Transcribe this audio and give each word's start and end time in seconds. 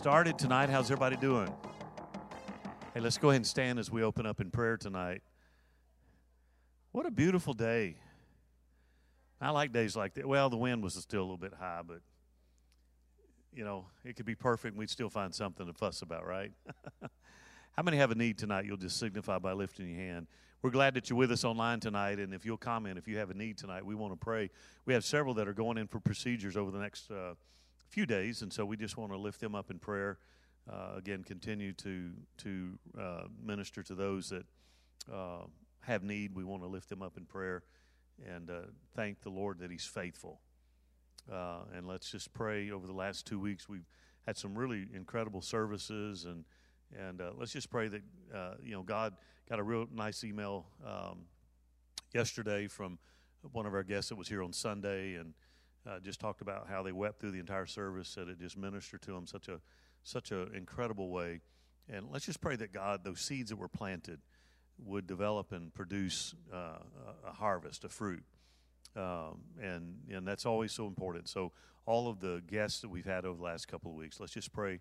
started 0.00 0.38
tonight. 0.38 0.70
How's 0.70 0.86
everybody 0.86 1.16
doing? 1.16 1.52
Hey, 2.94 3.00
let's 3.00 3.18
go 3.18 3.28
ahead 3.28 3.40
and 3.40 3.46
stand 3.46 3.78
as 3.78 3.90
we 3.90 4.02
open 4.02 4.24
up 4.24 4.40
in 4.40 4.50
prayer 4.50 4.78
tonight. 4.78 5.20
What 6.92 7.04
a 7.04 7.10
beautiful 7.10 7.52
day. 7.52 7.96
I 9.42 9.50
like 9.50 9.74
days 9.74 9.96
like 9.96 10.14
that. 10.14 10.24
Well, 10.24 10.48
the 10.48 10.56
wind 10.56 10.82
was 10.82 10.94
still 10.94 11.20
a 11.20 11.28
little 11.28 11.36
bit 11.36 11.52
high, 11.52 11.82
but 11.86 12.00
you 13.52 13.62
know, 13.62 13.88
it 14.02 14.16
could 14.16 14.24
be 14.24 14.34
perfect 14.34 14.72
and 14.72 14.78
we'd 14.78 14.88
still 14.88 15.10
find 15.10 15.34
something 15.34 15.66
to 15.66 15.74
fuss 15.74 16.00
about, 16.00 16.26
right? 16.26 16.52
How 17.72 17.82
many 17.82 17.98
have 17.98 18.10
a 18.10 18.14
need 18.14 18.38
tonight? 18.38 18.64
You'll 18.64 18.78
just 18.78 18.98
signify 18.98 19.38
by 19.38 19.52
lifting 19.52 19.86
your 19.86 19.98
hand. 19.98 20.28
We're 20.62 20.70
glad 20.70 20.94
that 20.94 21.10
you're 21.10 21.18
with 21.18 21.30
us 21.30 21.44
online 21.44 21.78
tonight, 21.78 22.18
and 22.18 22.32
if 22.32 22.46
you'll 22.46 22.56
comment 22.56 22.96
if 22.96 23.06
you 23.06 23.18
have 23.18 23.28
a 23.28 23.34
need 23.34 23.58
tonight, 23.58 23.84
we 23.84 23.94
want 23.94 24.14
to 24.14 24.18
pray. 24.18 24.48
We 24.86 24.94
have 24.94 25.04
several 25.04 25.34
that 25.34 25.46
are 25.46 25.52
going 25.52 25.76
in 25.76 25.88
for 25.88 26.00
procedures 26.00 26.56
over 26.56 26.70
the 26.70 26.78
next 26.78 27.10
uh, 27.10 27.34
few 27.90 28.06
days, 28.06 28.40
and 28.42 28.52
so 28.52 28.64
we 28.64 28.76
just 28.76 28.96
want 28.96 29.10
to 29.10 29.18
lift 29.18 29.40
them 29.40 29.54
up 29.54 29.70
in 29.70 29.78
prayer. 29.78 30.18
Uh, 30.70 30.92
again, 30.96 31.24
continue 31.24 31.72
to 31.72 32.12
to 32.38 32.78
uh, 32.98 33.22
minister 33.42 33.82
to 33.82 33.94
those 33.94 34.28
that 34.30 34.46
uh, 35.12 35.42
have 35.80 36.04
need. 36.04 36.34
We 36.34 36.44
want 36.44 36.62
to 36.62 36.68
lift 36.68 36.88
them 36.88 37.02
up 37.02 37.16
in 37.16 37.24
prayer 37.26 37.64
and 38.28 38.50
uh, 38.50 38.60
thank 38.94 39.22
the 39.22 39.30
Lord 39.30 39.58
that 39.58 39.70
He's 39.70 39.84
faithful. 39.84 40.40
Uh, 41.30 41.60
and 41.74 41.86
let's 41.88 42.10
just 42.10 42.32
pray. 42.32 42.70
Over 42.70 42.86
the 42.86 42.92
last 42.92 43.26
two 43.26 43.40
weeks, 43.40 43.68
we've 43.68 43.88
had 44.24 44.36
some 44.36 44.56
really 44.56 44.86
incredible 44.94 45.42
services, 45.42 46.26
and 46.26 46.44
and 46.96 47.20
uh, 47.20 47.32
let's 47.36 47.52
just 47.52 47.70
pray 47.70 47.88
that 47.88 48.02
you 48.62 48.72
know 48.72 48.82
God 48.82 49.14
got 49.48 49.58
a 49.58 49.64
real 49.64 49.88
nice 49.92 50.22
email 50.22 50.66
um, 50.86 51.22
yesterday 52.14 52.68
from 52.68 52.98
one 53.52 53.66
of 53.66 53.74
our 53.74 53.82
guests 53.82 54.10
that 54.10 54.16
was 54.16 54.28
here 54.28 54.44
on 54.44 54.52
Sunday, 54.52 55.14
and 55.14 55.34
uh, 55.88 56.00
just 56.00 56.20
talked 56.20 56.40
about 56.40 56.68
how 56.68 56.82
they 56.82 56.92
wept 56.92 57.20
through 57.20 57.32
the 57.32 57.38
entire 57.38 57.66
service. 57.66 58.08
Said 58.08 58.28
it 58.28 58.38
just 58.38 58.56
ministered 58.56 59.02
to 59.02 59.12
them 59.12 59.26
such 59.26 59.48
a 59.48 59.60
such 60.02 60.30
an 60.30 60.50
incredible 60.54 61.10
way. 61.10 61.40
And 61.88 62.06
let's 62.10 62.26
just 62.26 62.40
pray 62.40 62.56
that 62.56 62.72
God, 62.72 63.04
those 63.04 63.20
seeds 63.20 63.50
that 63.50 63.56
were 63.56 63.68
planted, 63.68 64.20
would 64.78 65.06
develop 65.06 65.52
and 65.52 65.72
produce 65.74 66.34
uh, 66.52 66.78
a 67.26 67.32
harvest, 67.32 67.84
a 67.84 67.88
fruit. 67.88 68.22
Um, 68.96 69.40
and 69.60 69.98
and 70.10 70.26
that's 70.26 70.46
always 70.46 70.72
so 70.72 70.86
important. 70.86 71.28
So 71.28 71.52
all 71.86 72.08
of 72.08 72.20
the 72.20 72.42
guests 72.46 72.80
that 72.80 72.88
we've 72.88 73.06
had 73.06 73.24
over 73.24 73.36
the 73.36 73.44
last 73.44 73.68
couple 73.68 73.90
of 73.90 73.96
weeks, 73.96 74.20
let's 74.20 74.32
just 74.32 74.52
pray 74.52 74.80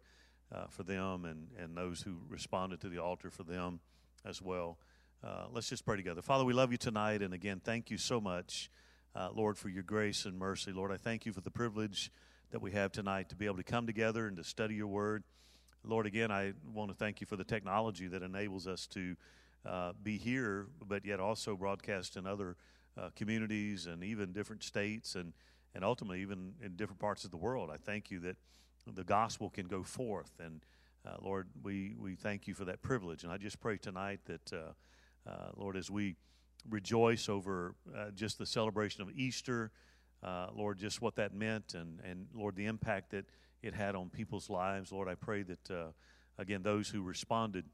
uh, 0.53 0.67
for 0.69 0.83
them 0.83 1.25
and 1.25 1.47
and 1.57 1.75
those 1.75 2.01
who 2.01 2.17
responded 2.27 2.81
to 2.81 2.89
the 2.89 2.99
altar 2.99 3.29
for 3.29 3.43
them 3.43 3.79
as 4.25 4.41
well. 4.41 4.77
Uh, 5.23 5.45
let's 5.51 5.67
just 5.69 5.85
pray 5.85 5.97
together. 5.97 6.21
Father, 6.21 6.45
we 6.45 6.53
love 6.53 6.71
you 6.71 6.77
tonight, 6.77 7.21
and 7.21 7.33
again, 7.33 7.61
thank 7.63 7.91
you 7.91 7.97
so 7.97 8.21
much, 8.21 8.71
uh, 9.15 9.29
Lord, 9.33 9.57
for 9.57 9.69
your 9.69 9.83
grace 9.83 10.25
and 10.25 10.37
mercy. 10.37 10.71
Lord, 10.71 10.91
I 10.91 10.97
thank 10.97 11.25
you 11.25 11.33
for 11.33 11.41
the 11.41 11.51
privilege 11.51 12.11
that 12.51 12.61
we 12.61 12.71
have 12.71 12.91
tonight 12.91 13.29
to 13.29 13.35
be 13.35 13.45
able 13.45 13.57
to 13.57 13.63
come 13.63 13.85
together 13.85 14.27
and 14.27 14.37
to 14.37 14.43
study 14.43 14.75
your 14.75 14.87
word. 14.87 15.23
Lord, 15.83 16.05
again, 16.05 16.31
I 16.31 16.53
want 16.73 16.89
to 16.89 16.95
thank 16.95 17.21
you 17.21 17.27
for 17.27 17.35
the 17.35 17.43
technology 17.43 18.07
that 18.07 18.21
enables 18.21 18.67
us 18.67 18.87
to 18.87 19.15
uh, 19.65 19.93
be 20.01 20.17
here, 20.17 20.67
but 20.85 21.05
yet 21.05 21.19
also 21.19 21.55
broadcast 21.55 22.17
in 22.17 22.27
other 22.27 22.55
uh, 22.97 23.09
communities 23.15 23.85
and 23.85 24.03
even 24.03 24.33
different 24.33 24.63
states 24.63 25.15
and, 25.15 25.33
and 25.73 25.83
ultimately 25.83 26.21
even 26.21 26.53
in 26.61 26.75
different 26.75 26.99
parts 26.99 27.23
of 27.23 27.31
the 27.31 27.37
world. 27.37 27.69
I 27.71 27.77
thank 27.77 28.11
you 28.11 28.19
that 28.21 28.37
the 28.87 29.03
gospel 29.03 29.49
can 29.49 29.67
go 29.67 29.83
forth. 29.83 30.31
And 30.43 30.61
uh, 31.05 31.15
Lord, 31.21 31.47
we, 31.63 31.95
we 31.97 32.15
thank 32.15 32.47
you 32.47 32.53
for 32.53 32.65
that 32.65 32.81
privilege. 32.81 33.23
And 33.23 33.31
I 33.31 33.37
just 33.37 33.59
pray 33.59 33.77
tonight 33.77 34.19
that, 34.25 34.53
uh, 34.53 35.29
uh, 35.29 35.49
Lord, 35.55 35.77
as 35.77 35.89
we 35.89 36.15
rejoice 36.69 37.29
over 37.29 37.75
uh, 37.95 38.11
just 38.11 38.37
the 38.37 38.45
celebration 38.45 39.01
of 39.01 39.09
Easter, 39.11 39.71
uh, 40.23 40.47
Lord, 40.53 40.77
just 40.77 41.01
what 41.01 41.15
that 41.15 41.33
meant, 41.33 41.73
and, 41.75 41.99
and 42.03 42.27
Lord, 42.33 42.55
the 42.55 42.65
impact 42.65 43.11
that 43.11 43.25
it 43.61 43.73
had 43.73 43.95
on 43.95 44.09
people's 44.09 44.49
lives. 44.49 44.91
Lord, 44.91 45.07
I 45.07 45.15
pray 45.15 45.43
that, 45.43 45.71
uh, 45.71 45.91
again, 46.37 46.63
those 46.63 46.89
who 46.89 47.01
responded, 47.01 47.65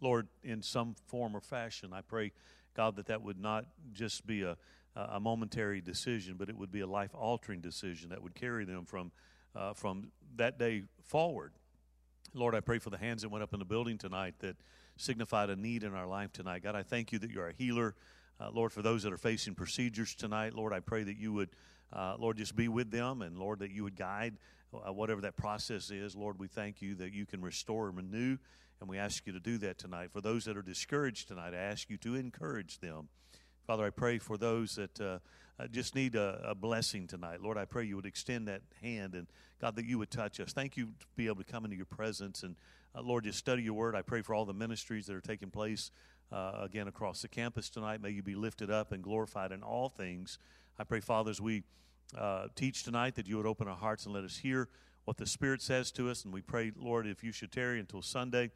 Lord, 0.00 0.28
in 0.42 0.62
some 0.62 0.94
form 1.06 1.36
or 1.36 1.40
fashion, 1.40 1.92
I 1.92 2.02
pray, 2.02 2.32
God, 2.74 2.96
that 2.96 3.06
that 3.06 3.22
would 3.22 3.38
not 3.38 3.66
just 3.92 4.26
be 4.26 4.42
a, 4.42 4.56
a 4.96 5.20
momentary 5.20 5.80
decision, 5.80 6.34
but 6.36 6.48
it 6.48 6.56
would 6.56 6.72
be 6.72 6.80
a 6.80 6.86
life 6.86 7.14
altering 7.14 7.60
decision 7.60 8.10
that 8.10 8.22
would 8.22 8.34
carry 8.34 8.64
them 8.64 8.84
from, 8.84 9.12
uh, 9.56 9.72
from 9.72 10.10
that 10.36 10.58
day 10.58 10.84
forward. 11.02 11.52
Lord, 12.34 12.54
I 12.54 12.60
pray 12.60 12.78
for 12.78 12.90
the 12.90 12.98
hands 12.98 13.22
that 13.22 13.28
went 13.28 13.42
up 13.44 13.52
in 13.52 13.58
the 13.58 13.64
building 13.64 13.96
tonight 13.96 14.34
that 14.40 14.56
signified 14.96 15.50
a 15.50 15.56
need 15.56 15.82
in 15.82 15.94
our 15.94 16.06
life 16.06 16.32
tonight. 16.32 16.62
God, 16.62 16.74
I 16.74 16.82
thank 16.82 17.12
you 17.12 17.18
that 17.20 17.30
you're 17.30 17.48
a 17.48 17.52
healer. 17.52 17.94
Uh, 18.40 18.50
Lord, 18.52 18.72
for 18.72 18.82
those 18.82 19.02
that 19.04 19.12
are 19.12 19.18
facing 19.18 19.54
procedures 19.54 20.14
tonight, 20.14 20.54
Lord, 20.54 20.72
I 20.72 20.80
pray 20.80 21.04
that 21.04 21.16
you 21.16 21.32
would, 21.32 21.50
uh, 21.92 22.16
Lord, 22.18 22.36
just 22.36 22.56
be 22.56 22.68
with 22.68 22.90
them, 22.90 23.22
and 23.22 23.38
Lord, 23.38 23.60
that 23.60 23.70
you 23.70 23.84
would 23.84 23.96
guide 23.96 24.34
uh, 24.74 24.92
whatever 24.92 25.20
that 25.20 25.36
process 25.36 25.90
is. 25.90 26.16
Lord, 26.16 26.38
we 26.38 26.48
thank 26.48 26.82
you 26.82 26.94
that 26.96 27.12
you 27.12 27.26
can 27.26 27.42
restore 27.42 27.88
and 27.88 27.96
renew, 27.96 28.38
and 28.80 28.88
we 28.88 28.98
ask 28.98 29.26
you 29.26 29.32
to 29.32 29.40
do 29.40 29.58
that 29.58 29.78
tonight. 29.78 30.10
For 30.10 30.20
those 30.20 30.44
that 30.46 30.56
are 30.56 30.62
discouraged 30.62 31.28
tonight, 31.28 31.54
I 31.54 31.58
ask 31.58 31.88
you 31.88 31.96
to 31.98 32.16
encourage 32.16 32.80
them. 32.80 33.08
Father, 33.66 33.84
I 33.84 33.90
pray 33.90 34.18
for 34.18 34.36
those 34.36 34.74
that 34.76 35.00
uh, 35.00 35.18
uh, 35.58 35.68
just 35.68 35.94
need 35.94 36.16
a, 36.16 36.40
a, 36.44 36.54
blessing 36.54 37.06
tonight. 37.06 37.40
Lord, 37.40 37.56
I 37.56 37.64
pray 37.64 37.84
you 37.84 37.96
would 37.96 38.06
extend 38.06 38.48
that 38.48 38.62
hand, 38.82 39.14
and 39.14 39.26
God, 39.60 39.76
that 39.76 39.86
you 39.86 39.98
would 39.98 40.10
touch 40.10 40.40
us. 40.40 40.52
Thank 40.52 40.76
you 40.76 40.86
to 40.86 41.06
be 41.16 41.26
able 41.26 41.36
to 41.36 41.44
come 41.44 41.64
into 41.64 41.76
your 41.76 41.86
presence, 41.86 42.42
and 42.42 42.56
uh, 42.94 43.02
Lord, 43.02 43.24
just 43.24 43.38
study 43.38 43.62
your 43.62 43.74
word. 43.74 43.94
I 43.94 44.02
pray 44.02 44.22
for 44.22 44.34
all 44.34 44.44
the 44.44 44.54
ministries 44.54 45.06
that 45.06 45.16
are 45.16 45.20
taking 45.20 45.50
place 45.50 45.90
uh, 46.32 46.52
again 46.62 46.88
across 46.88 47.22
the 47.22 47.28
campus 47.28 47.68
tonight. 47.68 48.00
May 48.00 48.10
you 48.10 48.22
be 48.22 48.34
lifted 48.34 48.70
up 48.70 48.92
and 48.92 49.02
glorified 49.02 49.52
in 49.52 49.62
all 49.62 49.88
things. 49.88 50.38
I 50.78 50.84
pray, 50.84 51.00
Father, 51.00 51.30
as 51.30 51.40
we 51.40 51.64
uh, 52.16 52.48
teach 52.54 52.84
tonight, 52.84 53.16
that 53.16 53.26
you 53.26 53.36
would 53.36 53.46
open 53.46 53.68
our 53.68 53.76
hearts 53.76 54.04
and 54.04 54.14
let 54.14 54.24
us 54.24 54.36
hear 54.36 54.68
what 55.04 55.16
the 55.16 55.26
Spirit 55.26 55.60
says 55.60 55.90
to 55.92 56.08
us. 56.10 56.24
And 56.24 56.32
we 56.32 56.40
pray, 56.40 56.72
Lord, 56.76 57.06
if 57.06 57.22
you 57.22 57.32
should 57.32 57.52
tarry 57.52 57.80
until 57.80 58.02
Sunday, 58.02 58.50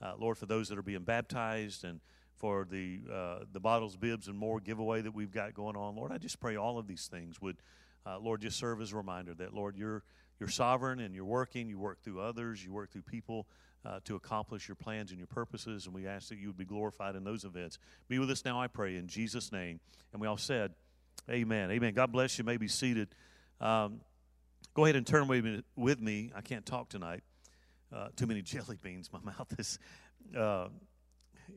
uh, 0.00 0.14
Lord, 0.18 0.36
for 0.38 0.46
those 0.46 0.68
that 0.68 0.78
are 0.78 0.82
being 0.82 1.04
baptized 1.04 1.84
and 1.84 2.00
for 2.36 2.66
the 2.68 3.00
uh, 3.12 3.44
the 3.52 3.60
bottles, 3.60 3.96
bibs, 3.96 4.26
and 4.26 4.36
more 4.36 4.58
giveaway 4.58 5.00
that 5.00 5.14
we've 5.14 5.30
got 5.30 5.54
going 5.54 5.76
on, 5.76 5.94
Lord, 5.94 6.10
I 6.10 6.18
just 6.18 6.40
pray 6.40 6.56
all 6.56 6.76
of 6.76 6.88
these 6.88 7.06
things 7.06 7.40
would, 7.40 7.58
uh, 8.04 8.18
Lord, 8.18 8.40
just 8.40 8.58
serve 8.58 8.80
as 8.80 8.92
a 8.92 8.96
reminder 8.96 9.32
that, 9.34 9.54
Lord, 9.54 9.76
you're 9.76 10.02
you're 10.40 10.48
sovereign 10.48 10.98
and 10.98 11.14
you're 11.14 11.24
working. 11.24 11.68
You 11.68 11.78
work 11.78 12.02
through 12.02 12.20
others. 12.20 12.64
You 12.64 12.72
work 12.72 12.90
through 12.90 13.02
people 13.02 13.46
uh, 13.84 14.00
to 14.04 14.14
accomplish 14.14 14.68
your 14.68 14.74
plans 14.74 15.10
and 15.10 15.18
your 15.18 15.26
purposes. 15.26 15.86
And 15.86 15.94
we 15.94 16.06
ask 16.06 16.28
that 16.28 16.38
you 16.38 16.48
would 16.48 16.56
be 16.56 16.64
glorified 16.64 17.16
in 17.16 17.24
those 17.24 17.44
events. 17.44 17.78
Be 18.08 18.18
with 18.18 18.30
us 18.30 18.44
now, 18.44 18.60
I 18.60 18.68
pray, 18.68 18.96
in 18.96 19.08
Jesus' 19.08 19.52
name. 19.52 19.80
And 20.12 20.20
we 20.20 20.28
all 20.28 20.36
said, 20.36 20.72
Amen. 21.30 21.70
Amen. 21.70 21.94
God 21.94 22.10
bless 22.10 22.38
you. 22.38 22.44
may 22.44 22.56
be 22.56 22.68
seated. 22.68 23.08
Um, 23.60 24.00
go 24.74 24.84
ahead 24.84 24.96
and 24.96 25.06
turn 25.06 25.28
with 25.28 25.44
me. 25.44 25.62
With 25.76 26.00
me. 26.00 26.32
I 26.34 26.40
can't 26.40 26.66
talk 26.66 26.88
tonight. 26.88 27.22
Uh, 27.94 28.08
too 28.16 28.26
many 28.26 28.42
jelly 28.42 28.78
beans. 28.80 29.10
My 29.12 29.20
mouth 29.20 29.54
is. 29.58 29.78
Uh, 30.36 30.68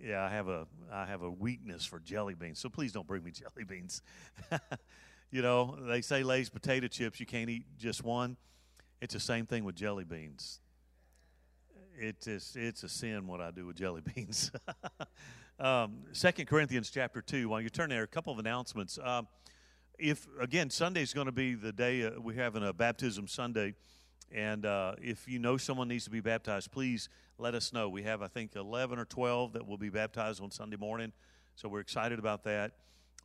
yeah, 0.04 0.24
I 0.24 0.30
have 0.30 0.48
a 0.48 0.68
I 0.92 1.06
have 1.06 1.22
a 1.22 1.30
weakness 1.30 1.86
for 1.86 2.00
jelly 2.00 2.34
beans. 2.36 2.60
So 2.60 2.70
please 2.70 2.92
don't 2.92 3.08
bring 3.08 3.24
me 3.24 3.32
jelly 3.32 3.64
beans. 3.68 4.02
you 5.32 5.42
know, 5.42 5.78
they 5.88 6.02
say 6.02 6.22
Lay's 6.22 6.50
potato 6.50 6.88
chips. 6.88 7.20
You 7.20 7.26
can't 7.26 7.50
eat 7.50 7.66
just 7.78 8.04
one. 8.04 8.38
It's 9.02 9.14
the 9.14 9.20
same 9.20 9.46
thing 9.46 9.64
with 9.64 9.76
jelly 9.76 10.04
beans 10.04 10.60
it 11.98 12.28
is 12.28 12.56
it's 12.60 12.84
a 12.84 12.90
sin 12.90 13.28
what 13.28 13.42
I 13.42 13.52
do 13.52 13.66
with 13.66 13.78
jelly 13.78 14.02
beans. 14.02 14.52
um, 15.60 16.00
Second 16.12 16.48
Corinthians 16.48 16.90
chapter 16.90 17.22
two. 17.22 17.50
While 17.50 17.62
you 17.62 17.70
turn 17.70 17.90
there, 17.90 18.04
a 18.04 18.08
couple 18.08 18.34
of 18.34 18.40
announcements. 18.40 19.00
Um, 19.02 19.28
if 19.98 20.28
again 20.40 20.70
Sunday 20.70 21.02
is 21.02 21.14
going 21.14 21.28
to 21.28 21.32
be 21.32 21.56
the 21.56 21.72
day 21.72 22.04
uh, 22.04 22.12
we're 22.20 22.36
having 22.36 22.64
a 22.64 22.74
baptism 22.74 23.28
Sunday, 23.28 23.76
and 24.32 24.66
uh, 24.66 24.96
if 25.02 25.28
you 25.28 25.40
know 25.40 25.58
someone 25.58 25.88
needs 25.88 26.04
to 26.06 26.10
be 26.10 26.20
baptized, 26.20 26.72
please 26.72 27.10
let 27.38 27.56
us 27.56 27.72
know. 27.72 27.88
We 27.90 28.04
have 28.04 28.22
I 28.22 28.28
think 28.28 28.56
eleven 28.56 29.00
or 29.00 29.06
twelve 29.06 29.54
that 29.54 29.66
will 29.66 29.78
be 29.78 29.90
baptized 29.90 30.42
on 30.42 30.52
Sunday 30.52 30.78
morning, 30.78 31.14
so 31.56 31.70
we're 31.70 31.80
excited 31.80 32.20
about 32.20 32.44
that. 32.44 32.72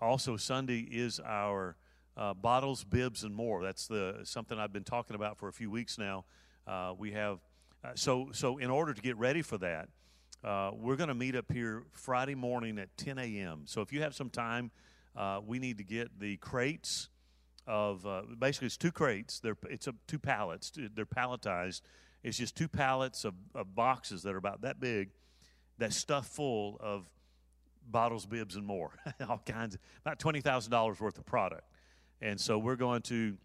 Also, 0.01 0.37
Sunday 0.37 0.81
is 0.81 1.21
our 1.21 1.77
uh, 2.17 2.35
bottles, 2.35 2.85
bibs, 2.85 3.25
and 3.25 3.35
more. 3.35 3.63
That's 3.63 3.87
the 3.87 4.21
something 4.25 4.59
I've 4.59 4.73
been 4.73 4.85
talking 4.85 5.17
about 5.17 5.39
for 5.39 5.49
a 5.49 5.53
few 5.53 5.71
weeks 5.71 5.99
now. 5.99 6.25
Uh, 6.67 6.95
we 6.97 7.13
have 7.13 7.41
uh, 7.83 7.91
so, 7.95 8.29
so 8.33 8.59
in 8.59 8.71
order 8.71 8.93
to 8.93 9.01
get 9.01 9.17
ready 9.17 9.43
for 9.43 9.59
that, 9.59 9.89
uh, 10.43 10.71
we're 10.75 10.97
going 10.97 11.09
to 11.09 11.15
meet 11.15 11.35
up 11.35 11.51
here 11.53 11.85
Friday 11.93 12.35
morning 12.35 12.79
at 12.79 12.95
10 12.97 13.19
a.m. 13.19 13.63
So 13.67 13.81
if 13.81 13.93
you 13.93 14.03
have 14.03 14.15
some 14.15 14.31
time, 14.31 14.71
uh, 15.17 15.41
we 15.45 15.59
need 15.59 15.79
to 15.79 15.85
get 15.85 16.19
the 16.19 16.37
crates 16.39 17.09
of 17.67 18.07
uh, 18.07 18.23
basically 18.39 18.67
it's 18.67 18.77
two 18.77 18.93
crates. 18.93 19.41
They're 19.41 19.57
it's 19.69 19.87
a, 19.87 19.95
two 20.07 20.19
pallets. 20.19 20.73
They're 20.95 21.07
palletized. 21.07 21.83
It's 22.23 22.37
just 22.37 22.57
two 22.57 22.69
pallets 22.69 23.25
of, 23.25 23.35
of 23.55 23.75
boxes 23.75 24.23
that 24.23 24.35
are 24.35 24.39
about 24.39 24.63
that 24.63 24.81
big, 24.81 25.11
that 25.79 25.93
stuffed 25.93 26.33
full 26.33 26.77
of 26.81 27.09
bottles, 27.87 28.27
bibs, 28.27 28.57
and 28.57 28.67
more, 28.67 28.93
all 29.29 29.43
kinds, 29.45 29.77
of, 29.77 29.81
about 30.05 30.19
twenty 30.19 30.41
thousand 30.41 30.71
dollars 30.71 31.01
worth 31.01 31.19
of 31.19 31.27
product. 31.27 31.65
And 32.21 32.41
so 32.41 32.59
we're 32.59 32.77
going 32.77 33.03
to. 33.03 33.37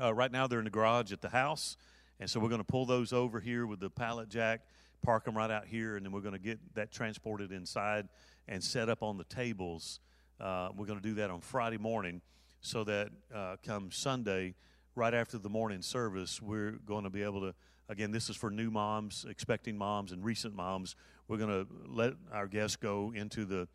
Uh, 0.00 0.12
right 0.12 0.30
now, 0.30 0.46
they're 0.46 0.58
in 0.58 0.66
the 0.66 0.70
garage 0.70 1.12
at 1.12 1.22
the 1.22 1.30
house. 1.30 1.76
And 2.20 2.28
so 2.28 2.40
we're 2.40 2.48
going 2.48 2.60
to 2.60 2.64
pull 2.64 2.84
those 2.84 3.12
over 3.12 3.38
here 3.38 3.66
with 3.66 3.80
the 3.80 3.90
pallet 3.90 4.28
jack, 4.28 4.62
park 5.02 5.24
them 5.24 5.36
right 5.36 5.50
out 5.50 5.66
here, 5.66 5.96
and 5.96 6.04
then 6.04 6.12
we're 6.12 6.20
going 6.20 6.32
to 6.32 6.40
get 6.40 6.58
that 6.74 6.90
transported 6.90 7.52
inside 7.52 8.08
and 8.48 8.62
set 8.62 8.88
up 8.88 9.02
on 9.02 9.18
the 9.18 9.24
tables. 9.24 10.00
Uh, 10.40 10.70
we're 10.76 10.86
going 10.86 10.98
to 11.00 11.06
do 11.06 11.14
that 11.14 11.30
on 11.30 11.40
Friday 11.40 11.78
morning 11.78 12.20
so 12.60 12.82
that 12.84 13.10
uh, 13.32 13.56
come 13.64 13.90
Sunday, 13.92 14.54
right 14.96 15.14
after 15.14 15.38
the 15.38 15.48
morning 15.48 15.80
service, 15.80 16.42
we're 16.42 16.72
going 16.72 17.04
to 17.04 17.10
be 17.10 17.22
able 17.22 17.40
to. 17.40 17.54
Again, 17.90 18.10
this 18.10 18.28
is 18.28 18.36
for 18.36 18.50
new 18.50 18.70
moms, 18.70 19.24
expecting 19.30 19.78
moms, 19.78 20.12
and 20.12 20.22
recent 20.22 20.54
moms. 20.54 20.94
We're 21.26 21.38
going 21.38 21.64
to 21.64 21.66
let 21.86 22.14
our 22.32 22.46
guests 22.46 22.76
go 22.76 23.12
into 23.14 23.46
the 23.46 23.66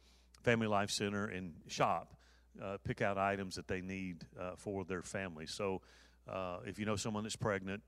Family 0.43 0.67
Life 0.67 0.91
Center 0.91 1.25
and 1.25 1.53
shop, 1.67 2.13
uh, 2.62 2.77
pick 2.83 3.01
out 3.01 3.17
items 3.17 3.55
that 3.55 3.67
they 3.67 3.81
need 3.81 4.25
uh, 4.39 4.51
for 4.55 4.83
their 4.83 5.01
family. 5.01 5.47
So, 5.47 5.81
uh, 6.31 6.57
if 6.65 6.77
you 6.77 6.85
know 6.85 6.95
someone 6.95 7.23
that's 7.23 7.35
pregnant 7.35 7.81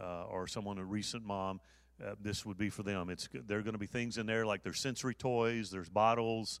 uh, 0.00 0.24
or 0.24 0.46
someone 0.46 0.78
a 0.78 0.84
recent 0.84 1.24
mom, 1.24 1.60
uh, 2.04 2.14
this 2.20 2.44
would 2.44 2.58
be 2.58 2.70
for 2.70 2.82
them. 2.82 3.08
It's 3.10 3.28
there 3.46 3.58
are 3.58 3.62
going 3.62 3.74
to 3.74 3.78
be 3.78 3.86
things 3.86 4.18
in 4.18 4.26
there 4.26 4.44
like 4.44 4.62
there's 4.62 4.80
sensory 4.80 5.14
toys, 5.14 5.70
there's 5.70 5.88
bottles. 5.88 6.60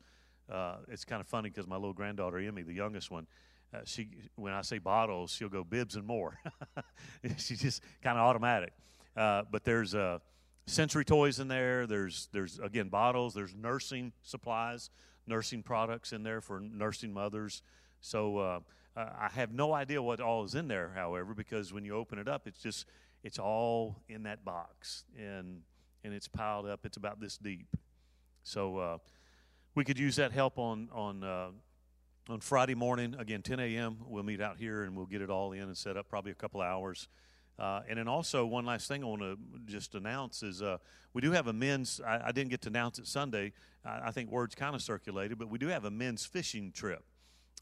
Uh, 0.50 0.76
it's 0.88 1.04
kind 1.04 1.20
of 1.20 1.26
funny 1.26 1.48
because 1.48 1.66
my 1.66 1.76
little 1.76 1.92
granddaughter 1.92 2.38
Emmy, 2.38 2.62
the 2.62 2.74
youngest 2.74 3.10
one, 3.10 3.26
uh, 3.74 3.78
she 3.84 4.08
when 4.36 4.52
I 4.52 4.62
say 4.62 4.78
bottles, 4.78 5.32
she'll 5.32 5.48
go 5.48 5.64
bibs 5.64 5.96
and 5.96 6.06
more. 6.06 6.38
She's 7.38 7.60
just 7.60 7.82
kind 8.02 8.16
of 8.18 8.24
automatic. 8.24 8.72
Uh, 9.16 9.42
but 9.50 9.64
there's 9.64 9.94
uh, 9.94 10.18
sensory 10.66 11.04
toys 11.04 11.40
in 11.40 11.48
there. 11.48 11.86
There's 11.86 12.28
there's 12.32 12.58
again 12.60 12.88
bottles. 12.88 13.34
There's 13.34 13.54
nursing 13.54 14.12
supplies, 14.22 14.90
nursing 15.26 15.62
products 15.62 16.12
in 16.12 16.22
there 16.22 16.40
for 16.40 16.60
nursing 16.60 17.12
mothers. 17.12 17.62
So 18.00 18.38
uh, 18.38 18.60
I 18.96 19.28
have 19.34 19.52
no 19.52 19.72
idea 19.72 20.00
what 20.00 20.20
all 20.20 20.44
is 20.44 20.54
in 20.54 20.68
there, 20.68 20.92
however, 20.94 21.34
because 21.34 21.72
when 21.72 21.84
you 21.84 21.96
open 21.96 22.18
it 22.18 22.28
up, 22.28 22.46
it's 22.46 22.62
just 22.62 22.86
it's 23.24 23.38
all 23.38 23.96
in 24.08 24.22
that 24.22 24.44
box 24.44 25.04
and 25.18 25.62
and 26.04 26.12
it's 26.12 26.28
piled 26.28 26.66
up. 26.66 26.84
It's 26.84 26.98
about 26.98 27.18
this 27.18 27.38
deep. 27.38 27.76
So 28.42 28.76
uh, 28.76 28.98
we 29.74 29.84
could 29.84 29.98
use 29.98 30.16
that 30.16 30.30
help 30.30 30.58
on 30.58 30.88
on 30.92 31.24
uh, 31.24 31.48
on 32.28 32.40
Friday 32.40 32.74
morning, 32.74 33.14
again, 33.18 33.42
10 33.42 33.60
a.m., 33.60 33.98
we'll 34.06 34.22
meet 34.22 34.40
out 34.40 34.56
here 34.56 34.84
and 34.84 34.96
we'll 34.96 35.04
get 35.04 35.20
it 35.20 35.28
all 35.28 35.52
in 35.52 35.62
and 35.62 35.76
set 35.76 35.98
up 35.98 36.08
probably 36.08 36.32
a 36.32 36.34
couple 36.34 36.62
hours. 36.62 37.08
Uh, 37.58 37.82
and 37.86 37.98
then 37.98 38.08
also, 38.08 38.46
one 38.46 38.64
last 38.64 38.88
thing 38.88 39.04
I 39.04 39.06
want 39.06 39.20
to 39.20 39.36
just 39.66 39.94
announce 39.94 40.42
is 40.42 40.62
uh, 40.62 40.78
we 41.12 41.20
do 41.20 41.32
have 41.32 41.48
a 41.48 41.52
men's, 41.52 42.00
I, 42.04 42.28
I, 42.28 42.32
didn't 42.32 42.50
get 42.50 42.62
to 42.62 42.70
announce 42.70 42.98
it 42.98 43.06
Sunday. 43.06 43.52
I, 43.84 44.08
I 44.08 44.10
think 44.10 44.30
words 44.30 44.54
kind 44.54 44.74
of 44.74 44.80
circulated, 44.80 45.38
but 45.38 45.50
we 45.50 45.58
do 45.58 45.68
have 45.68 45.84
a 45.84 45.90
men's 45.90 46.24
fishing 46.24 46.72
trip. 46.72 47.04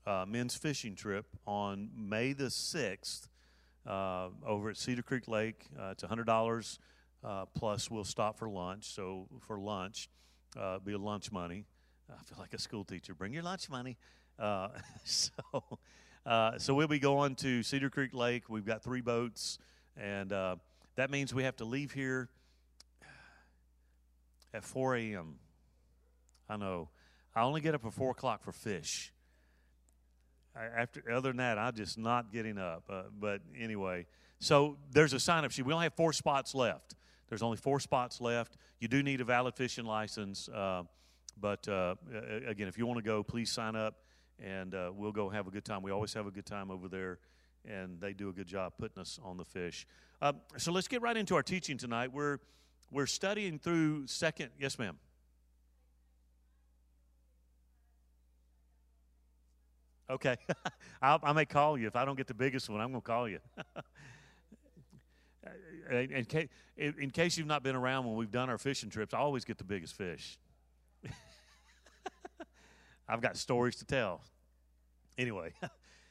Uh, 0.07 0.25
men's 0.27 0.55
fishing 0.55 0.95
trip 0.95 1.27
on 1.45 1.91
May 1.97 2.33
the 2.33 2.45
6th 2.45 3.27
uh, 3.87 4.29
over 4.47 4.71
at 4.71 4.77
Cedar 4.77 5.03
Creek 5.03 5.29
Lake. 5.29 5.67
Uh, 5.79 5.91
it's 5.91 6.03
$100 6.03 6.79
uh, 7.25 7.45
plus 7.55 7.91
we'll 7.91 8.05
stop 8.05 8.39
for 8.39 8.49
lunch. 8.49 8.95
So 8.95 9.29
for 9.47 9.59
lunch, 9.59 10.09
be 10.85 10.93
a 10.93 10.99
lunch 10.99 11.33
money. 11.33 11.67
I 12.11 12.23
feel 12.25 12.39
like 12.39 12.53
a 12.55 12.59
school 12.59 12.85
teacher. 12.85 13.15
Bring 13.15 13.33
your 13.33 13.43
lunch 13.43 13.71
money. 13.71 13.97
Uh, 14.39 14.69
so, 15.05 15.31
uh, 16.27 16.59
so 16.59 16.75
we'll 16.75 16.89
be 16.89 16.99
going 16.99 17.35
to 17.37 17.63
Cedar 17.63 17.91
Creek 17.91 18.15
Lake. 18.15 18.49
We've 18.49 18.67
got 18.67 18.83
three 18.83 19.01
boats, 19.01 19.59
and 19.97 20.33
uh, 20.33 20.57
that 20.97 21.11
means 21.11 21.35
we 21.35 21.45
have 21.45 21.57
to 21.57 21.65
leave 21.65 21.93
here 21.93 22.29
at 24.55 24.65
4 24.65 24.97
a.m. 24.97 25.37
I 26.49 26.57
know. 26.57 26.91
I 27.35 27.43
only 27.43 27.61
get 27.61 27.75
up 27.75 27.85
at 27.85 27.95
4 27.95 28.11
o'clock 28.11 28.43
for 28.43 28.53
fish. 28.53 29.13
After 30.55 31.11
other 31.11 31.31
than 31.31 31.39
that, 31.39 31.59
I'm 31.59 31.75
just 31.75 31.99
not 31.99 32.33
getting 32.33 32.59
up. 32.59 32.85
Uh, 32.89 33.03
but 33.19 33.41
anyway, 33.59 34.07
so 34.39 34.77
there's 34.93 35.13
a 35.13 35.21
sign 35.21 35.45
up 35.45 35.51
sheet. 35.51 35.65
We 35.65 35.73
only 35.73 35.85
have 35.85 35.95
four 35.95 36.13
spots 36.13 36.55
left. 36.55 36.95
There's 37.29 37.43
only 37.43 37.57
four 37.57 37.81
spots 37.81 38.21
left. 38.21 38.57
You 38.81 38.89
do 38.89 39.03
need 39.03 39.21
a 39.21 39.25
valid 39.25 39.55
fishing 39.55 39.87
license. 39.87 40.49
Uh, 40.49 40.83
but 41.41 41.67
uh, 41.69 41.95
again, 42.47 42.69
if 42.69 42.77
you 42.77 42.87
want 42.87 42.99
to 42.99 43.05
go, 43.05 43.23
please 43.23 43.51
sign 43.51 43.75
up 43.75 43.95
and 44.39 44.75
uh, 44.75 44.91
we'll 44.95 45.13
go 45.13 45.29
have 45.29 45.47
a 45.47 45.51
good 45.51 45.65
time. 45.65 45.83
We 45.83 45.91
always 45.91 46.13
have 46.15 46.27
a 46.27 46.31
good 46.31 46.47
time 46.47 46.71
over 46.71 46.89
there, 46.89 47.19
and 47.65 48.01
they 48.01 48.13
do 48.13 48.29
a 48.29 48.33
good 48.33 48.47
job 48.47 48.75
putting 48.79 49.01
us 49.01 49.19
on 49.23 49.37
the 49.37 49.45
fish. 49.45 49.87
Uh, 50.21 50.33
so 50.57 50.73
let's 50.73 50.89
get 50.89 51.03
right 51.03 51.17
into 51.17 51.35
our 51.35 51.43
teaching 51.43 51.79
tonight. 51.79 52.13
We're 52.13 52.39
we're 52.91 53.07
studying 53.07 53.59
through 53.59 54.07
second. 54.07 54.51
Yes, 54.59 54.79
ma'am. 54.79 54.99
Okay, 60.13 60.37
i 61.03 61.33
may 61.33 61.47
call 61.47 61.79
you 61.79 61.87
if 61.87 61.97
I 61.97 62.05
don't 62.05 62.17
get 62.17 62.27
the 62.27 62.35
biggest 62.35 62.69
one. 62.69 62.83
I'm 62.83 62.91
going 62.91 63.01
to 63.01 63.07
call 63.07 63.27
you. 63.29 63.39
in, 65.91 66.27
case, 66.27 66.49
in 66.77 67.11
case 67.11 67.39
you've 67.39 67.47
not 67.47 67.63
been 67.63 67.75
around 67.75 68.05
when 68.05 68.17
we've 68.17 68.31
done 68.31 68.51
our 68.51 68.59
fishing 68.59 68.91
trips, 68.91 69.15
I 69.15 69.19
always 69.19 69.47
get 69.47 69.57
the 69.57 69.65
biggest 69.65 69.97
fish. 69.97 70.39
I've 73.09 73.23
got 73.23 73.39
stories 73.39 73.77
to 73.77 73.87
tell. 73.87 74.21
Anyway, 75.17 75.55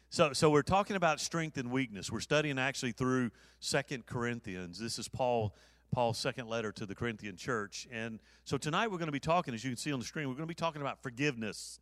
so 0.10 0.34
so 0.34 0.50
we're 0.50 0.64
talking 0.64 0.96
about 0.96 1.20
strength 1.20 1.58
and 1.58 1.70
weakness. 1.70 2.12
We're 2.12 2.22
studying 2.22 2.58
actually 2.58 2.94
through 2.94 3.30
Second 3.60 4.08
Corinthians. 4.08 4.80
This 4.80 4.98
is 4.98 5.08
Paul 5.08 5.54
Paul's 5.92 6.18
second 6.18 6.48
letter 6.48 6.72
to 6.72 6.88
the 6.88 6.96
Corinthian 6.96 7.36
church. 7.36 7.88
And 7.92 8.20
so 8.46 8.58
tonight 8.58 8.90
we're 8.90 8.98
going 8.98 9.08
to 9.08 9.12
be 9.12 9.20
talking, 9.20 9.54
as 9.54 9.64
you 9.64 9.70
can 9.70 9.78
see 9.78 9.92
on 9.92 10.00
the 10.00 10.06
screen, 10.06 10.28
we're 10.28 10.36
going 10.36 10.48
to 10.48 10.52
be 10.52 10.56
talking 10.56 10.82
about 10.82 11.04
forgiveness. 11.04 11.80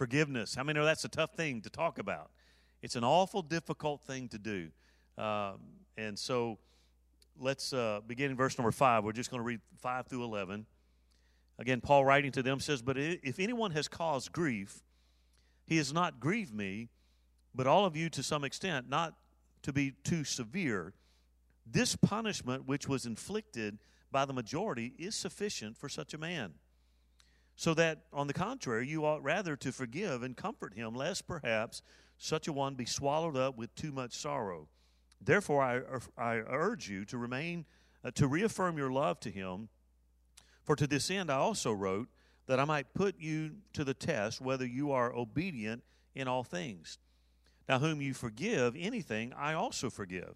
Forgiveness. 0.00 0.54
How 0.54 0.64
many 0.64 0.78
know 0.78 0.86
that's 0.86 1.04
a 1.04 1.10
tough 1.10 1.34
thing 1.34 1.60
to 1.60 1.68
talk 1.68 1.98
about? 1.98 2.30
It's 2.80 2.96
an 2.96 3.04
awful 3.04 3.42
difficult 3.42 4.00
thing 4.00 4.28
to 4.28 4.38
do. 4.38 4.70
Um, 5.18 5.60
and 5.98 6.18
so 6.18 6.56
let's 7.38 7.74
uh, 7.74 8.00
begin 8.06 8.30
in 8.30 8.36
verse 8.38 8.56
number 8.56 8.70
five. 8.70 9.04
We're 9.04 9.12
just 9.12 9.30
going 9.30 9.42
to 9.42 9.46
read 9.46 9.60
five 9.76 10.06
through 10.06 10.24
11. 10.24 10.64
Again, 11.58 11.82
Paul 11.82 12.06
writing 12.06 12.32
to 12.32 12.42
them 12.42 12.60
says, 12.60 12.80
But 12.80 12.96
if 12.96 13.38
anyone 13.38 13.72
has 13.72 13.88
caused 13.88 14.32
grief, 14.32 14.82
he 15.66 15.76
has 15.76 15.92
not 15.92 16.18
grieved 16.18 16.54
me, 16.54 16.88
but 17.54 17.66
all 17.66 17.84
of 17.84 17.94
you 17.94 18.08
to 18.08 18.22
some 18.22 18.42
extent, 18.42 18.88
not 18.88 19.12
to 19.64 19.70
be 19.70 19.92
too 20.02 20.24
severe. 20.24 20.94
This 21.70 21.94
punishment 21.94 22.66
which 22.66 22.88
was 22.88 23.04
inflicted 23.04 23.76
by 24.10 24.24
the 24.24 24.32
majority 24.32 24.94
is 24.98 25.14
sufficient 25.14 25.76
for 25.76 25.90
such 25.90 26.14
a 26.14 26.18
man. 26.18 26.54
So 27.60 27.74
that, 27.74 27.98
on 28.10 28.26
the 28.26 28.32
contrary, 28.32 28.88
you 28.88 29.04
ought 29.04 29.22
rather 29.22 29.54
to 29.54 29.70
forgive 29.70 30.22
and 30.22 30.34
comfort 30.34 30.72
him, 30.72 30.94
lest 30.94 31.26
perhaps 31.26 31.82
such 32.16 32.48
a 32.48 32.54
one 32.54 32.74
be 32.74 32.86
swallowed 32.86 33.36
up 33.36 33.58
with 33.58 33.74
too 33.74 33.92
much 33.92 34.14
sorrow. 34.14 34.66
Therefore, 35.20 35.62
I, 35.62 35.82
I 36.16 36.36
urge 36.36 36.88
you 36.88 37.04
to 37.04 37.18
remain, 37.18 37.66
uh, 38.02 38.12
to 38.12 38.26
reaffirm 38.26 38.78
your 38.78 38.90
love 38.90 39.20
to 39.20 39.30
him 39.30 39.68
for 40.64 40.74
to 40.74 40.86
this 40.86 41.10
end 41.10 41.30
I 41.30 41.36
also 41.36 41.70
wrote, 41.70 42.08
that 42.46 42.58
I 42.58 42.64
might 42.64 42.94
put 42.94 43.20
you 43.20 43.56
to 43.74 43.84
the 43.84 43.92
test 43.92 44.40
whether 44.40 44.64
you 44.64 44.92
are 44.92 45.14
obedient 45.14 45.82
in 46.14 46.28
all 46.28 46.44
things. 46.44 46.96
Now, 47.68 47.78
whom 47.78 48.00
you 48.00 48.14
forgive 48.14 48.74
anything, 48.74 49.34
I 49.34 49.52
also 49.52 49.90
forgive. 49.90 50.34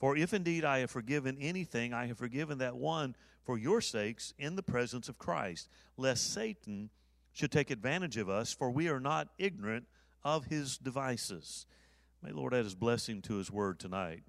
For 0.00 0.16
if 0.16 0.32
indeed 0.32 0.64
I 0.64 0.78
have 0.78 0.90
forgiven 0.90 1.36
anything, 1.38 1.92
I 1.92 2.06
have 2.06 2.18
forgiven 2.18 2.58
that 2.58 2.74
one 2.74 3.14
for 3.44 3.58
your 3.58 3.82
sakes 3.82 4.32
in 4.38 4.56
the 4.56 4.62
presence 4.62 5.08
of 5.10 5.18
Christ, 5.18 5.68
lest 5.96 6.32
Satan 6.32 6.88
should 7.32 7.52
take 7.52 7.70
advantage 7.70 8.16
of 8.16 8.28
us, 8.28 8.52
for 8.52 8.70
we 8.70 8.88
are 8.88 8.98
not 8.98 9.28
ignorant 9.38 9.86
of 10.24 10.46
his 10.46 10.78
devices. 10.78 11.66
May 12.22 12.32
Lord 12.32 12.54
add 12.54 12.64
his 12.64 12.74
blessing 12.74 13.20
to 13.22 13.34
his 13.34 13.50
word 13.50 13.78
tonight. 13.78 14.22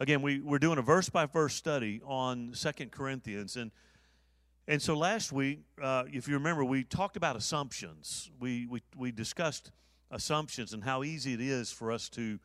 Again, 0.00 0.22
we, 0.22 0.40
we're 0.40 0.58
doing 0.58 0.78
a 0.78 0.82
verse 0.82 1.10
by 1.10 1.26
verse 1.26 1.54
study 1.54 2.00
on 2.04 2.54
Second 2.54 2.90
Corinthians, 2.90 3.56
and 3.56 3.70
and 4.68 4.80
so 4.80 4.96
last 4.96 5.32
week, 5.32 5.60
uh, 5.82 6.04
if 6.12 6.28
you 6.28 6.34
remember, 6.34 6.64
we 6.64 6.84
talked 6.84 7.16
about 7.16 7.34
assumptions. 7.34 8.30
We, 8.38 8.66
we, 8.66 8.80
we 8.96 9.10
discussed 9.10 9.72
assumptions 10.08 10.72
and 10.72 10.84
how 10.84 11.02
easy 11.02 11.34
it 11.34 11.40
is 11.40 11.72
for 11.72 11.90
us 11.90 12.08
to 12.10 12.38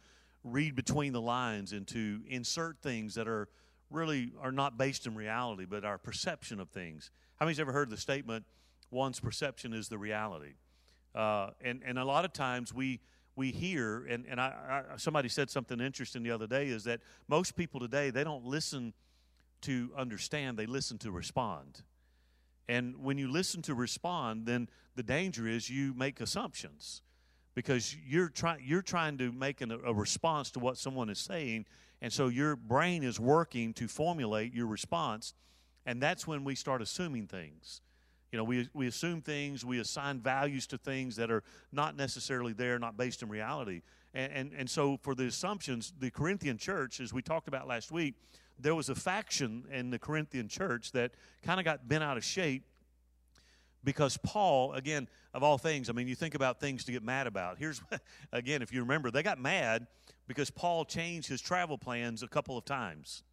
read 0.51 0.75
between 0.75 1.13
the 1.13 1.21
lines 1.21 1.73
and 1.73 1.87
to 1.87 2.21
insert 2.27 2.81
things 2.81 3.15
that 3.15 3.27
are 3.27 3.47
really 3.89 4.31
are 4.41 4.51
not 4.51 4.77
based 4.77 5.07
in 5.07 5.15
reality, 5.15 5.65
but 5.65 5.85
our 5.85 5.97
perception 5.97 6.59
of 6.59 6.69
things. 6.69 7.11
How 7.37 7.45
many's 7.45 7.59
ever 7.59 7.71
heard 7.71 7.89
the 7.89 7.97
statement, 7.97 8.45
one's 8.91 9.19
perception 9.19 9.73
is 9.73 9.87
the 9.87 9.97
reality? 9.97 10.53
Uh, 11.15 11.51
and, 11.61 11.81
and 11.85 11.97
a 11.97 12.05
lot 12.05 12.25
of 12.25 12.33
times 12.33 12.73
we, 12.73 12.99
we 13.35 13.51
hear, 13.51 14.05
and, 14.05 14.25
and 14.29 14.41
I, 14.41 14.83
I, 14.93 14.97
somebody 14.97 15.29
said 15.29 15.49
something 15.49 15.79
interesting 15.79 16.23
the 16.23 16.31
other 16.31 16.47
day, 16.47 16.67
is 16.67 16.83
that 16.83 17.01
most 17.27 17.55
people 17.55 17.79
today, 17.79 18.09
they 18.09 18.23
don't 18.23 18.45
listen 18.45 18.93
to 19.61 19.91
understand, 19.97 20.57
they 20.57 20.65
listen 20.65 20.97
to 20.99 21.11
respond. 21.11 21.81
And 22.67 22.97
when 22.97 23.17
you 23.17 23.31
listen 23.31 23.61
to 23.63 23.73
respond, 23.73 24.45
then 24.45 24.67
the 24.95 25.03
danger 25.03 25.47
is 25.47 25.69
you 25.69 25.93
make 25.93 26.19
assumptions 26.19 27.01
because 27.57 27.95
you're 28.07 28.29
trying 28.29 28.59
you're 28.63 28.83
trying 28.83 29.17
to 29.17 29.31
make 29.31 29.61
an, 29.61 29.71
a 29.71 29.91
response 29.91 30.51
to 30.51 30.59
what 30.59 30.77
someone 30.77 31.09
is 31.09 31.17
saying, 31.17 31.65
and 32.03 32.13
so 32.13 32.27
your 32.27 32.55
brain 32.55 33.01
is 33.01 33.19
working 33.19 33.73
to 33.73 33.87
formulate 33.87 34.53
your 34.53 34.67
response, 34.67 35.33
and 35.83 35.99
that's 35.99 36.27
when 36.27 36.43
we 36.43 36.53
start 36.53 36.83
assuming 36.83 37.25
things. 37.25 37.81
You 38.31 38.37
know, 38.37 38.43
we 38.43 38.69
we 38.75 38.85
assume 38.85 39.23
things, 39.23 39.65
we 39.65 39.79
assign 39.79 40.19
values 40.19 40.67
to 40.67 40.77
things 40.77 41.15
that 41.15 41.31
are 41.31 41.41
not 41.71 41.97
necessarily 41.97 42.53
there, 42.53 42.77
not 42.77 42.95
based 42.95 43.23
in 43.23 43.29
reality, 43.29 43.81
and 44.13 44.31
and, 44.31 44.51
and 44.55 44.69
so 44.69 44.99
for 45.01 45.15
the 45.15 45.25
assumptions, 45.25 45.93
the 45.99 46.11
Corinthian 46.11 46.59
church, 46.59 46.99
as 46.99 47.11
we 47.11 47.23
talked 47.23 47.47
about 47.47 47.67
last 47.67 47.91
week, 47.91 48.13
there 48.59 48.75
was 48.75 48.89
a 48.89 48.95
faction 48.95 49.65
in 49.71 49.89
the 49.89 49.97
Corinthian 49.97 50.47
church 50.47 50.91
that 50.91 51.13
kind 51.41 51.59
of 51.59 51.63
got 51.63 51.87
bent 51.87 52.03
out 52.03 52.17
of 52.17 52.23
shape 52.23 52.65
because 53.87 54.17
Paul, 54.17 54.73
again, 54.73 55.07
of 55.33 55.43
all 55.43 55.57
things, 55.57 55.89
I 55.89 55.93
mean, 55.93 56.09
you 56.09 56.15
think 56.15 56.35
about 56.35 56.59
things 56.59 56.83
to 56.83 56.91
get 56.91 57.03
mad 57.03 57.25
about. 57.25 57.57
Here's, 57.57 57.81
again, 58.33 58.61
if 58.61 58.73
you 58.73 58.81
remember, 58.81 59.11
they 59.11 59.23
got 59.23 59.39
mad 59.39 59.87
because 60.27 60.49
Paul 60.49 60.83
changed 60.83 61.29
his 61.29 61.39
travel 61.39 61.77
plans 61.77 62.21
a 62.21 62.27
couple 62.27 62.57
of 62.57 62.65
times. 62.65 63.23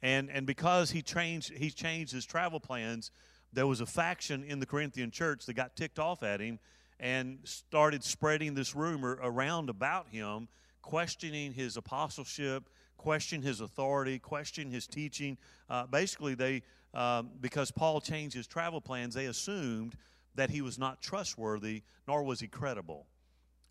And, 0.00 0.30
and 0.30 0.46
because 0.46 0.92
he 0.92 1.02
changed, 1.02 1.52
he 1.52 1.68
changed 1.68 2.10
his 2.10 2.24
travel 2.24 2.58
plans, 2.58 3.10
there 3.52 3.66
was 3.66 3.82
a 3.82 3.86
faction 3.86 4.44
in 4.44 4.60
the 4.60 4.66
Corinthian 4.66 5.10
church 5.10 5.44
that 5.44 5.52
got 5.52 5.76
ticked 5.76 5.98
off 5.98 6.22
at 6.22 6.40
him 6.40 6.58
and 6.98 7.40
started 7.44 8.02
spreading 8.02 8.54
this 8.54 8.74
rumor 8.74 9.18
around 9.22 9.68
about 9.68 10.08
him, 10.08 10.48
questioning 10.80 11.52
his 11.52 11.76
apostleship, 11.76 12.70
questioning 12.96 13.42
his 13.42 13.60
authority, 13.60 14.18
questioning 14.18 14.72
his 14.72 14.86
teaching. 14.86 15.36
Uh, 15.68 15.84
basically, 15.86 16.34
they 16.34 16.62
um, 16.94 17.30
because 17.40 17.70
Paul 17.70 18.00
changed 18.00 18.34
his 18.34 18.46
travel 18.46 18.80
plans, 18.80 19.14
they 19.14 19.26
assumed 19.26 19.94
that 20.34 20.50
he 20.50 20.60
was 20.60 20.78
not 20.78 21.02
trustworthy, 21.02 21.82
nor 22.06 22.22
was 22.22 22.40
he 22.40 22.48
credible. 22.48 23.06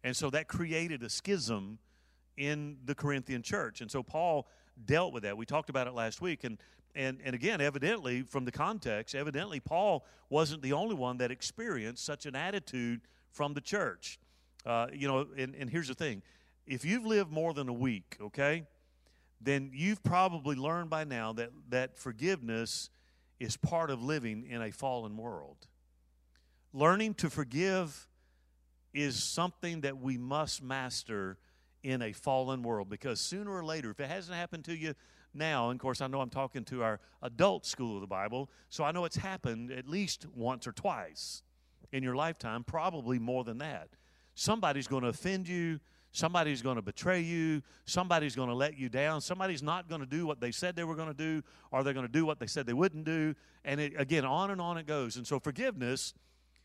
And 0.03 0.15
so 0.15 0.29
that 0.29 0.47
created 0.47 1.03
a 1.03 1.09
schism 1.09 1.79
in 2.37 2.77
the 2.85 2.95
Corinthian 2.95 3.41
church. 3.41 3.81
And 3.81 3.91
so 3.91 4.01
Paul 4.01 4.47
dealt 4.85 5.13
with 5.13 5.23
that. 5.23 5.37
We 5.37 5.45
talked 5.45 5.69
about 5.69 5.87
it 5.87 5.93
last 5.93 6.21
week. 6.21 6.43
And, 6.45 6.57
and, 6.95 7.19
and 7.23 7.35
again, 7.35 7.59
evidently, 7.59 8.21
from 8.21 8.45
the 8.45 8.51
context, 8.51 9.13
evidently, 9.13 9.59
Paul 9.59 10.05
wasn't 10.29 10.61
the 10.61 10.73
only 10.73 10.95
one 10.95 11.17
that 11.17 11.31
experienced 11.31 12.05
such 12.05 12.25
an 12.25 12.35
attitude 12.35 13.01
from 13.31 13.53
the 13.53 13.61
church. 13.61 14.19
Uh, 14.65 14.87
you 14.93 15.07
know, 15.07 15.27
and, 15.37 15.55
and 15.55 15.69
here's 15.69 15.87
the 15.87 15.93
thing 15.93 16.21
if 16.65 16.85
you've 16.85 17.05
lived 17.05 17.31
more 17.31 17.53
than 17.53 17.67
a 17.67 17.73
week, 17.73 18.17
okay, 18.21 18.63
then 19.41 19.71
you've 19.73 20.03
probably 20.03 20.55
learned 20.55 20.89
by 20.89 21.03
now 21.03 21.33
that, 21.33 21.49
that 21.69 21.97
forgiveness 21.97 22.89
is 23.39 23.57
part 23.57 23.89
of 23.89 24.01
living 24.01 24.45
in 24.49 24.61
a 24.61 24.71
fallen 24.71 25.17
world. 25.17 25.67
Learning 26.73 27.13
to 27.15 27.29
forgive 27.29 28.07
is 28.93 29.21
something 29.21 29.81
that 29.81 29.97
we 29.97 30.17
must 30.17 30.61
master 30.61 31.37
in 31.83 32.01
a 32.01 32.11
fallen 32.11 32.63
world 32.63 32.89
because 32.89 33.19
sooner 33.19 33.51
or 33.51 33.63
later, 33.63 33.91
if 33.91 33.99
it 33.99 34.09
hasn't 34.09 34.37
happened 34.37 34.65
to 34.65 34.75
you 34.75 34.93
now, 35.33 35.69
and 35.69 35.77
of 35.77 35.81
course, 35.81 36.01
I 36.01 36.07
know 36.07 36.21
I'm 36.21 36.29
talking 36.29 36.65
to 36.65 36.83
our 36.83 36.99
adult 37.21 37.65
school 37.65 37.95
of 37.95 38.01
the 38.01 38.07
Bible, 38.07 38.49
so 38.69 38.83
I 38.83 38.91
know 38.91 39.05
it's 39.05 39.15
happened 39.15 39.71
at 39.71 39.87
least 39.87 40.25
once 40.35 40.67
or 40.67 40.71
twice 40.71 41.43
in 41.91 42.03
your 42.03 42.15
lifetime, 42.15 42.63
probably 42.63 43.19
more 43.19 43.43
than 43.43 43.59
that. 43.59 43.89
Somebody's 44.35 44.87
going 44.87 45.03
to 45.03 45.09
offend 45.09 45.47
you. 45.47 45.79
Somebody's 46.11 46.61
going 46.61 46.77
to 46.77 46.81
betray 46.81 47.21
you. 47.21 47.61
Somebody's 47.85 48.35
going 48.35 48.49
to 48.49 48.55
let 48.55 48.77
you 48.77 48.89
down. 48.89 49.21
Somebody's 49.21 49.61
not 49.61 49.87
going 49.87 50.01
to 50.01 50.07
do 50.07 50.25
what 50.25 50.41
they 50.41 50.51
said 50.51 50.75
they 50.75 50.83
were 50.83 50.95
going 50.95 51.07
to 51.07 51.13
do, 51.13 51.43
or 51.71 51.83
they're 51.83 51.93
going 51.93 52.07
to 52.07 52.11
do 52.11 52.25
what 52.25 52.39
they 52.39 52.47
said 52.47 52.65
they 52.65 52.73
wouldn't 52.73 53.05
do. 53.05 53.35
And 53.63 53.79
it, 53.79 53.93
again, 53.95 54.25
on 54.25 54.49
and 54.49 54.59
on 54.59 54.77
it 54.77 54.87
goes. 54.87 55.17
And 55.17 55.27
so 55.27 55.39
forgiveness 55.39 56.13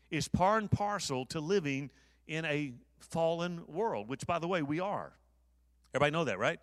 is 0.09 0.27
par 0.27 0.57
and 0.57 0.69
parcel 0.69 1.25
to 1.27 1.39
living 1.39 1.91
in 2.27 2.43
a 2.45 2.73
fallen 2.99 3.61
world, 3.67 4.07
which, 4.09 4.25
by 4.25 4.39
the 4.39 4.47
way, 4.47 4.63
we 4.63 4.79
are. 4.79 5.13
Everybody 5.93 6.11
know 6.11 6.23
that, 6.25 6.39
right? 6.39 6.59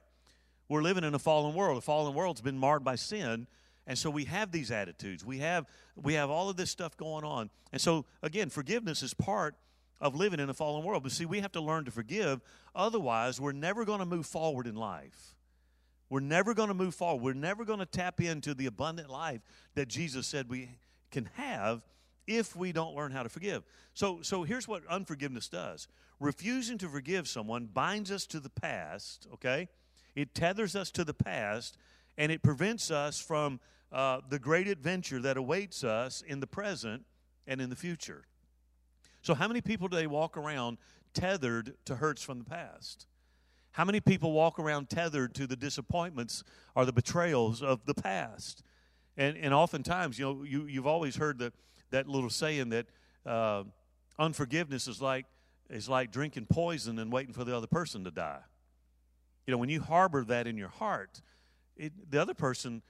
We're 0.69 0.83
living 0.83 1.05
in 1.05 1.15
a 1.15 1.19
fallen 1.19 1.55
world. 1.55 1.79
A 1.79 1.81
fallen 1.81 2.15
world's 2.15 2.41
been 2.41 2.59
marred 2.59 2.83
by 2.83 2.97
sin. 2.97 3.47
And 3.87 3.99
so 3.99 4.11
we 4.11 4.25
have 4.25 4.53
these 4.53 4.71
attitudes. 4.71 5.25
We 5.25 5.39
have 5.39 5.67
we 5.97 6.15
have 6.15 6.31
all 6.31 6.49
of 6.49 6.57
this 6.57 6.71
stuff 6.71 6.97
going 6.97 7.25
on. 7.25 7.51
And 7.73 7.81
so 7.81 8.07
again, 8.23 8.49
forgiveness 8.49 9.03
is 9.03 9.13
part 9.13 9.57
of 10.03 10.17
living 10.17 10.41
in 10.41 10.51
a 10.51 10.55
fallen 10.55 10.85
world. 10.85 11.05
But 11.05 11.13
see, 11.13 11.25
we 11.25 11.41
have 11.41 11.53
to 11.53 11.61
learn 11.61 11.85
to 11.87 11.91
forgive. 11.91 12.43
Otherwise, 12.75 13.41
we're 13.41 13.53
never 13.53 13.85
going 13.85 14.01
to 14.01 14.05
move 14.05 14.27
forward 14.27 14.67
in 14.67 14.75
life. 14.75 15.35
We're 16.11 16.21
never 16.21 16.53
going 16.53 16.69
to 16.69 16.75
move 16.75 16.95
forward. 16.95 17.23
We're 17.23 17.33
never 17.33 17.65
going 17.65 17.79
to 17.79 17.87
tap 17.87 18.21
into 18.21 18.53
the 18.53 18.67
abundant 18.67 19.09
life 19.09 19.41
that 19.75 19.89
Jesus 19.89 20.27
said 20.27 20.51
we 20.51 20.69
can 21.11 21.31
have 21.37 21.83
if 22.27 22.55
we 22.57 22.73
don't 22.73 22.95
learn 22.95 23.13
how 23.13 23.23
to 23.23 23.29
forgive. 23.29 23.63
So, 23.95 24.21
so 24.23 24.43
here's 24.43 24.69
what 24.69 24.85
unforgiveness 24.89 25.49
does 25.49 25.89
refusing 26.21 26.79
to 26.79 26.89
forgive 26.89 27.27
someone 27.27 27.67
binds 27.67 28.13
us 28.13 28.27
to 28.27 28.39
the 28.39 28.51
past, 28.51 29.27
okay? 29.35 29.69
It 30.15 30.35
tethers 30.35 30.77
us 30.77 30.91
to 30.93 31.05
the 31.05 31.15
past, 31.15 31.77
and 32.17 32.31
it 32.31 32.43
prevents 32.43 32.93
us 32.93 33.21
from 33.21 33.59
uh, 33.91 34.21
the 34.29 34.39
great 34.39 34.69
adventure 34.69 35.21
that 35.21 35.37
awaits 35.37 35.83
us 35.83 36.23
in 36.23 36.39
the 36.39 36.47
present 36.47 37.05
and 37.47 37.61
in 37.61 37.71
the 37.71 37.77
future. 37.77 38.25
So, 39.23 39.35
how 39.35 39.47
many 39.47 39.61
people 39.61 39.89
do 39.89 39.97
they 39.97 40.09
walk 40.09 40.37
around 40.37 40.79
tethered 41.15 41.75
to 41.85 41.97
hurts 41.97 42.23
from 42.23 42.39
the 42.39 42.45
past? 42.45 43.07
How 43.71 43.85
many 43.85 44.01
people 44.01 44.33
walk 44.33 44.59
around 44.59 44.91
tethered 44.91 45.35
to 45.37 45.47
the 45.47 45.57
disappointments 45.57 46.43
or 46.75 46.85
the 46.85 46.93
betrayals 46.93 47.63
of 47.63 47.87
the 47.87 47.95
past? 47.95 48.63
And, 49.17 49.37
and 49.37 49.55
oftentimes, 49.55 50.19
you 50.19 50.25
know, 50.25 50.43
you, 50.43 50.67
you've 50.67 50.87
always 50.87 51.17
heard 51.17 51.39
the, 51.39 51.53
that 51.91 52.09
little 52.09 52.31
saying 52.31 52.71
that 52.71 52.87
uh, 53.25 53.65
unforgiveness 54.19 54.89
is 54.89 55.01
like, 55.01 55.27
is 55.71 55.89
like 55.89 56.11
drinking 56.11 56.47
poison 56.51 56.99
and 56.99 57.13
waiting 57.13 57.33
for 57.33 57.45
the 57.45 57.57
other 57.57 57.67
person 57.67 58.05
to 58.05 58.11
die. 58.11 58.41
You 59.47 59.53
know, 59.53 59.59
when 59.59 59.69
you 59.69 59.81
harbor 59.81 60.25
that 60.25 60.47
in 60.47 60.57
your 60.59 60.69
heart, 60.69 61.23
it, 61.77 61.93
the 62.11 62.21
other 62.21 62.35
person 62.35 62.83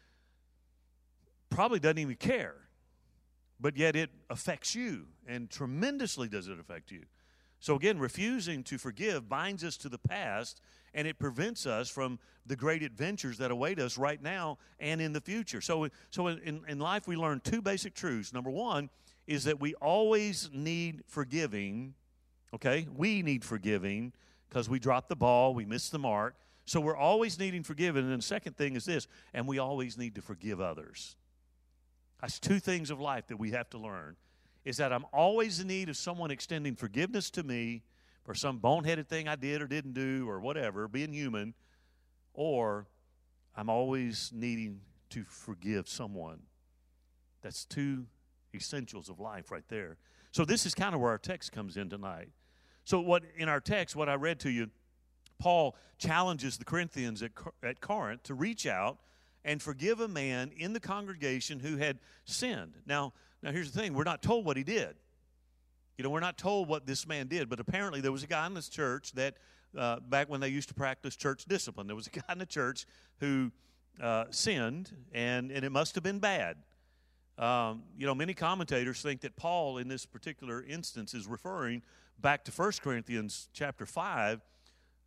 probably 1.50 1.78
doesn't 1.78 1.98
even 1.98 2.16
care 2.16 2.61
but 3.62 3.76
yet 3.76 3.94
it 3.94 4.10
affects 4.28 4.74
you, 4.74 5.06
and 5.26 5.48
tremendously 5.48 6.28
does 6.28 6.48
it 6.48 6.58
affect 6.58 6.90
you. 6.90 7.04
So, 7.60 7.76
again, 7.76 8.00
refusing 8.00 8.64
to 8.64 8.76
forgive 8.76 9.28
binds 9.28 9.62
us 9.62 9.76
to 9.78 9.88
the 9.88 9.98
past, 9.98 10.60
and 10.94 11.06
it 11.06 11.20
prevents 11.20 11.64
us 11.64 11.88
from 11.88 12.18
the 12.44 12.56
great 12.56 12.82
adventures 12.82 13.38
that 13.38 13.52
await 13.52 13.78
us 13.78 13.96
right 13.96 14.20
now 14.20 14.58
and 14.80 15.00
in 15.00 15.12
the 15.12 15.20
future. 15.20 15.60
So, 15.60 15.86
so 16.10 16.26
in, 16.26 16.62
in 16.66 16.80
life, 16.80 17.06
we 17.06 17.14
learn 17.14 17.38
two 17.38 17.62
basic 17.62 17.94
truths. 17.94 18.32
Number 18.32 18.50
one 18.50 18.90
is 19.28 19.44
that 19.44 19.60
we 19.60 19.74
always 19.74 20.50
need 20.52 21.02
forgiving, 21.06 21.94
okay? 22.52 22.88
We 22.92 23.22
need 23.22 23.44
forgiving 23.44 24.12
because 24.48 24.68
we 24.68 24.80
dropped 24.80 25.08
the 25.08 25.16
ball, 25.16 25.54
we 25.54 25.64
missed 25.64 25.92
the 25.92 26.00
mark. 26.00 26.34
So, 26.64 26.80
we're 26.80 26.96
always 26.96 27.38
needing 27.38 27.62
forgiving. 27.62 28.10
And 28.10 28.18
the 28.18 28.26
second 28.26 28.56
thing 28.56 28.74
is 28.74 28.86
this, 28.86 29.06
and 29.32 29.46
we 29.46 29.60
always 29.60 29.96
need 29.96 30.16
to 30.16 30.20
forgive 30.20 30.60
others. 30.60 31.14
That's 32.22 32.38
two 32.38 32.60
things 32.60 32.90
of 32.90 33.00
life 33.00 33.26
that 33.26 33.36
we 33.36 33.50
have 33.50 33.68
to 33.70 33.78
learn 33.78 34.16
is 34.64 34.76
that 34.76 34.92
I'm 34.92 35.04
always 35.12 35.58
in 35.58 35.66
need 35.66 35.88
of 35.88 35.96
someone 35.96 36.30
extending 36.30 36.76
forgiveness 36.76 37.30
to 37.30 37.42
me 37.42 37.82
for 38.24 38.32
some 38.32 38.60
boneheaded 38.60 39.08
thing 39.08 39.26
I 39.26 39.34
did 39.34 39.60
or 39.60 39.66
didn't 39.66 39.94
do 39.94 40.28
or 40.28 40.38
whatever, 40.38 40.86
being 40.86 41.12
human, 41.12 41.54
or 42.32 42.86
I'm 43.56 43.68
always 43.68 44.30
needing 44.32 44.80
to 45.10 45.24
forgive 45.24 45.88
someone. 45.88 46.42
That's 47.42 47.64
two 47.64 48.06
essentials 48.54 49.08
of 49.08 49.18
life 49.18 49.50
right 49.50 49.66
there. 49.68 49.96
So 50.30 50.44
this 50.44 50.64
is 50.64 50.74
kind 50.74 50.94
of 50.94 51.00
where 51.00 51.10
our 51.10 51.18
text 51.18 51.50
comes 51.50 51.76
in 51.76 51.90
tonight. 51.90 52.28
So 52.84 53.00
what 53.00 53.24
in 53.36 53.48
our 53.48 53.60
text, 53.60 53.96
what 53.96 54.08
I 54.08 54.14
read 54.14 54.38
to 54.40 54.50
you, 54.50 54.70
Paul 55.40 55.76
challenges 55.98 56.56
the 56.56 56.64
Corinthians 56.64 57.20
at, 57.20 57.32
at 57.64 57.80
Corinth 57.80 58.22
to 58.24 58.34
reach 58.34 58.64
out 58.64 58.98
and 59.44 59.60
forgive 59.60 60.00
a 60.00 60.08
man 60.08 60.52
in 60.56 60.72
the 60.72 60.80
congregation 60.80 61.60
who 61.60 61.76
had 61.76 61.98
sinned. 62.24 62.74
Now, 62.86 63.12
now 63.42 63.52
here's 63.52 63.70
the 63.70 63.80
thing: 63.80 63.94
we're 63.94 64.04
not 64.04 64.22
told 64.22 64.44
what 64.44 64.56
he 64.56 64.64
did. 64.64 64.94
You 65.98 66.04
know, 66.04 66.10
we're 66.10 66.20
not 66.20 66.38
told 66.38 66.68
what 66.68 66.86
this 66.86 67.06
man 67.06 67.28
did, 67.28 67.48
but 67.48 67.60
apparently 67.60 68.00
there 68.00 68.12
was 68.12 68.22
a 68.22 68.26
guy 68.26 68.46
in 68.46 68.54
this 68.54 68.68
church 68.68 69.12
that, 69.12 69.36
uh, 69.76 70.00
back 70.00 70.28
when 70.28 70.40
they 70.40 70.48
used 70.48 70.68
to 70.68 70.74
practice 70.74 71.16
church 71.16 71.44
discipline, 71.44 71.86
there 71.86 71.96
was 71.96 72.06
a 72.06 72.10
guy 72.10 72.32
in 72.32 72.38
the 72.38 72.46
church 72.46 72.86
who 73.20 73.52
uh, 74.00 74.24
sinned, 74.30 74.90
and, 75.12 75.50
and 75.50 75.64
it 75.64 75.70
must 75.70 75.94
have 75.94 76.02
been 76.02 76.18
bad. 76.18 76.56
Um, 77.38 77.82
you 77.96 78.06
know, 78.06 78.14
many 78.14 78.34
commentators 78.34 79.02
think 79.02 79.20
that 79.22 79.36
Paul, 79.36 79.78
in 79.78 79.88
this 79.88 80.06
particular 80.06 80.62
instance, 80.62 81.14
is 81.14 81.26
referring 81.26 81.82
back 82.20 82.44
to 82.44 82.52
1 82.52 82.72
Corinthians 82.82 83.48
chapter 83.52 83.86
5 83.86 84.40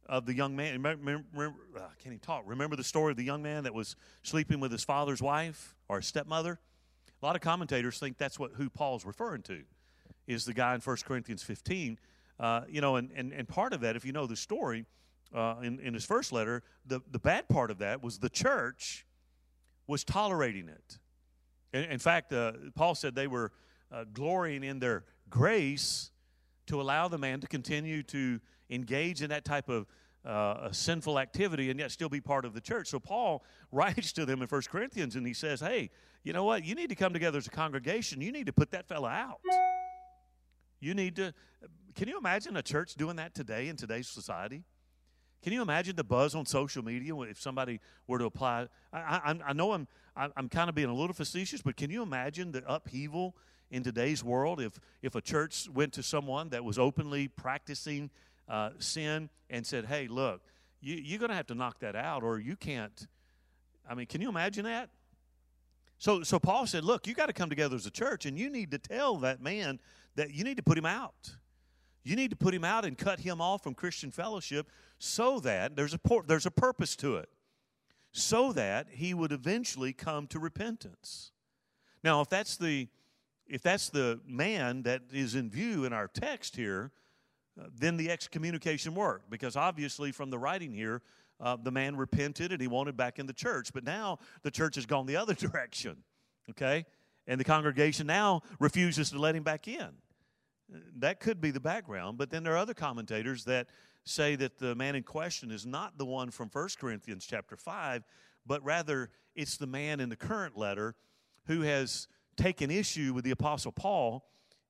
of 0.08 0.26
the 0.26 0.34
young 0.34 0.56
man. 0.56 0.74
Remember, 0.74 1.24
remember, 1.34 1.58
uh, 1.76 1.80
can't 2.00 2.08
even 2.08 2.20
talk. 2.20 2.44
Remember 2.46 2.76
the 2.76 2.84
story 2.84 3.12
of 3.12 3.18
the 3.18 3.24
young 3.24 3.42
man 3.42 3.64
that 3.64 3.74
was 3.74 3.96
sleeping 4.24 4.60
with 4.60 4.72
his 4.72 4.84
father's 4.84 5.22
wife 5.22 5.76
or 5.90 6.02
stepmother? 6.02 6.60
A 7.22 7.26
lot 7.26 7.36
of 7.36 7.42
commentators 7.42 8.00
think 8.00 8.18
that's 8.18 8.38
what 8.38 8.52
who 8.54 8.70
Paul's 8.70 9.06
referring 9.06 9.42
to, 9.44 9.64
is 10.28 10.46
the 10.46 10.54
guy 10.54 10.76
in 10.76 10.82
1 10.82 10.98
Corinthians 11.06 11.44
15. 11.44 11.98
Uh, 12.40 12.62
you 12.68 12.82
know, 12.82 12.98
and, 12.98 13.10
and, 13.16 13.32
and 13.32 13.48
part 13.48 13.74
of 13.74 13.82
that, 13.82 13.96
if 13.96 14.06
you 14.06 14.12
know 14.12 14.28
the 14.28 14.36
story, 14.36 14.86
uh, 15.34 15.56
in, 15.64 15.80
in 15.80 15.94
his 15.94 16.06
first 16.06 16.32
letter, 16.32 16.64
the, 16.86 17.02
the 17.12 17.20
bad 17.20 17.48
part 17.48 17.72
of 17.72 17.80
that 17.80 18.04
was 18.04 18.20
the 18.20 18.30
church 18.30 19.06
was 19.88 20.04
tolerating 20.04 20.70
it. 20.70 21.00
In, 21.74 21.84
in 21.92 22.00
fact, 22.00 22.34
uh, 22.34 22.54
Paul 22.76 22.96
said 22.96 23.16
they 23.16 23.28
were 23.28 23.52
uh, 23.92 24.06
glorying 24.14 24.64
in 24.64 24.80
their 24.80 25.04
grace 25.30 26.12
to 26.68 26.82
allow 26.82 27.08
the 27.08 27.18
man 27.18 27.40
to 27.42 27.48
continue 27.48 28.04
to 28.04 28.40
engage 28.70 29.22
in 29.22 29.30
that 29.30 29.46
type 29.46 29.70
of 29.70 29.88
uh, 30.26 30.72
sinful 30.72 31.20
activity 31.20 31.70
and 31.70 31.80
yet 31.80 31.92
still 31.92 32.10
be 32.10 32.20
part 32.20 32.46
of 32.46 32.54
the 32.54 32.62
church. 32.62 32.88
So 32.88 33.00
Paul 33.00 33.44
writes 33.72 34.12
to 34.14 34.26
them 34.26 34.42
in 34.42 34.48
1 34.48 34.62
Corinthians 34.70 35.16
and 35.16 35.26
he 35.26 35.34
says, 35.34 35.60
Hey, 35.60 35.92
you 36.24 36.34
know 36.34 36.44
what? 36.44 36.66
You 36.66 36.74
need 36.74 36.90
to 36.90 36.96
come 36.96 37.14
together 37.14 37.38
as 37.38 37.48
a 37.48 37.52
congregation. 37.52 38.22
You 38.22 38.32
need 38.32 38.48
to 38.48 38.54
put 38.54 38.72
that 38.72 38.88
fella 38.88 39.10
out. 39.10 39.40
You 40.80 40.94
need 40.94 41.16
to. 41.18 41.34
Can 41.94 42.08
you 42.08 42.18
imagine 42.18 42.58
a 42.58 42.62
church 42.62 42.96
doing 42.96 43.16
that 43.18 43.34
today 43.34 43.70
in 43.70 43.76
today's 43.76 44.08
society? 44.08 44.64
Can 45.44 45.54
you 45.54 45.62
imagine 45.62 45.96
the 45.96 46.04
buzz 46.04 46.34
on 46.34 46.46
social 46.46 46.84
media 46.84 47.16
if 47.22 47.40
somebody 47.40 47.80
were 48.08 48.18
to 48.18 48.26
apply? 48.26 48.68
I, 48.92 48.98
I, 49.00 49.40
I 49.48 49.54
know 49.54 49.74
I'm, 49.74 49.88
I'm 50.16 50.50
kind 50.50 50.68
of 50.70 50.76
being 50.76 50.90
a 50.90 50.94
little 50.94 51.14
facetious, 51.14 51.62
but 51.62 51.78
can 51.78 51.92
you 51.92 52.02
imagine 52.02 52.52
the 52.52 52.64
upheaval 52.68 53.36
in 53.72 53.84
today's 53.84 54.24
world. 54.24 54.62
If, 54.62 54.80
if 55.02 55.16
a 55.16 55.22
church 55.22 55.68
went 55.74 55.94
to 55.94 56.04
someone 56.04 56.50
that 56.50 56.64
was 56.64 56.78
openly 56.78 57.28
practicing 57.28 58.10
uh, 58.48 58.72
sin 58.80 59.30
and 59.50 59.66
said, 59.66 59.86
hey, 59.86 60.08
look, 60.08 60.42
you, 60.82 60.96
you're 60.96 61.20
going 61.20 61.30
to 61.30 61.36
have 61.36 61.48
to 61.48 61.56
knock 61.56 61.80
that 61.80 61.96
out 61.96 62.24
or 62.24 62.40
you 62.40 62.56
can't. 62.56 63.08
I 63.90 63.96
mean, 63.96 64.08
can 64.08 64.22
you 64.22 64.30
imagine 64.30 64.66
that? 64.66 64.90
So, 65.98 66.24
so 66.24 66.40
Paul 66.40 66.68
said, 66.68 66.84
look, 66.84 67.08
you 67.08 67.14
got 67.14 67.28
to 67.28 67.34
come 67.34 67.50
together 67.50 67.76
as 67.76 67.86
a 67.86 67.92
church 67.92 68.26
and 68.26 68.38
you 68.38 68.50
need 68.50 68.72
to 68.72 68.78
tell 68.78 69.18
that 69.18 69.42
man 69.42 69.80
that 70.16 70.34
you 70.34 70.44
need 70.44 70.58
to 70.58 70.64
put 70.64 70.78
him 70.78 70.86
out. 70.86 71.36
You 72.04 72.16
need 72.16 72.30
to 72.30 72.36
put 72.36 72.54
him 72.54 72.64
out 72.64 72.86
and 72.86 72.98
cut 72.98 73.20
him 73.20 73.42
off 73.42 73.64
from 73.64 73.74
Christian 73.74 74.12
fellowship 74.12 74.70
so 75.00 75.40
that 75.40 75.76
there's 75.76 75.94
a, 75.94 76.00
there's 76.28 76.46
a 76.46 76.52
purpose 76.52 76.96
to 76.98 77.16
it, 77.16 77.30
so 78.12 78.54
that 78.54 78.88
he 78.92 79.14
would 79.14 79.32
eventually 79.32 79.92
come 79.92 80.28
to 80.28 80.40
repentance. 80.40 81.32
Now, 82.04 82.22
if 82.22 82.30
that's 82.30 82.58
the 82.58 82.88
if 83.48 83.62
that's 83.62 83.90
the 83.90 84.20
man 84.26 84.84
that 84.84 85.02
is 85.12 85.36
in 85.36 85.50
view 85.52 85.86
in 85.86 85.94
our 85.94 86.08
text 86.08 86.56
here, 86.56 86.92
uh, 87.60 87.68
then 87.74 87.98
the 87.98 88.12
excommunication 88.12 88.96
worked 88.96 89.30
because 89.30 89.56
obviously 89.56 90.12
from 90.12 90.30
the 90.30 90.38
writing 90.38 90.74
here, 90.74 91.02
uh, 91.40 91.58
the 91.62 91.72
man 91.72 91.96
repented 91.96 92.52
and 92.52 92.62
he 92.62 92.68
wanted 92.68 92.96
back 92.96 93.20
in 93.20 93.26
the 93.26 93.34
church. 93.34 93.72
But 93.74 93.84
now 93.84 94.20
the 94.44 94.52
church 94.52 94.76
has 94.76 94.86
gone 94.86 95.06
the 95.06 95.16
other 95.18 95.34
direction, 95.34 95.98
okay? 96.50 96.86
And 97.28 97.40
the 97.40 97.44
congregation 97.44 98.08
now 98.08 98.42
refuses 98.60 99.10
to 99.12 99.20
let 99.20 99.36
him 99.36 99.44
back 99.44 99.68
in. 99.68 99.90
That 100.98 101.20
could 101.20 101.42
be 101.42 101.52
the 101.52 101.60
background, 101.60 102.18
but 102.18 102.30
then 102.30 102.44
there 102.44 102.54
are 102.54 102.58
other 102.58 102.74
commentators 102.74 103.46
that 103.46 103.68
say 104.04 104.36
that 104.36 104.58
the 104.58 104.76
man 104.76 104.96
in 104.96 105.04
question 105.04 105.52
is 105.52 105.66
not 105.66 105.98
the 105.98 106.06
one 106.06 106.32
from 106.32 106.50
1 106.52 106.70
Corinthians 106.80 107.26
chapter 107.26 107.56
5, 107.56 108.04
but 108.46 108.64
rather 108.64 109.10
it's 109.36 109.58
the 109.58 109.68
man 109.68 110.00
in 110.00 110.10
the 110.10 110.16
current 110.16 110.58
letter 110.58 110.96
who 111.46 111.62
has 111.62 112.08
taken 112.36 112.72
issue 112.72 113.14
with 113.14 113.24
the 113.24 113.32
Apostle 113.32 113.72
Paul 113.72 114.26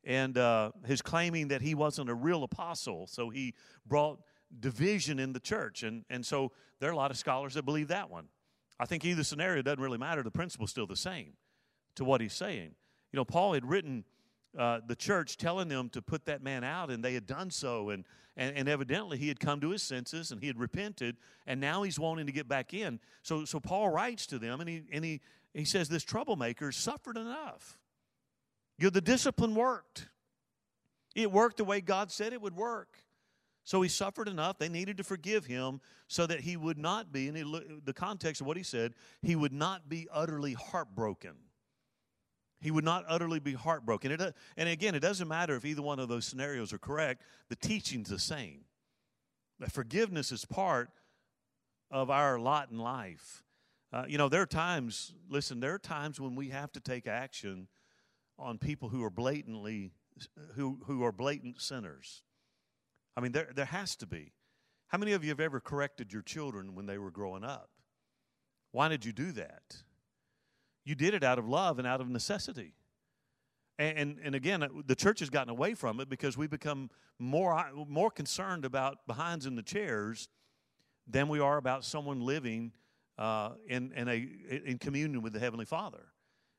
and 0.05 0.37
uh, 0.37 0.71
is 0.87 1.01
claiming 1.01 1.49
that 1.49 1.61
he 1.61 1.75
wasn't 1.75 2.09
a 2.09 2.13
real 2.13 2.43
apostle. 2.43 3.07
So 3.07 3.29
he 3.29 3.53
brought 3.85 4.19
division 4.59 5.19
in 5.19 5.33
the 5.33 5.39
church. 5.39 5.83
And, 5.83 6.05
and 6.09 6.25
so 6.25 6.51
there 6.79 6.89
are 6.89 6.93
a 6.93 6.97
lot 6.97 7.11
of 7.11 7.17
scholars 7.17 7.55
that 7.55 7.63
believe 7.63 7.87
that 7.89 8.09
one. 8.09 8.27
I 8.79 8.85
think 8.85 9.05
either 9.05 9.23
scenario 9.23 9.61
doesn't 9.61 9.81
really 9.81 9.97
matter. 9.97 10.21
The 10.21 10.31
principle's 10.31 10.69
still 10.69 10.87
the 10.87 10.95
same 10.95 11.33
to 11.95 12.03
what 12.03 12.21
he's 12.21 12.33
saying. 12.33 12.75
You 13.11 13.17
know, 13.17 13.25
Paul 13.25 13.53
had 13.53 13.65
written 13.65 14.03
uh, 14.57 14.79
the 14.85 14.95
church 14.95 15.37
telling 15.37 15.67
them 15.67 15.89
to 15.89 16.01
put 16.01 16.25
that 16.25 16.43
man 16.43 16.63
out, 16.63 16.89
and 16.89 17.03
they 17.03 17.13
had 17.13 17.25
done 17.25 17.49
so. 17.49 17.89
And, 17.89 18.05
and, 18.37 18.55
and 18.55 18.69
evidently 18.69 19.17
he 19.17 19.27
had 19.27 19.39
come 19.39 19.61
to 19.61 19.69
his 19.69 19.81
senses 19.81 20.31
and 20.31 20.41
he 20.41 20.47
had 20.47 20.59
repented, 20.59 21.17
and 21.47 21.59
now 21.59 21.83
he's 21.83 21.97
wanting 21.97 22.25
to 22.25 22.31
get 22.31 22.47
back 22.47 22.73
in. 22.73 22.99
So, 23.23 23.45
so 23.45 23.59
Paul 23.59 23.89
writes 23.89 24.27
to 24.27 24.39
them, 24.39 24.59
and 24.59 24.69
he, 24.69 24.83
and 24.91 25.03
he, 25.03 25.21
he 25.53 25.65
says, 25.65 25.89
This 25.89 26.03
troublemaker 26.03 26.71
suffered 26.71 27.17
enough. 27.17 27.77
You 28.77 28.85
know, 28.85 28.89
the 28.89 29.01
discipline 29.01 29.55
worked. 29.55 30.09
It 31.15 31.31
worked 31.31 31.57
the 31.57 31.63
way 31.63 31.81
God 31.81 32.11
said 32.11 32.33
it 32.33 32.41
would 32.41 32.55
work. 32.55 32.99
So 33.63 33.81
he 33.81 33.89
suffered 33.89 34.27
enough. 34.27 34.59
They 34.59 34.69
needed 34.69 34.97
to 34.97 35.03
forgive 35.03 35.45
him 35.45 35.81
so 36.07 36.27
that 36.27 36.41
he 36.41 36.55
would 36.55 36.77
not 36.77 37.11
be, 37.11 37.31
he, 37.31 37.79
the 37.83 37.93
context 37.93 38.41
of 38.41 38.47
what 38.47 38.57
he 38.57 38.63
said, 38.63 38.93
he 39.21 39.35
would 39.35 39.53
not 39.53 39.89
be 39.89 40.07
utterly 40.11 40.53
heartbroken. 40.53 41.33
He 42.59 42.69
would 42.69 42.83
not 42.83 43.05
utterly 43.07 43.39
be 43.39 43.53
heartbroken. 43.53 44.11
It, 44.11 44.21
and 44.55 44.69
again, 44.69 44.93
it 44.93 44.99
doesn't 44.99 45.27
matter 45.27 45.55
if 45.55 45.65
either 45.65 45.81
one 45.81 45.99
of 45.99 46.09
those 46.09 46.25
scenarios 46.25 46.73
are 46.73 46.77
correct, 46.77 47.23
the 47.49 47.55
teaching's 47.55 48.09
the 48.09 48.19
same. 48.19 48.61
Forgiveness 49.69 50.31
is 50.31 50.45
part 50.45 50.89
of 51.89 52.09
our 52.09 52.37
lot 52.37 52.69
in 52.71 52.77
life. 52.77 53.43
Uh, 53.91 54.03
you 54.07 54.17
know, 54.17 54.29
there 54.29 54.41
are 54.41 54.47
times, 54.47 55.13
listen, 55.29 55.59
there 55.59 55.73
are 55.73 55.79
times 55.79 56.19
when 56.19 56.35
we 56.35 56.49
have 56.49 56.71
to 56.73 56.79
take 56.79 57.07
action 57.07 57.67
on 58.37 58.57
people 58.57 58.89
who 58.89 59.03
are 59.03 59.09
blatantly, 59.09 59.91
who, 60.55 60.79
who 60.85 61.03
are 61.03 61.11
blatant 61.11 61.61
sinners. 61.61 62.23
I 63.15 63.21
mean, 63.21 63.31
there, 63.31 63.49
there 63.55 63.65
has 63.65 63.95
to 63.97 64.07
be. 64.07 64.33
How 64.87 64.97
many 64.97 65.13
of 65.13 65.23
you 65.23 65.29
have 65.29 65.39
ever 65.39 65.59
corrected 65.59 66.13
your 66.13 66.21
children 66.21 66.75
when 66.75 66.85
they 66.85 66.97
were 66.97 67.11
growing 67.11 67.43
up? 67.43 67.69
Why 68.71 68.87
did 68.87 69.05
you 69.05 69.13
do 69.13 69.31
that? 69.33 69.83
You 70.83 70.95
did 70.95 71.13
it 71.13 71.23
out 71.23 71.39
of 71.39 71.47
love 71.47 71.79
and 71.79 71.87
out 71.87 72.01
of 72.01 72.09
necessity. 72.09 72.73
And, 73.79 73.97
and, 73.97 74.19
and 74.23 74.35
again, 74.35 74.63
uh, 74.63 74.69
the 74.85 74.95
church 74.95 75.19
has 75.19 75.29
gotten 75.29 75.49
away 75.49 75.73
from 75.73 75.99
it 75.99 76.09
because 76.09 76.37
we 76.37 76.47
become 76.47 76.89
more, 77.19 77.53
uh, 77.53 77.71
more 77.87 78.11
concerned 78.11 78.65
about 78.65 79.07
behinds 79.07 79.45
in 79.45 79.55
the 79.55 79.63
chairs 79.63 80.29
than 81.07 81.27
we 81.27 81.39
are 81.39 81.57
about 81.57 81.83
someone 81.83 82.21
living 82.21 82.71
uh, 83.17 83.51
in, 83.67 83.91
in, 83.93 84.07
a, 84.07 84.27
in 84.65 84.77
communion 84.77 85.21
with 85.21 85.33
the 85.33 85.39
Heavenly 85.39 85.65
Father. 85.65 86.07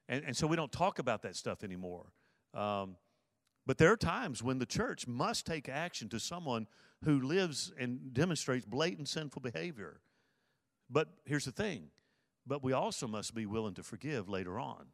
And, 0.08 0.24
and 0.24 0.36
so 0.36 0.46
we 0.46 0.56
don't 0.56 0.72
talk 0.72 0.98
about 0.98 1.22
that 1.22 1.36
stuff 1.36 1.64
anymore. 1.64 2.06
Um, 2.54 2.96
but 3.66 3.78
there 3.78 3.90
are 3.90 3.96
times 3.96 4.42
when 4.42 4.58
the 4.58 4.66
church 4.66 5.06
must 5.06 5.46
take 5.46 5.68
action 5.68 6.08
to 6.10 6.20
someone 6.20 6.68
who 7.04 7.20
lives 7.20 7.72
and 7.78 8.14
demonstrates 8.14 8.64
blatant 8.64 9.08
sinful 9.08 9.42
behavior. 9.42 10.00
But 10.88 11.08
here's 11.24 11.44
the 11.44 11.52
thing 11.52 11.90
but 12.46 12.62
we 12.62 12.72
also 12.72 13.08
must 13.08 13.34
be 13.34 13.44
willing 13.44 13.74
to 13.74 13.82
forgive 13.82 14.28
later 14.28 14.60
on. 14.60 14.86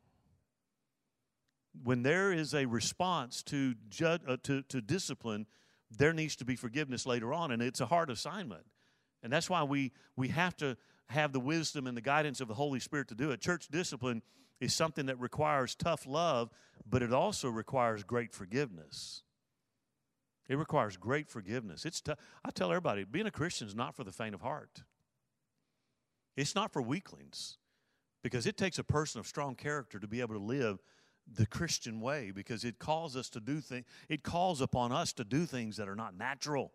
When 1.85 2.03
there 2.03 2.33
is 2.33 2.55
a 2.55 2.65
response 2.65 3.43
to, 3.45 3.75
judge, 3.91 4.23
uh, 4.27 4.39
to, 4.45 4.63
to 4.63 4.81
discipline, 4.81 5.47
there 5.91 6.13
needs 6.13 6.37
to 6.37 6.45
be 6.45 6.57
forgiveness 6.57 7.07
later 7.07 7.33
on, 7.35 7.51
and 7.51 7.63
it's 7.63 7.81
a 7.81 7.87
hard 7.87 8.11
assignment. 8.11 8.65
And 9.23 9.33
that's 9.33 9.51
why 9.51 9.63
we, 9.63 9.93
we 10.17 10.29
have 10.29 10.57
to 10.59 10.77
have 11.09 11.33
the 11.33 11.41
wisdom 11.41 11.87
and 11.87 11.97
the 11.97 12.03
guidance 12.03 12.41
of 12.41 12.49
the 12.49 12.55
Holy 12.55 12.81
Spirit 12.81 13.09
to 13.09 13.15
do 13.15 13.31
it. 13.31 13.41
Church 13.41 13.69
discipline 13.69 14.23
is 14.63 14.73
something 14.73 15.07
that 15.07 15.19
requires 15.19 15.75
tough 15.75 16.07
love, 16.07 16.49
but 16.89 17.03
it 17.03 17.13
also 17.13 17.49
requires 17.49 18.05
great 18.05 18.33
forgiveness. 18.33 19.25
It 20.49 20.57
requires 20.57 20.97
great 20.97 21.29
forgiveness. 21.29 21.85
It's 21.85 22.01
t- 22.01 22.13
I 22.45 22.51
tell 22.51 22.71
everybody, 22.71 23.03
being 23.03 23.27
a 23.27 23.33
Christian 23.33 23.67
is 23.67 23.75
not 23.75 23.97
for 23.97 24.05
the 24.05 24.13
faint 24.13 24.37
of 24.37 24.41
heart. 24.41 24.85
It's 26.37 26.55
not 26.55 26.73
for 26.73 26.81
weaklings 26.81 27.59
because 28.23 28.47
it 28.47 28.57
takes 28.57 28.79
a 28.79 28.85
person 28.85 29.19
of 29.19 29.27
strong 29.27 29.57
character 29.57 29.99
to 29.99 30.07
be 30.07 30.21
able 30.21 30.35
to 30.37 30.41
live 30.41 30.79
the 31.27 31.47
Christian 31.47 32.01
way 32.01 32.31
because 32.31 32.65
it 32.65 32.79
calls 32.79 33.17
us 33.17 33.29
to 33.31 33.41
do 33.41 33.61
things, 33.61 33.85
it 34.09 34.23
calls 34.23 34.61
upon 34.61 34.93
us 34.93 35.13
to 35.15 35.25
do 35.25 35.45
things 35.45 35.77
that 35.77 35.89
are 35.89 35.97
not 35.97 36.17
natural. 36.17 36.71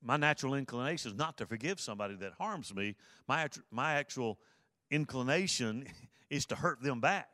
My 0.00 0.16
natural 0.16 0.54
inclination 0.54 1.10
is 1.10 1.18
not 1.18 1.36
to 1.38 1.46
forgive 1.46 1.78
somebody 1.78 2.14
that 2.16 2.32
harms 2.38 2.74
me. 2.74 2.94
My, 3.26 3.48
my 3.70 3.94
actual 3.94 4.38
inclination 4.90 5.86
is 6.30 6.46
to 6.46 6.54
hurt 6.54 6.82
them 6.82 7.00
back. 7.00 7.28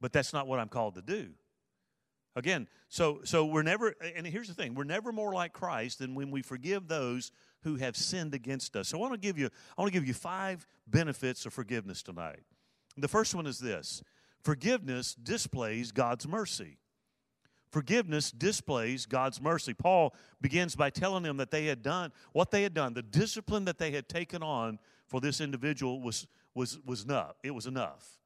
But 0.00 0.12
that's 0.12 0.32
not 0.32 0.46
what 0.46 0.58
I'm 0.58 0.68
called 0.68 0.94
to 0.94 1.02
do. 1.02 1.30
Again, 2.36 2.68
so 2.88 3.20
so 3.24 3.44
we're 3.44 3.62
never 3.62 3.94
and 4.16 4.26
here's 4.26 4.48
the 4.48 4.54
thing, 4.54 4.74
we're 4.74 4.84
never 4.84 5.12
more 5.12 5.32
like 5.32 5.52
Christ 5.52 5.98
than 5.98 6.14
when 6.14 6.30
we 6.30 6.42
forgive 6.42 6.86
those 6.86 7.32
who 7.62 7.76
have 7.76 7.96
sinned 7.96 8.34
against 8.34 8.76
us. 8.76 8.88
So 8.88 8.98
I 8.98 9.00
want 9.00 9.14
to 9.14 9.18
give 9.18 9.36
you 9.36 9.46
I 9.76 9.82
want 9.82 9.92
to 9.92 9.98
give 9.98 10.06
you 10.06 10.14
five 10.14 10.66
benefits 10.86 11.44
of 11.44 11.52
forgiveness 11.52 12.02
tonight. 12.02 12.40
The 12.96 13.08
first 13.08 13.34
one 13.34 13.46
is 13.46 13.58
this. 13.58 14.02
Forgiveness 14.42 15.14
displays 15.14 15.92
God's 15.92 16.26
mercy. 16.26 16.78
Forgiveness 17.70 18.30
displays 18.32 19.06
God's 19.06 19.40
mercy. 19.40 19.74
Paul 19.74 20.14
begins 20.40 20.74
by 20.74 20.90
telling 20.90 21.22
them 21.22 21.36
that 21.36 21.50
they 21.50 21.66
had 21.66 21.82
done 21.82 22.12
what 22.32 22.50
they 22.50 22.62
had 22.62 22.74
done, 22.74 22.94
the 22.94 23.02
discipline 23.02 23.64
that 23.66 23.78
they 23.78 23.90
had 23.90 24.08
taken 24.08 24.42
on 24.42 24.78
for 25.10 25.20
this 25.20 25.40
individual 25.40 26.00
was 26.00 26.26
was 26.54 26.78
was 26.86 27.04
enough. 27.04 27.36
It 27.42 27.50
was 27.50 27.66
enough. 27.66 28.20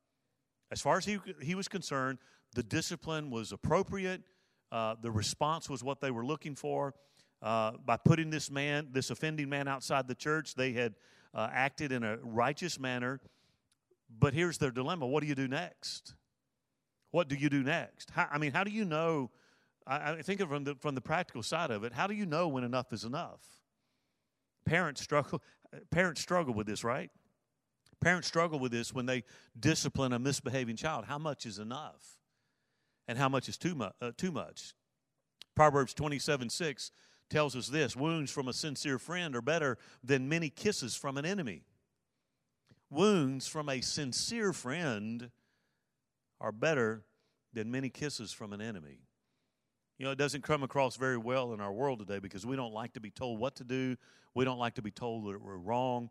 As 0.71 0.81
far 0.81 0.99
as 0.99 1.05
he, 1.05 1.19
he 1.43 1.55
was 1.55 1.69
concerned, 1.69 2.19
the 2.55 2.63
discipline 2.63 3.31
was 3.31 3.53
appropriate. 3.53 4.23
Uh, 4.71 4.97
the 5.01 5.11
response 5.11 5.71
was 5.71 5.83
what 5.85 6.01
they 6.01 6.11
were 6.11 6.25
looking 6.25 6.55
for. 6.55 6.95
Uh, 7.43 7.73
by 7.85 7.97
putting 7.97 8.31
this 8.31 8.51
man, 8.51 8.89
this 8.93 9.11
offending 9.11 9.49
man 9.49 9.69
outside 9.69 10.09
the 10.09 10.15
church, 10.15 10.55
they 10.55 10.73
had 10.73 10.95
uh, 11.35 11.49
acted 11.53 11.93
in 11.93 12.03
a 12.03 12.17
righteous 12.23 12.79
manner. 12.79 13.21
But 14.19 14.35
here's 14.35 14.59
their 14.59 14.71
dilemma 14.71 15.07
what 15.07 15.23
do 15.23 15.27
you 15.27 15.35
do 15.35 15.49
next? 15.49 16.15
What 17.11 17.29
do 17.29 17.37
you 17.37 17.49
do 17.49 17.63
next? 17.63 18.11
How, 18.11 18.29
I 18.31 18.39
mean, 18.39 18.53
how 18.53 18.65
do 18.65 18.71
you 18.71 18.85
know? 18.85 19.31
I, 19.87 20.13
I 20.13 20.23
think 20.23 20.41
from 20.41 20.65
the, 20.65 20.75
from 20.77 20.95
the 20.95 21.01
practical 21.01 21.43
side 21.43 21.71
of 21.71 21.85
it, 21.85 21.93
how 21.93 22.07
do 22.07 22.15
you 22.15 22.27
know 22.27 22.49
when 22.49 22.65
enough 22.65 22.93
is 22.93 23.05
enough? 23.05 23.41
Parents 24.65 25.01
struggle, 25.05 25.43
parents 25.91 26.21
struggle 26.21 26.55
with 26.55 26.67
this, 26.67 26.85
right? 26.85 27.11
Parents 28.01 28.29
struggle 28.29 28.59
with 28.59 28.73
this 28.73 28.93
when 28.93 29.07
they 29.07 29.25
discipline 29.59 30.13
a 30.13 30.19
misbehaving 30.19 30.77
child. 30.77 31.07
How 31.07 31.19
much 31.19 31.47
is 31.47 31.59
enough? 31.59 32.19
And 33.09 33.19
how 33.19 33.29
much 33.29 33.49
is 33.49 33.57
too, 33.57 33.75
mu- 33.75 33.91
uh, 34.01 34.13
too 34.17 34.33
much? 34.33 34.75
Proverbs 35.55 35.95
27 35.95 36.51
6 36.51 36.91
tells 37.31 37.57
us 37.57 37.69
this 37.69 37.97
wounds 37.97 38.31
from 38.31 38.49
a 38.49 38.53
sincere 38.53 38.99
friend 38.99 39.35
are 39.35 39.43
better 39.43 39.79
than 40.03 40.29
many 40.29 40.51
kisses 40.51 40.95
from 40.95 41.17
an 41.17 41.25
enemy. 41.25 41.63
Wounds 42.91 43.47
from 43.47 43.69
a 43.69 43.81
sincere 43.81 44.53
friend 44.53 45.31
are 46.41 46.53
better 46.53 47.05
than 47.53 47.71
many 47.71 47.89
kisses 47.89 48.33
from 48.33 48.53
an 48.53 48.61
enemy. 48.61 49.04
You 50.05 50.09
know, 50.09 50.13
it 50.13 50.19
doesn't 50.19 50.43
come 50.45 50.63
across 50.63 50.97
very 50.97 51.17
well 51.17 51.55
in 51.55 51.63
our 51.63 51.73
world 51.73 51.99
today 51.99 52.19
because 52.19 52.45
we 52.45 52.57
don't 52.57 52.75
like 52.75 52.93
to 52.93 53.01
be 53.01 53.09
told 53.09 53.41
what 53.41 53.57
to 53.57 53.65
do. 53.65 53.97
We 54.35 54.45
don't 54.45 54.59
like 54.59 54.75
to 54.75 54.83
be 54.83 54.91
told 54.91 55.25
that 55.33 55.41
we're 55.41 55.57
wrong 55.57 56.11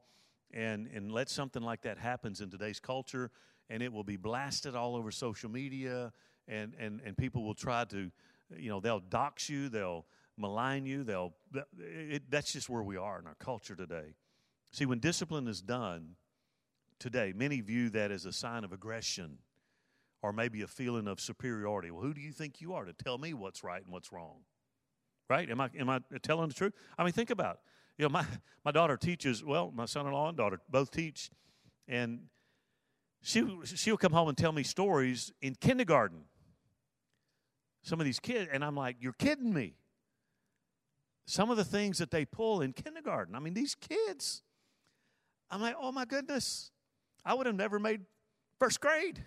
and 0.51 0.87
and 0.87 1.11
let 1.11 1.29
something 1.29 1.61
like 1.61 1.83
that 1.83 1.99
happens 1.99 2.41
in 2.41 2.49
today's 2.49 2.79
culture 2.79 3.29
and 3.69 3.83
it 3.83 3.93
will 3.93 4.03
be 4.03 4.17
blasted 4.17 4.75
all 4.75 4.95
over 4.95 5.11
social 5.11 5.47
media, 5.47 6.11
and, 6.47 6.73
and, 6.79 7.01
and 7.05 7.15
people 7.15 7.43
will 7.43 7.53
try 7.53 7.85
to, 7.85 8.09
you 8.57 8.69
know, 8.69 8.79
they'll 8.79 8.99
dox 8.99 9.47
you, 9.47 9.69
they'll 9.69 10.07
malign 10.37 10.87
you, 10.87 11.03
they'll, 11.03 11.35
it, 11.77 12.23
that's 12.31 12.51
just 12.51 12.69
where 12.69 12.81
we 12.81 12.97
are 12.97 13.19
in 13.19 13.27
our 13.27 13.35
culture 13.35 13.75
today. 13.75 14.15
See, 14.71 14.87
when 14.87 15.01
discipline 15.01 15.47
is 15.47 15.61
done 15.61 16.15
today, 16.97 17.31
many 17.35 17.61
view 17.61 17.91
that 17.91 18.09
as 18.09 18.25
a 18.25 18.33
sign 18.33 18.63
of 18.63 18.73
aggression 18.73 19.37
or 20.23 20.31
maybe 20.31 20.61
a 20.61 20.67
feeling 20.67 21.07
of 21.07 21.19
superiority. 21.19 21.91
Well, 21.91 22.01
who 22.01 22.13
do 22.13 22.21
you 22.21 22.31
think 22.31 22.61
you 22.61 22.73
are 22.73 22.85
to 22.85 22.93
tell 22.93 23.17
me 23.17 23.33
what's 23.33 23.63
right 23.63 23.83
and 23.83 23.91
what's 23.91 24.11
wrong? 24.11 24.39
Right? 25.29 25.49
Am 25.49 25.59
I, 25.59 25.69
am 25.77 25.89
I 25.89 25.99
telling 26.21 26.47
the 26.47 26.53
truth? 26.53 26.73
I 26.97 27.03
mean, 27.03 27.11
think 27.11 27.29
about 27.29 27.55
it. 27.55 27.61
You 27.97 28.05
know, 28.05 28.09
my, 28.09 28.25
my 28.65 28.71
daughter 28.71 28.97
teaches, 28.97 29.43
well, 29.43 29.71
my 29.75 29.85
son 29.85 30.07
in 30.07 30.13
law 30.13 30.29
and 30.29 30.37
daughter 30.37 30.59
both 30.69 30.91
teach, 30.91 31.29
and 31.87 32.21
she, 33.21 33.45
she'll 33.65 33.97
come 33.97 34.13
home 34.13 34.29
and 34.29 34.37
tell 34.37 34.51
me 34.51 34.63
stories 34.63 35.31
in 35.41 35.55
kindergarten. 35.55 36.23
Some 37.83 37.99
of 37.99 38.05
these 38.05 38.19
kids, 38.19 38.49
and 38.51 38.63
I'm 38.63 38.75
like, 38.75 38.95
you're 39.01 39.13
kidding 39.13 39.53
me. 39.53 39.75
Some 41.25 41.51
of 41.51 41.57
the 41.57 41.65
things 41.65 41.97
that 41.97 42.11
they 42.11 42.23
pull 42.25 42.61
in 42.61 42.73
kindergarten. 42.73 43.35
I 43.35 43.39
mean, 43.39 43.53
these 43.53 43.75
kids, 43.75 44.41
I'm 45.51 45.61
like, 45.61 45.75
oh 45.79 45.91
my 45.91 46.05
goodness, 46.05 46.71
I 47.25 47.33
would 47.33 47.45
have 47.45 47.55
never 47.55 47.77
made 47.77 48.01
first 48.59 48.79
grade. 48.79 49.25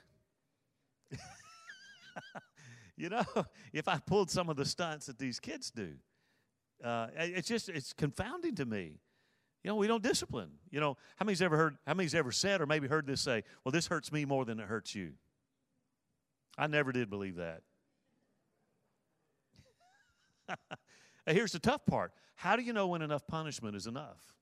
you 2.96 3.08
know, 3.08 3.24
if 3.72 3.88
I 3.88 3.98
pulled 3.98 4.30
some 4.30 4.48
of 4.48 4.56
the 4.56 4.64
stunts 4.64 5.06
that 5.06 5.18
these 5.18 5.40
kids 5.40 5.70
do, 5.70 5.94
uh, 6.84 7.08
it's 7.16 7.48
just 7.48 7.68
it's 7.68 7.92
confounding 7.92 8.54
to 8.56 8.66
me. 8.66 9.00
You 9.62 9.70
know, 9.70 9.76
we 9.76 9.86
don't 9.86 10.02
discipline. 10.02 10.50
You 10.70 10.80
know, 10.80 10.96
how 11.16 11.24
many's 11.24 11.42
ever 11.42 11.56
heard? 11.56 11.76
How 11.86 11.94
many's 11.94 12.14
ever 12.14 12.30
said 12.30 12.60
or 12.60 12.66
maybe 12.66 12.86
heard 12.86 13.06
this 13.06 13.20
say? 13.20 13.42
Well, 13.64 13.72
this 13.72 13.86
hurts 13.86 14.12
me 14.12 14.24
more 14.24 14.44
than 14.44 14.60
it 14.60 14.66
hurts 14.66 14.94
you. 14.94 15.12
I 16.58 16.66
never 16.66 16.92
did 16.92 17.10
believe 17.10 17.36
that. 17.36 17.62
here's 21.26 21.52
the 21.52 21.58
tough 21.58 21.84
part. 21.84 22.12
How 22.36 22.56
do 22.56 22.62
you 22.62 22.72
know 22.72 22.86
when 22.86 23.02
enough 23.02 23.26
punishment 23.26 23.76
is 23.76 23.86
enough? 23.86 24.34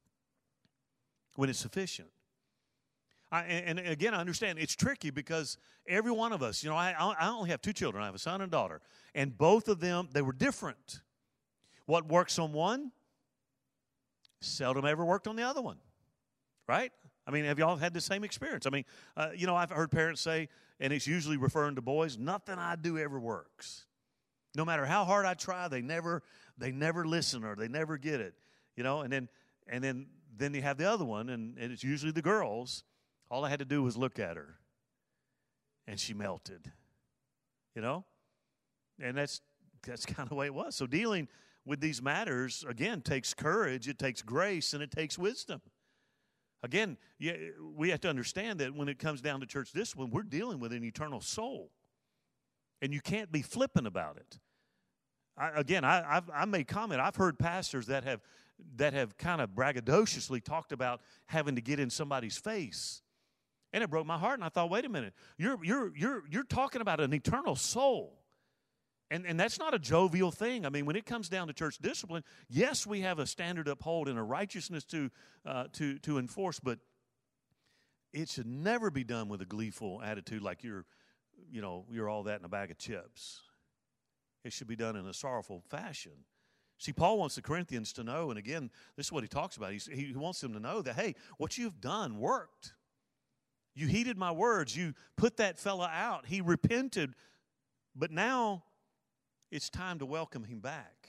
When 1.37 1.48
it's 1.48 1.58
sufficient? 1.58 2.10
I, 3.34 3.42
and, 3.42 3.80
again, 3.80 4.14
I 4.14 4.18
understand 4.18 4.60
it's 4.60 4.76
tricky 4.76 5.10
because 5.10 5.58
every 5.88 6.12
one 6.12 6.32
of 6.32 6.40
us, 6.40 6.62
you 6.62 6.70
know, 6.70 6.76
I, 6.76 6.92
I 6.92 7.28
only 7.30 7.50
have 7.50 7.60
two 7.60 7.72
children. 7.72 8.00
I 8.00 8.06
have 8.06 8.14
a 8.14 8.18
son 8.18 8.40
and 8.40 8.44
a 8.44 8.46
daughter, 8.46 8.80
and 9.12 9.36
both 9.36 9.66
of 9.66 9.80
them 9.80 10.08
they 10.12 10.22
were 10.22 10.32
different. 10.32 11.00
What 11.86 12.06
works 12.08 12.38
on 12.38 12.52
one 12.52 12.92
seldom 14.40 14.84
ever 14.84 15.04
worked 15.04 15.26
on 15.26 15.34
the 15.34 15.42
other 15.42 15.60
one, 15.60 15.78
right? 16.68 16.92
I 17.26 17.32
mean, 17.32 17.44
have 17.46 17.58
y'all 17.58 17.74
had 17.74 17.92
the 17.92 18.00
same 18.00 18.22
experience? 18.22 18.66
I 18.66 18.70
mean, 18.70 18.84
uh, 19.16 19.30
you 19.34 19.48
know, 19.48 19.56
I've 19.56 19.70
heard 19.70 19.90
parents 19.90 20.20
say, 20.20 20.48
and 20.78 20.92
it's 20.92 21.08
usually 21.08 21.36
referring 21.36 21.74
to 21.74 21.82
boys, 21.82 22.16
nothing 22.16 22.56
I 22.56 22.76
do 22.76 22.98
ever 22.98 23.18
works. 23.18 23.86
No 24.54 24.64
matter 24.64 24.86
how 24.86 25.04
hard 25.04 25.26
I 25.26 25.34
try, 25.34 25.66
they 25.66 25.82
never 25.82 26.22
they 26.56 26.70
never 26.70 27.04
listen 27.04 27.42
or 27.42 27.56
they 27.56 27.66
never 27.66 27.98
get 27.98 28.20
it. 28.20 28.34
You 28.76 28.84
know, 28.84 29.00
and 29.00 29.12
then 29.12 29.28
and 29.66 29.82
then 29.82 30.06
then 30.36 30.54
you 30.54 30.62
have 30.62 30.76
the 30.76 30.88
other 30.88 31.04
one, 31.04 31.30
and, 31.30 31.58
and 31.58 31.72
it's 31.72 31.82
usually 31.82 32.12
the 32.12 32.22
girls 32.22 32.84
all 33.30 33.44
I 33.44 33.50
had 33.50 33.58
to 33.58 33.64
do 33.64 33.82
was 33.82 33.96
look 33.96 34.18
at 34.18 34.37
her, 34.37 34.56
and 35.87 35.98
she 35.98 36.14
melted. 36.14 36.70
You 37.74 37.82
know? 37.82 38.04
And 39.00 39.16
that's 39.16 39.40
that's 39.87 40.06
kind 40.06 40.20
of 40.20 40.28
the 40.28 40.34
way 40.34 40.46
it 40.46 40.54
was. 40.54 40.74
So 40.76 40.87
dealing 40.87 41.28
with 41.66 41.80
these 41.80 42.02
matters 42.02 42.64
again 42.68 43.00
takes 43.00 43.34
courage, 43.34 43.88
it 43.88 43.98
takes 43.98 44.22
grace, 44.22 44.74
and 44.74 44.82
it 44.82 44.90
takes 44.90 45.18
wisdom. 45.18 45.60
Again, 46.62 46.96
we 47.76 47.90
have 47.90 48.00
to 48.00 48.08
understand 48.08 48.60
that 48.60 48.74
when 48.74 48.88
it 48.88 48.98
comes 48.98 49.20
down 49.20 49.40
to 49.40 49.46
church 49.46 49.72
discipline, 49.72 50.10
we're 50.10 50.22
dealing 50.22 50.60
with 50.60 50.72
an 50.72 50.82
eternal 50.82 51.20
soul, 51.20 51.70
and 52.80 52.92
you 52.94 53.02
can't 53.02 53.30
be 53.30 53.42
flippant 53.42 53.87
about 53.87 54.16
it. 54.16 54.38
I, 55.37 55.50
again, 55.60 55.84
I, 55.84 56.16
I've, 56.16 56.30
I 56.32 56.44
made 56.46 56.66
comment. 56.66 57.02
I've 57.02 57.16
heard 57.16 57.38
pastors 57.38 57.87
that 57.87 58.04
have 58.04 58.20
that 58.76 58.94
have 58.94 59.18
kind 59.18 59.40
of 59.40 59.50
braggadociously 59.50 60.42
talked 60.42 60.70
about 60.70 61.00
having 61.26 61.56
to 61.56 61.60
get 61.60 61.80
in 61.80 61.90
somebody's 61.90 62.38
face 62.38 63.02
and 63.74 63.82
it 63.82 63.90
broke 63.90 64.06
my 64.06 64.16
heart. 64.16 64.38
And 64.38 64.44
I 64.44 64.48
thought, 64.48 64.70
wait 64.70 64.84
a 64.84 64.88
minute, 64.88 65.12
you're, 65.37 65.62
you're, 65.62 65.94
you're, 65.96 66.22
you're 66.30 66.44
talking 66.44 66.80
about 66.80 67.00
an 67.00 67.12
eternal 67.12 67.56
soul. 67.56 68.20
And, 69.10 69.26
and 69.26 69.38
that's 69.38 69.58
not 69.58 69.74
a 69.74 69.78
jovial 69.80 70.30
thing. 70.30 70.64
I 70.64 70.70
mean, 70.70 70.87
when 70.87 70.96
it 70.96 71.04
comes 71.04 71.28
down 71.28 71.48
to 71.48 71.52
church 71.52 71.78
discipline, 71.78 72.22
yes, 72.48 72.87
we 72.87 73.00
have 73.00 73.18
a 73.18 73.26
standard 73.26 73.66
uphold 73.66 74.08
and 74.08 74.16
a 74.16 74.22
righteousness 74.22 74.84
to, 74.84 75.10
uh, 75.44 75.64
to, 75.72 75.98
to 75.98 76.18
enforce, 76.18 76.60
but 76.60 76.78
it 78.12 78.28
should 78.28 78.46
never 78.46 78.92
be 78.92 79.02
done 79.02 79.28
with 79.28 79.42
a 79.42 79.44
gleeful 79.44 80.00
attitude 80.02 80.40
like 80.40 80.62
you're, 80.62 80.87
you 81.50 81.60
know, 81.60 81.84
you're 81.90 82.08
all 82.08 82.22
that 82.22 82.38
in 82.38 82.44
a 82.44 82.48
bag 82.48 82.70
of 82.70 82.78
chips. 82.78 83.40
It 84.44 84.52
should 84.52 84.68
be 84.68 84.76
done 84.76 84.94
in 84.94 85.04
a 85.06 85.14
sorrowful 85.14 85.64
fashion. 85.68 86.12
See, 86.78 86.92
Paul 86.92 87.18
wants 87.18 87.34
the 87.34 87.42
Corinthians 87.42 87.92
to 87.94 88.04
know, 88.04 88.30
and 88.30 88.38
again, 88.38 88.70
this 88.96 89.06
is 89.06 89.12
what 89.12 89.24
he 89.24 89.28
talks 89.28 89.56
about. 89.56 89.72
He's, 89.72 89.87
he 89.92 90.12
wants 90.14 90.40
them 90.40 90.52
to 90.52 90.60
know 90.60 90.80
that, 90.82 90.94
hey, 90.94 91.16
what 91.38 91.58
you've 91.58 91.80
done 91.80 92.18
worked. 92.18 92.74
You 93.74 93.87
heeded 93.87 94.16
my 94.16 94.30
words. 94.30 94.76
You 94.76 94.94
put 95.16 95.37
that 95.38 95.58
fella 95.58 95.90
out. 95.92 96.26
He 96.26 96.40
repented. 96.40 97.14
But 97.96 98.10
now 98.10 98.64
it's 99.50 99.68
time 99.70 99.98
to 99.98 100.06
welcome 100.06 100.44
him 100.44 100.60
back. 100.60 101.08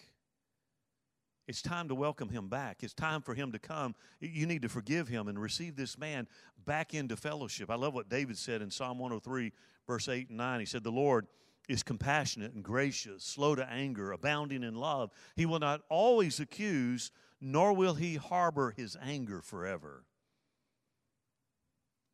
It's 1.47 1.61
time 1.61 1.89
to 1.89 1.95
welcome 1.95 2.29
him 2.29 2.47
back. 2.47 2.77
It's 2.81 2.93
time 2.93 3.21
for 3.21 3.35
him 3.35 3.51
to 3.51 3.59
come. 3.59 3.93
You 4.19 4.47
need 4.47 4.63
to 4.63 4.69
forgive 4.69 5.07
him 5.07 5.27
and 5.27 5.39
receive 5.39 5.75
this 5.75 5.97
man 5.97 6.27
back 6.65 6.95
into 6.95 7.15
fellowship. 7.15 7.69
I 7.69 7.75
love 7.75 7.93
what 7.93 8.09
David 8.09 8.37
said 8.37 8.63
in 8.63 8.71
Psalm 8.71 8.97
103, 8.97 9.51
verse 9.85 10.09
8 10.09 10.29
and 10.29 10.37
9. 10.37 10.59
He 10.59 10.65
said, 10.65 10.83
The 10.83 10.91
Lord 10.91 11.27
is 11.69 11.83
compassionate 11.83 12.53
and 12.53 12.63
gracious, 12.63 13.23
slow 13.23 13.53
to 13.55 13.69
anger, 13.69 14.11
abounding 14.11 14.63
in 14.63 14.75
love. 14.75 15.11
He 15.35 15.45
will 15.45 15.59
not 15.59 15.81
always 15.89 16.39
accuse, 16.39 17.11
nor 17.39 17.73
will 17.73 17.93
he 17.93 18.15
harbor 18.15 18.73
his 18.75 18.97
anger 19.01 19.41
forever. 19.41 20.03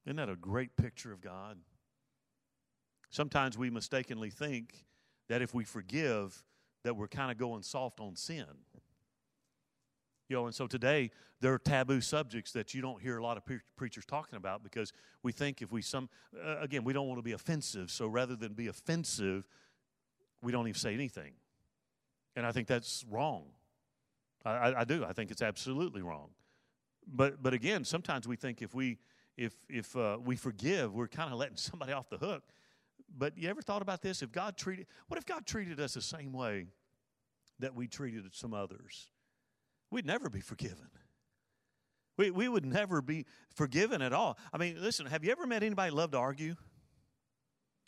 Isn't 0.06 0.18
that 0.18 0.30
a 0.30 0.36
great 0.36 0.76
picture 0.76 1.12
of 1.12 1.22
God? 1.22 1.58
Sometimes 3.10 3.58
we 3.58 3.70
mistakenly 3.70 4.30
think 4.30 4.86
that 5.28 5.42
if 5.42 5.54
we 5.54 5.64
forgive, 5.64 6.44
that 6.84 6.96
we're 6.96 7.08
kind 7.08 7.32
of 7.32 7.38
going 7.38 7.62
soft 7.62 8.00
on 8.00 8.16
sin. 8.16 8.46
You 10.30 10.38
know, 10.38 10.46
and 10.46 10.56
so 10.56 10.66
today 10.66 11.12
there 11.42 11.54
are 11.54 11.60
taboo 11.60 12.00
subjects 12.00 12.54
that 12.54 12.74
you 12.74 12.82
don't 12.82 13.02
hear 13.02 13.18
a 13.18 13.24
lot 13.24 13.36
of 13.36 13.46
pre- 13.46 13.60
preachers 13.76 14.06
talking 14.06 14.38
about 14.38 14.64
because 14.64 14.94
we 15.24 15.34
think 15.34 15.62
if 15.62 15.74
we 15.74 15.82
some 15.82 16.08
uh, 16.42 16.56
again 16.62 16.86
we 16.86 16.94
don't 16.94 17.08
want 17.08 17.18
to 17.18 17.24
be 17.24 17.34
offensive, 17.34 17.92
so 17.92 18.08
rather 18.08 18.38
than 18.38 18.54
be 18.54 18.68
offensive, 18.68 19.46
we 20.42 20.54
don't 20.54 20.68
even 20.68 20.80
say 20.80 20.94
anything, 20.94 21.34
and 22.38 22.46
I 22.46 22.54
think 22.54 22.68
that's 22.68 23.04
wrong. 23.10 23.44
I, 24.46 24.52
I, 24.52 24.80
I 24.82 24.84
do. 24.86 25.04
I 25.04 25.12
think 25.12 25.32
it's 25.32 25.42
absolutely 25.42 26.02
wrong. 26.02 26.30
But 27.06 27.44
but 27.44 27.54
again, 27.54 27.84
sometimes 27.84 28.26
we 28.26 28.38
think 28.38 28.62
if 28.62 28.74
we 28.74 29.00
if 29.38 29.54
if 29.70 29.96
uh, 29.96 30.18
we 30.24 30.36
forgive, 30.36 30.94
we're 30.94 31.08
kind 31.08 31.32
of 31.32 31.40
letting 31.40 31.58
somebody 31.58 31.94
off 31.94 32.10
the 32.10 32.18
hook. 32.18 32.44
But 33.16 33.38
you 33.38 33.50
ever 33.50 33.62
thought 33.62 33.82
about 33.82 34.02
this? 34.02 34.22
If 34.22 34.32
God 34.32 34.56
treated, 34.56 34.88
what 35.08 35.18
if 35.18 35.26
God 35.26 35.46
treated 35.46 35.80
us 35.80 35.94
the 35.96 36.02
same 36.02 36.32
way 36.32 36.68
that 37.60 37.76
we 37.76 37.88
treated 37.88 38.24
some 38.34 38.54
others? 38.54 39.10
We'd 39.90 40.06
never 40.06 40.30
be 40.30 40.40
forgiven. 40.40 40.90
We, 42.18 42.32
we 42.32 42.48
would 42.48 42.66
never 42.66 43.02
be 43.02 43.26
forgiven 43.56 44.02
at 44.02 44.14
all. 44.14 44.38
I 44.54 44.58
mean, 44.58 44.78
listen, 44.82 45.06
have 45.08 45.24
you 45.24 45.32
ever 45.32 45.46
met 45.46 45.64
anybody 45.64 45.92
love 45.92 46.12
to 46.12 46.18
argue? 46.18 46.56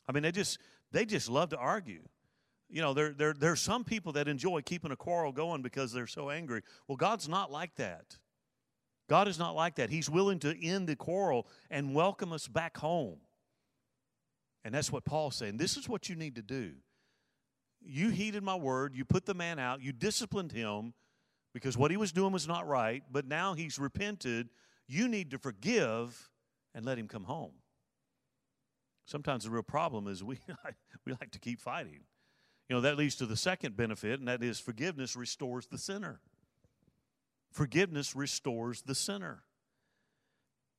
I 0.07 0.11
mean, 0.11 0.23
they 0.23 0.31
just 0.31 0.57
they 0.91 1.05
just 1.05 1.29
love 1.29 1.49
to 1.49 1.57
argue. 1.57 2.01
You 2.69 2.81
know, 2.81 2.93
there, 2.93 3.13
there, 3.13 3.33
there 3.33 3.51
are 3.51 3.55
some 3.55 3.83
people 3.83 4.13
that 4.13 4.27
enjoy 4.27 4.61
keeping 4.61 4.91
a 4.91 4.95
quarrel 4.95 5.31
going 5.31 5.61
because 5.61 5.91
they're 5.91 6.07
so 6.07 6.29
angry. 6.29 6.61
Well, 6.87 6.95
God's 6.95 7.29
not 7.29 7.51
like 7.51 7.75
that. 7.75 8.17
God 9.13 9.27
is 9.27 9.37
not 9.37 9.53
like 9.53 9.75
that. 9.75 9.91
He's 9.91 10.09
willing 10.09 10.39
to 10.39 10.59
end 10.59 10.89
the 10.89 10.95
quarrel 10.95 11.45
and 11.69 11.93
welcome 11.93 12.33
us 12.33 12.47
back 12.47 12.77
home. 12.77 13.17
And 14.65 14.73
that's 14.73 14.91
what 14.91 15.05
Paul's 15.05 15.35
saying. 15.35 15.57
This 15.57 15.77
is 15.77 15.87
what 15.87 16.09
you 16.09 16.15
need 16.15 16.33
to 16.37 16.41
do. 16.41 16.71
You 17.79 18.09
heeded 18.09 18.41
my 18.41 18.55
word, 18.55 18.95
you 18.95 19.05
put 19.05 19.27
the 19.27 19.35
man 19.35 19.59
out, 19.59 19.83
you 19.83 19.91
disciplined 19.91 20.51
him 20.51 20.95
because 21.53 21.77
what 21.77 21.91
he 21.91 21.97
was 21.97 22.11
doing 22.11 22.33
was 22.33 22.47
not 22.47 22.67
right, 22.67 23.03
but 23.11 23.27
now 23.27 23.53
he's 23.53 23.77
repented. 23.77 24.49
You 24.87 25.07
need 25.07 25.29
to 25.29 25.37
forgive 25.37 26.31
and 26.73 26.83
let 26.83 26.97
him 26.97 27.07
come 27.07 27.25
home. 27.25 27.53
Sometimes 29.05 29.43
the 29.43 29.51
real 29.51 29.61
problem 29.61 30.07
is 30.07 30.23
we, 30.23 30.39
we 31.05 31.11
like 31.11 31.29
to 31.33 31.39
keep 31.39 31.61
fighting. 31.61 31.99
You 32.67 32.77
know, 32.77 32.81
that 32.81 32.97
leads 32.97 33.13
to 33.17 33.27
the 33.27 33.37
second 33.37 33.77
benefit, 33.77 34.17
and 34.17 34.27
that 34.27 34.41
is 34.41 34.59
forgiveness 34.59 35.15
restores 35.15 35.67
the 35.67 35.77
sinner. 35.77 36.19
Forgiveness 37.53 38.15
restores 38.15 38.81
the 38.81 38.95
sinner. 38.95 39.43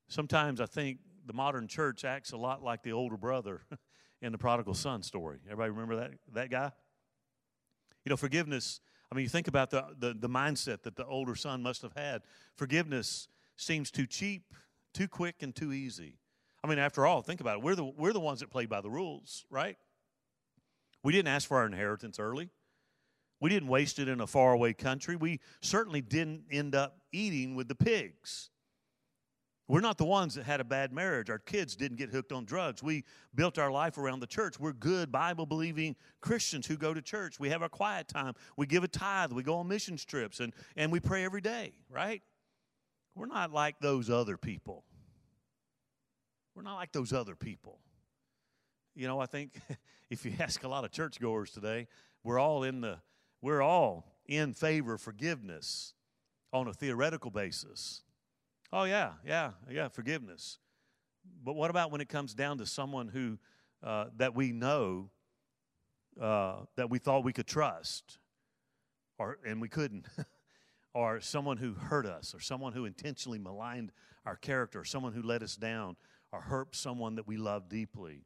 Sometimes 0.08 0.60
I 0.60 0.66
think 0.66 0.98
the 1.24 1.32
modern 1.32 1.68
church 1.68 2.04
acts 2.04 2.32
a 2.32 2.36
lot 2.36 2.62
like 2.62 2.82
the 2.82 2.92
older 2.92 3.16
brother 3.16 3.62
in 4.20 4.32
the 4.32 4.38
prodigal 4.38 4.74
son 4.74 5.02
story. 5.02 5.38
Everybody 5.46 5.70
remember 5.70 5.96
that, 5.96 6.10
that 6.32 6.50
guy? 6.50 6.72
You 8.04 8.10
know, 8.10 8.16
forgiveness, 8.16 8.80
I 9.10 9.14
mean, 9.14 9.22
you 9.22 9.28
think 9.28 9.46
about 9.46 9.70
the, 9.70 9.84
the, 9.98 10.14
the 10.14 10.28
mindset 10.28 10.82
that 10.82 10.96
the 10.96 11.06
older 11.06 11.36
son 11.36 11.62
must 11.62 11.80
have 11.82 11.94
had. 11.96 12.22
Forgiveness 12.56 13.28
seems 13.56 13.92
too 13.92 14.06
cheap, 14.06 14.52
too 14.92 15.06
quick, 15.06 15.36
and 15.42 15.54
too 15.54 15.72
easy. 15.72 16.18
I 16.64 16.66
mean, 16.66 16.80
after 16.80 17.06
all, 17.06 17.22
think 17.22 17.40
about 17.40 17.58
it. 17.58 17.62
We're 17.62 17.76
the, 17.76 17.84
we're 17.84 18.12
the 18.12 18.20
ones 18.20 18.40
that 18.40 18.50
play 18.50 18.66
by 18.66 18.80
the 18.80 18.90
rules, 18.90 19.46
right? 19.48 19.76
We 21.04 21.12
didn't 21.12 21.28
ask 21.28 21.46
for 21.46 21.58
our 21.58 21.66
inheritance 21.66 22.18
early. 22.18 22.50
We 23.44 23.50
didn't 23.50 23.68
waste 23.68 23.98
it 23.98 24.08
in 24.08 24.22
a 24.22 24.26
faraway 24.26 24.72
country. 24.72 25.16
We 25.16 25.38
certainly 25.60 26.00
didn't 26.00 26.44
end 26.50 26.74
up 26.74 26.96
eating 27.12 27.54
with 27.54 27.68
the 27.68 27.74
pigs. 27.74 28.48
We're 29.68 29.82
not 29.82 29.98
the 29.98 30.06
ones 30.06 30.36
that 30.36 30.44
had 30.44 30.62
a 30.62 30.64
bad 30.64 30.94
marriage. 30.94 31.28
Our 31.28 31.40
kids 31.40 31.76
didn't 31.76 31.98
get 31.98 32.08
hooked 32.08 32.32
on 32.32 32.46
drugs. 32.46 32.82
We 32.82 33.04
built 33.34 33.58
our 33.58 33.70
life 33.70 33.98
around 33.98 34.20
the 34.20 34.26
church. 34.26 34.58
We're 34.58 34.72
good, 34.72 35.12
Bible 35.12 35.44
believing 35.44 35.94
Christians 36.22 36.66
who 36.66 36.78
go 36.78 36.94
to 36.94 37.02
church. 37.02 37.38
We 37.38 37.50
have 37.50 37.60
our 37.60 37.68
quiet 37.68 38.08
time. 38.08 38.32
We 38.56 38.66
give 38.66 38.82
a 38.82 38.88
tithe. 38.88 39.30
We 39.30 39.42
go 39.42 39.56
on 39.56 39.68
mission 39.68 39.98
trips 39.98 40.40
and, 40.40 40.54
and 40.74 40.90
we 40.90 40.98
pray 40.98 41.22
every 41.22 41.42
day, 41.42 41.74
right? 41.90 42.22
We're 43.14 43.26
not 43.26 43.52
like 43.52 43.78
those 43.78 44.08
other 44.08 44.38
people. 44.38 44.84
We're 46.54 46.62
not 46.62 46.76
like 46.76 46.92
those 46.92 47.12
other 47.12 47.34
people. 47.34 47.78
You 48.94 49.06
know, 49.06 49.20
I 49.20 49.26
think 49.26 49.60
if 50.08 50.24
you 50.24 50.32
ask 50.40 50.64
a 50.64 50.68
lot 50.68 50.86
of 50.86 50.92
churchgoers 50.92 51.50
today, 51.50 51.88
we're 52.22 52.38
all 52.38 52.62
in 52.62 52.80
the 52.80 53.00
we're 53.44 53.60
all 53.60 54.06
in 54.24 54.54
favor 54.54 54.94
of 54.94 55.02
forgiveness 55.02 55.92
on 56.50 56.66
a 56.66 56.72
theoretical 56.72 57.30
basis. 57.30 58.00
Oh, 58.72 58.84
yeah, 58.84 59.12
yeah, 59.26 59.50
yeah, 59.70 59.88
forgiveness. 59.88 60.58
But 61.44 61.52
what 61.52 61.68
about 61.68 61.92
when 61.92 62.00
it 62.00 62.08
comes 62.08 62.32
down 62.32 62.56
to 62.58 62.66
someone 62.66 63.08
who 63.08 63.38
uh, 63.82 64.06
that 64.16 64.34
we 64.34 64.52
know 64.52 65.10
uh, 66.18 66.60
that 66.76 66.88
we 66.88 66.98
thought 66.98 67.22
we 67.22 67.34
could 67.34 67.46
trust, 67.46 68.16
or 69.18 69.36
and 69.46 69.60
we 69.60 69.68
couldn't, 69.68 70.06
or 70.94 71.20
someone 71.20 71.58
who 71.58 71.74
hurt 71.74 72.06
us, 72.06 72.34
or 72.34 72.40
someone 72.40 72.72
who 72.72 72.86
intentionally 72.86 73.38
maligned 73.38 73.92
our 74.24 74.36
character, 74.36 74.80
or 74.80 74.84
someone 74.86 75.12
who 75.12 75.22
let 75.22 75.42
us 75.42 75.54
down, 75.54 75.96
or 76.32 76.40
hurt 76.40 76.74
someone 76.74 77.16
that 77.16 77.26
we 77.26 77.36
love 77.36 77.68
deeply? 77.68 78.24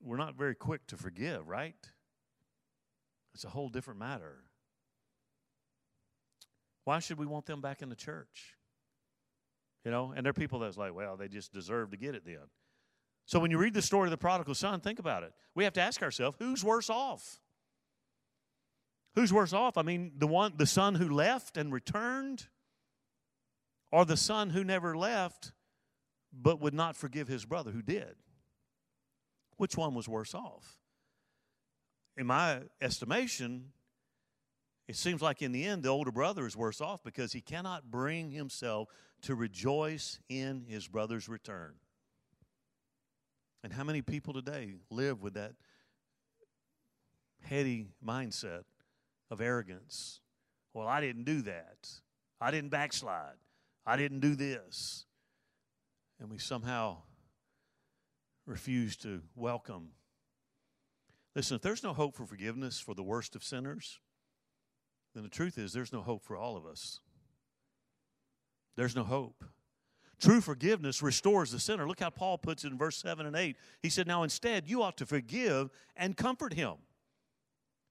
We're 0.00 0.16
not 0.16 0.36
very 0.36 0.54
quick 0.54 0.86
to 0.86 0.96
forgive, 0.96 1.46
right? 1.46 1.76
It's 3.36 3.44
a 3.44 3.50
whole 3.50 3.68
different 3.68 4.00
matter. 4.00 4.44
Why 6.84 7.00
should 7.00 7.18
we 7.18 7.26
want 7.26 7.44
them 7.44 7.60
back 7.60 7.82
in 7.82 7.90
the 7.90 7.94
church? 7.94 8.56
You 9.84 9.90
know, 9.90 10.14
and 10.16 10.24
there 10.24 10.30
are 10.30 10.32
people 10.32 10.60
that's 10.60 10.78
like, 10.78 10.94
well, 10.94 11.18
they 11.18 11.28
just 11.28 11.52
deserve 11.52 11.90
to 11.90 11.98
get 11.98 12.14
it 12.14 12.24
then. 12.24 12.48
So 13.26 13.38
when 13.38 13.50
you 13.50 13.58
read 13.58 13.74
the 13.74 13.82
story 13.82 14.06
of 14.06 14.10
the 14.10 14.16
prodigal 14.16 14.54
son, 14.54 14.80
think 14.80 14.98
about 14.98 15.22
it. 15.22 15.34
We 15.54 15.64
have 15.64 15.74
to 15.74 15.82
ask 15.82 16.00
ourselves, 16.00 16.38
who's 16.38 16.64
worse 16.64 16.88
off? 16.88 17.42
Who's 19.16 19.34
worse 19.34 19.52
off? 19.52 19.76
I 19.76 19.82
mean, 19.82 20.12
the 20.16 20.26
one 20.26 20.54
the 20.56 20.64
son 20.64 20.94
who 20.94 21.10
left 21.10 21.58
and 21.58 21.70
returned 21.70 22.46
or 23.92 24.06
the 24.06 24.16
son 24.16 24.48
who 24.48 24.64
never 24.64 24.96
left 24.96 25.52
but 26.32 26.58
would 26.62 26.72
not 26.72 26.96
forgive 26.96 27.28
his 27.28 27.44
brother 27.44 27.70
who 27.70 27.82
did? 27.82 28.16
Which 29.58 29.76
one 29.76 29.94
was 29.94 30.08
worse 30.08 30.34
off? 30.34 30.78
In 32.16 32.26
my 32.26 32.62
estimation, 32.80 33.72
it 34.88 34.96
seems 34.96 35.20
like 35.20 35.42
in 35.42 35.52
the 35.52 35.64
end, 35.64 35.82
the 35.82 35.88
older 35.88 36.12
brother 36.12 36.46
is 36.46 36.56
worse 36.56 36.80
off 36.80 37.02
because 37.02 37.32
he 37.32 37.40
cannot 37.40 37.90
bring 37.90 38.30
himself 38.30 38.88
to 39.22 39.34
rejoice 39.34 40.18
in 40.28 40.64
his 40.66 40.86
brother's 40.86 41.28
return. 41.28 41.74
And 43.62 43.72
how 43.72 43.84
many 43.84 44.00
people 44.00 44.32
today 44.32 44.76
live 44.90 45.22
with 45.22 45.34
that 45.34 45.54
heady 47.42 47.88
mindset 48.04 48.62
of 49.30 49.40
arrogance? 49.40 50.20
Well, 50.72 50.86
I 50.86 51.00
didn't 51.00 51.24
do 51.24 51.42
that. 51.42 51.88
I 52.40 52.50
didn't 52.50 52.70
backslide. 52.70 53.36
I 53.84 53.96
didn't 53.96 54.20
do 54.20 54.36
this. 54.36 55.06
And 56.20 56.30
we 56.30 56.38
somehow 56.38 56.98
refuse 58.46 58.96
to 58.98 59.22
welcome. 59.34 59.88
Listen, 61.36 61.54
if 61.54 61.62
there's 61.62 61.84
no 61.84 61.92
hope 61.92 62.16
for 62.16 62.26
forgiveness 62.26 62.80
for 62.80 62.94
the 62.94 63.04
worst 63.04 63.36
of 63.36 63.44
sinners, 63.44 64.00
then 65.14 65.22
the 65.22 65.28
truth 65.28 65.56
is 65.56 65.72
there's 65.72 65.92
no 65.92 66.02
hope 66.02 66.24
for 66.24 66.36
all 66.36 66.56
of 66.56 66.66
us 66.66 66.98
there's 68.76 68.94
no 68.94 69.04
hope. 69.04 69.44
True 70.20 70.40
forgiveness 70.40 71.02
restores 71.02 71.50
the 71.50 71.58
sinner. 71.58 71.88
Look 71.88 72.00
how 72.00 72.10
Paul 72.10 72.38
puts 72.38 72.64
it 72.64 72.72
in 72.72 72.78
verse 72.78 72.96
7 72.96 73.26
and 73.26 73.36
8. 73.36 73.56
He 73.82 73.90
said, 73.90 74.06
Now 74.06 74.22
instead, 74.22 74.68
you 74.68 74.82
ought 74.82 74.96
to 74.98 75.06
forgive 75.06 75.70
and 75.96 76.16
comfort 76.16 76.54
him 76.54 76.74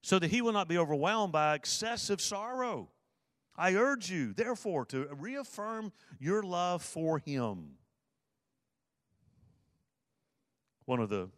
so 0.02 0.18
that 0.18 0.30
he 0.30 0.42
will 0.42 0.52
not 0.52 0.68
be 0.68 0.78
overwhelmed 0.78 1.32
by 1.32 1.54
excessive 1.54 2.20
sorrow. 2.20 2.88
I 3.56 3.74
urge 3.74 4.10
you, 4.10 4.32
therefore, 4.32 4.84
to 4.86 5.08
reaffirm 5.14 5.92
your 6.18 6.42
love 6.42 6.82
for 6.82 7.18
him. 7.18 7.76
One 10.84 11.00
of 11.00 11.08
the 11.08 11.30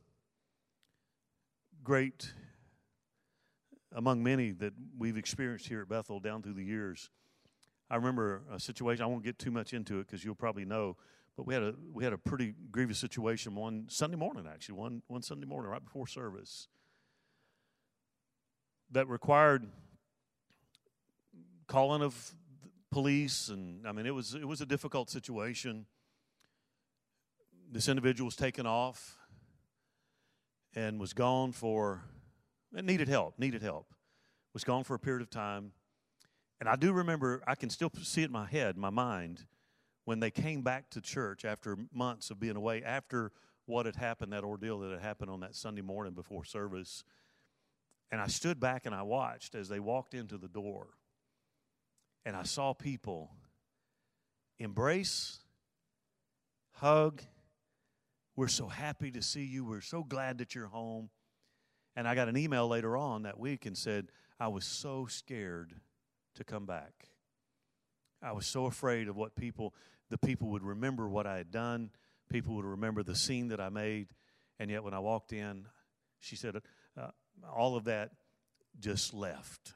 great, 1.88 2.34
among 3.94 4.22
many 4.22 4.50
that 4.50 4.74
we've 4.98 5.16
experienced 5.16 5.66
here 5.68 5.80
at 5.80 5.88
Bethel 5.88 6.20
down 6.20 6.42
through 6.42 6.52
the 6.52 6.62
years, 6.62 7.08
I 7.88 7.96
remember 7.96 8.42
a 8.52 8.60
situation. 8.60 9.02
I 9.02 9.06
won't 9.06 9.24
get 9.24 9.38
too 9.38 9.50
much 9.50 9.72
into 9.72 9.98
it 9.98 10.06
because 10.06 10.22
you'll 10.22 10.34
probably 10.34 10.66
know. 10.66 10.98
But 11.34 11.46
we 11.46 11.54
had 11.54 11.62
a 11.62 11.74
we 11.90 12.04
had 12.04 12.12
a 12.12 12.18
pretty 12.18 12.52
grievous 12.70 12.98
situation 12.98 13.54
one 13.54 13.86
Sunday 13.88 14.18
morning, 14.18 14.46
actually 14.46 14.74
one 14.74 15.02
one 15.06 15.22
Sunday 15.22 15.46
morning 15.46 15.70
right 15.70 15.82
before 15.82 16.06
service, 16.06 16.68
that 18.90 19.08
required 19.08 19.66
calling 21.68 22.02
of 22.02 22.34
police, 22.90 23.48
and 23.48 23.86
I 23.86 23.92
mean 23.92 24.04
it 24.04 24.14
was 24.14 24.34
it 24.34 24.46
was 24.46 24.60
a 24.60 24.66
difficult 24.66 25.08
situation. 25.08 25.86
This 27.72 27.88
individual 27.88 28.26
was 28.26 28.36
taken 28.36 28.66
off 28.66 29.16
and 30.78 31.00
was 31.00 31.12
gone 31.12 31.52
for 31.52 32.04
and 32.74 32.86
needed 32.86 33.08
help. 33.08 33.38
Needed 33.38 33.62
help. 33.62 33.92
Was 34.54 34.64
gone 34.64 34.84
for 34.84 34.94
a 34.94 34.98
period 34.98 35.22
of 35.22 35.30
time 35.30 35.72
and 36.60 36.68
I 36.68 36.76
do 36.76 36.92
remember, 36.92 37.42
I 37.46 37.54
can 37.54 37.70
still 37.70 37.90
see 38.02 38.22
it 38.22 38.26
in 38.26 38.32
my 38.32 38.46
head, 38.46 38.76
my 38.76 38.90
mind, 38.90 39.46
when 40.04 40.20
they 40.20 40.30
came 40.30 40.62
back 40.62 40.90
to 40.90 41.00
church 41.00 41.44
after 41.44 41.76
months 41.92 42.30
of 42.30 42.40
being 42.40 42.56
away, 42.56 42.82
after 42.82 43.30
what 43.66 43.86
had 43.86 43.96
happened, 43.96 44.32
that 44.32 44.44
ordeal 44.44 44.80
that 44.80 44.90
had 44.90 45.00
happened 45.00 45.30
on 45.30 45.40
that 45.40 45.54
Sunday 45.54 45.82
morning 45.82 46.14
before 46.14 46.44
service. 46.44 47.04
And 48.10 48.20
I 48.20 48.26
stood 48.26 48.58
back 48.58 48.86
and 48.86 48.94
I 48.94 49.02
watched 49.02 49.54
as 49.54 49.68
they 49.68 49.78
walked 49.78 50.14
into 50.14 50.38
the 50.38 50.48
door. 50.48 50.88
And 52.24 52.34
I 52.34 52.42
saw 52.42 52.72
people 52.72 53.30
embrace, 54.58 55.38
hug. 56.72 57.22
We're 58.38 58.46
so 58.46 58.68
happy 58.68 59.10
to 59.10 59.20
see 59.20 59.42
you. 59.42 59.64
We're 59.64 59.80
so 59.80 60.04
glad 60.04 60.38
that 60.38 60.54
you're 60.54 60.68
home. 60.68 61.10
And 61.96 62.06
I 62.06 62.14
got 62.14 62.28
an 62.28 62.36
email 62.36 62.68
later 62.68 62.96
on 62.96 63.24
that 63.24 63.36
week 63.36 63.66
and 63.66 63.76
said, 63.76 64.12
I 64.38 64.46
was 64.46 64.64
so 64.64 65.06
scared 65.06 65.74
to 66.36 66.44
come 66.44 66.64
back. 66.64 67.08
I 68.22 68.30
was 68.30 68.46
so 68.46 68.66
afraid 68.66 69.08
of 69.08 69.16
what 69.16 69.34
people, 69.34 69.74
the 70.08 70.18
people 70.18 70.50
would 70.50 70.62
remember 70.62 71.08
what 71.08 71.26
I 71.26 71.36
had 71.36 71.50
done. 71.50 71.90
People 72.30 72.54
would 72.54 72.64
remember 72.64 73.02
the 73.02 73.16
scene 73.16 73.48
that 73.48 73.60
I 73.60 73.70
made. 73.70 74.06
And 74.60 74.70
yet 74.70 74.84
when 74.84 74.94
I 74.94 75.00
walked 75.00 75.32
in, 75.32 75.66
she 76.20 76.36
said, 76.36 76.54
uh, 76.96 77.08
all 77.52 77.74
of 77.74 77.86
that 77.86 78.12
just 78.78 79.12
left. 79.12 79.74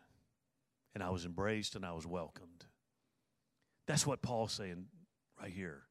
And 0.94 1.03
I 1.03 1.11
was 1.11 1.25
embraced 1.25 1.75
and 1.75 1.85
I 1.85 1.94
was 1.94 2.07
welcomed. 2.07 2.64
That's 3.88 4.07
what 4.07 4.22
Paul's 4.22 4.53
saying 4.53 4.87
right 5.40 5.51
here. 5.51 5.83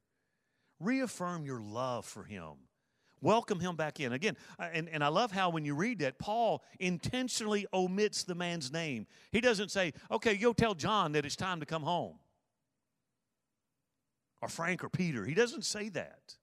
Reaffirm 0.82 1.44
your 1.44 1.60
love 1.60 2.04
for 2.04 2.24
him 2.24 2.56
welcome 3.22 3.60
him 3.60 3.76
back 3.76 4.00
in. 4.00 4.12
Again, 4.12 4.36
and, 4.58 4.88
and 4.88 5.02
I 5.02 5.08
love 5.08 5.32
how 5.32 5.48
when 5.50 5.64
you 5.64 5.74
read 5.74 6.00
that, 6.00 6.18
Paul 6.18 6.62
intentionally 6.78 7.66
omits 7.72 8.24
the 8.24 8.34
man's 8.34 8.70
name. 8.70 9.06
He 9.30 9.40
doesn't 9.40 9.70
say, 9.70 9.94
okay, 10.10 10.36
go 10.36 10.52
tell 10.52 10.74
John 10.74 11.12
that 11.12 11.24
it's 11.24 11.36
time 11.36 11.60
to 11.60 11.66
come 11.66 11.82
home. 11.82 12.16
Or 14.42 14.48
Frank 14.48 14.82
or 14.82 14.88
Peter. 14.88 15.24
He 15.24 15.34
doesn't 15.34 15.64
say 15.64 15.88
that. 15.90 16.34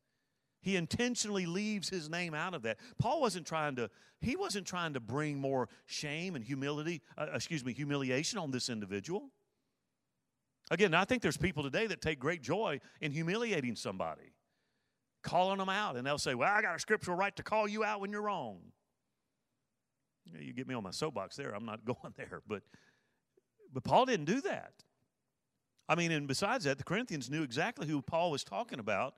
He 0.62 0.76
intentionally 0.76 1.46
leaves 1.46 1.90
his 1.90 2.10
name 2.10 2.34
out 2.34 2.54
of 2.54 2.64
that. 2.64 2.78
Paul 2.98 3.22
wasn't 3.22 3.46
trying 3.46 3.76
to, 3.76 3.90
he 4.22 4.36
wasn't 4.36 4.66
trying 4.66 4.94
to 4.94 5.00
bring 5.00 5.38
more 5.38 5.70
shame 5.86 6.36
and 6.36 6.44
humility, 6.44 7.02
uh, 7.18 7.28
excuse 7.34 7.64
me, 7.64 7.74
humiliation 7.74 8.40
on 8.40 8.52
this 8.52 8.70
individual. 8.70 9.30
Again, 10.72 10.94
I 10.94 11.04
think 11.06 11.22
there's 11.22 11.38
people 11.38 11.64
today 11.64 11.88
that 11.88 12.02
take 12.02 12.20
great 12.20 12.42
joy 12.42 12.80
in 13.02 13.12
humiliating 13.12 13.76
somebody 13.76 14.34
calling 15.30 15.60
them 15.60 15.70
out. 15.70 15.96
And 15.96 16.06
they'll 16.06 16.18
say, 16.18 16.36
Well, 16.36 16.52
I 16.52 16.62
got 16.62 16.76
a 16.76 16.80
scriptural 16.80 17.16
right 17.16 17.36
to 17.36 17.44
call 17.44 17.68
you 17.68 17.84
out 17.84 18.02
when 18.02 18.12
you're 18.12 18.22
wrong. 18.22 18.60
You 20.26 20.54
get 20.54 20.68
me 20.68 20.76
on 20.76 20.84
my 20.84 20.92
soapbox 20.92 21.36
there. 21.36 21.56
I'm 21.56 21.66
not 21.66 21.86
going 21.86 22.14
there. 22.18 22.42
But, 22.48 22.64
but 23.74 23.84
Paul 23.84 24.06
didn't 24.06 24.26
do 24.26 24.42
that. 24.42 24.74
I 25.88 25.96
mean, 25.96 26.12
and 26.12 26.28
besides 26.28 26.66
that, 26.66 26.78
the 26.78 26.84
Corinthians 26.84 27.30
knew 27.30 27.42
exactly 27.42 27.88
who 27.88 28.02
Paul 28.02 28.32
was 28.32 28.44
talking 28.44 28.80
about. 28.80 29.16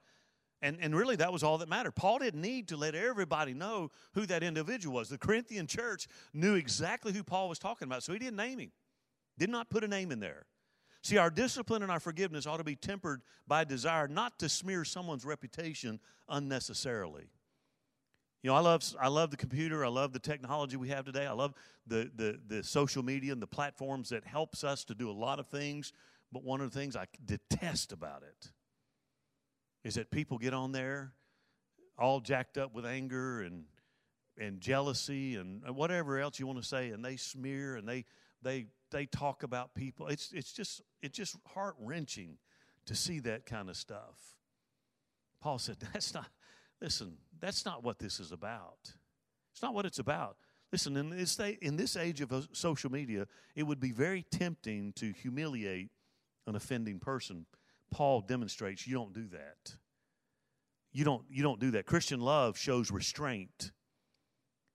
And, 0.61 0.77
and 0.79 0.95
really, 0.95 1.15
that 1.15 1.33
was 1.33 1.41
all 1.41 1.57
that 1.57 1.69
mattered. 1.69 1.95
Paul 1.95 2.19
didn't 2.19 2.41
need 2.41 2.67
to 2.67 2.77
let 2.77 2.93
everybody 2.93 3.53
know 3.53 3.89
who 4.13 4.27
that 4.27 4.43
individual 4.43 4.95
was. 4.95 5.09
The 5.09 5.17
Corinthian 5.17 5.65
church 5.65 6.07
knew 6.33 6.53
exactly 6.53 7.13
who 7.13 7.23
Paul 7.23 7.49
was 7.49 7.57
talking 7.57 7.87
about, 7.87 8.03
so 8.03 8.13
he 8.13 8.19
didn't 8.19 8.35
name 8.35 8.59
him, 8.59 8.71
did 9.39 9.49
not 9.49 9.71
put 9.71 9.83
a 9.83 9.87
name 9.87 10.11
in 10.11 10.19
there. 10.19 10.45
See, 11.03 11.17
our 11.17 11.31
discipline 11.31 11.81
and 11.81 11.91
our 11.91 11.99
forgiveness 11.99 12.45
ought 12.45 12.57
to 12.57 12.63
be 12.63 12.75
tempered 12.75 13.21
by 13.47 13.63
desire 13.63 14.07
not 14.07 14.37
to 14.39 14.49
smear 14.49 14.85
someone's 14.85 15.25
reputation 15.25 15.99
unnecessarily. 16.29 17.29
You 18.43 18.49
know, 18.49 18.55
I 18.55 18.59
love 18.59 18.83
I 18.99 19.07
love 19.07 19.29
the 19.29 19.37
computer. 19.37 19.85
I 19.85 19.89
love 19.89 20.13
the 20.13 20.19
technology 20.19 20.77
we 20.77 20.89
have 20.89 21.05
today. 21.05 21.27
I 21.27 21.31
love 21.31 21.53
the 21.85 22.09
the 22.15 22.39
the 22.47 22.63
social 22.63 23.03
media 23.03 23.31
and 23.33 23.41
the 23.41 23.47
platforms 23.47 24.09
that 24.09 24.25
helps 24.25 24.63
us 24.63 24.83
to 24.85 24.95
do 24.95 25.09
a 25.09 25.13
lot 25.13 25.39
of 25.39 25.47
things. 25.47 25.93
But 26.31 26.43
one 26.43 26.61
of 26.61 26.71
the 26.71 26.79
things 26.79 26.95
I 26.95 27.05
detest 27.23 27.91
about 27.91 28.23
it 28.23 28.51
is 29.83 29.95
that 29.95 30.11
people 30.11 30.37
get 30.37 30.53
on 30.53 30.71
there 30.71 31.13
all 31.99 32.19
jacked 32.19 32.57
up 32.57 32.73
with 32.73 32.85
anger 32.85 33.41
and 33.41 33.65
and 34.39 34.59
jealousy 34.59 35.35
and 35.35 35.63
whatever 35.75 36.19
else 36.19 36.39
you 36.39 36.47
want 36.47 36.59
to 36.59 36.67
say, 36.67 36.89
and 36.89 37.03
they 37.03 37.17
smear 37.17 37.75
and 37.75 37.87
they 37.87 38.05
they 38.41 38.67
they 38.91 39.05
talk 39.05 39.43
about 39.43 39.73
people. 39.73 40.07
It's 40.07 40.31
it's 40.31 40.51
just 40.51 40.81
it's 41.01 41.17
just 41.17 41.37
heart 41.53 41.75
wrenching 41.79 42.37
to 42.85 42.95
see 42.95 43.19
that 43.19 43.45
kind 43.45 43.69
of 43.69 43.77
stuff. 43.77 44.35
Paul 45.41 45.57
said, 45.57 45.77
"That's 45.93 46.13
not. 46.13 46.27
Listen, 46.81 47.17
that's 47.39 47.65
not 47.65 47.83
what 47.83 47.99
this 47.99 48.19
is 48.19 48.31
about. 48.31 48.93
It's 49.51 49.61
not 49.61 49.73
what 49.73 49.85
it's 49.85 49.99
about. 49.99 50.37
Listen, 50.71 50.95
in 50.95 51.09
this 51.09 51.39
in 51.61 51.75
this 51.75 51.95
age 51.95 52.21
of 52.21 52.31
uh, 52.31 52.41
social 52.53 52.91
media, 52.91 53.27
it 53.55 53.63
would 53.63 53.79
be 53.79 53.91
very 53.91 54.25
tempting 54.31 54.93
to 54.93 55.11
humiliate 55.11 55.89
an 56.47 56.55
offending 56.55 56.99
person. 56.99 57.45
Paul 57.91 58.21
demonstrates 58.21 58.87
you 58.87 58.95
don't 58.95 59.13
do 59.13 59.27
that. 59.29 59.75
You 60.93 61.03
don't 61.03 61.23
you 61.29 61.43
don't 61.43 61.59
do 61.59 61.71
that. 61.71 61.85
Christian 61.85 62.21
love 62.21 62.57
shows 62.57 62.89
restraint, 62.89 63.71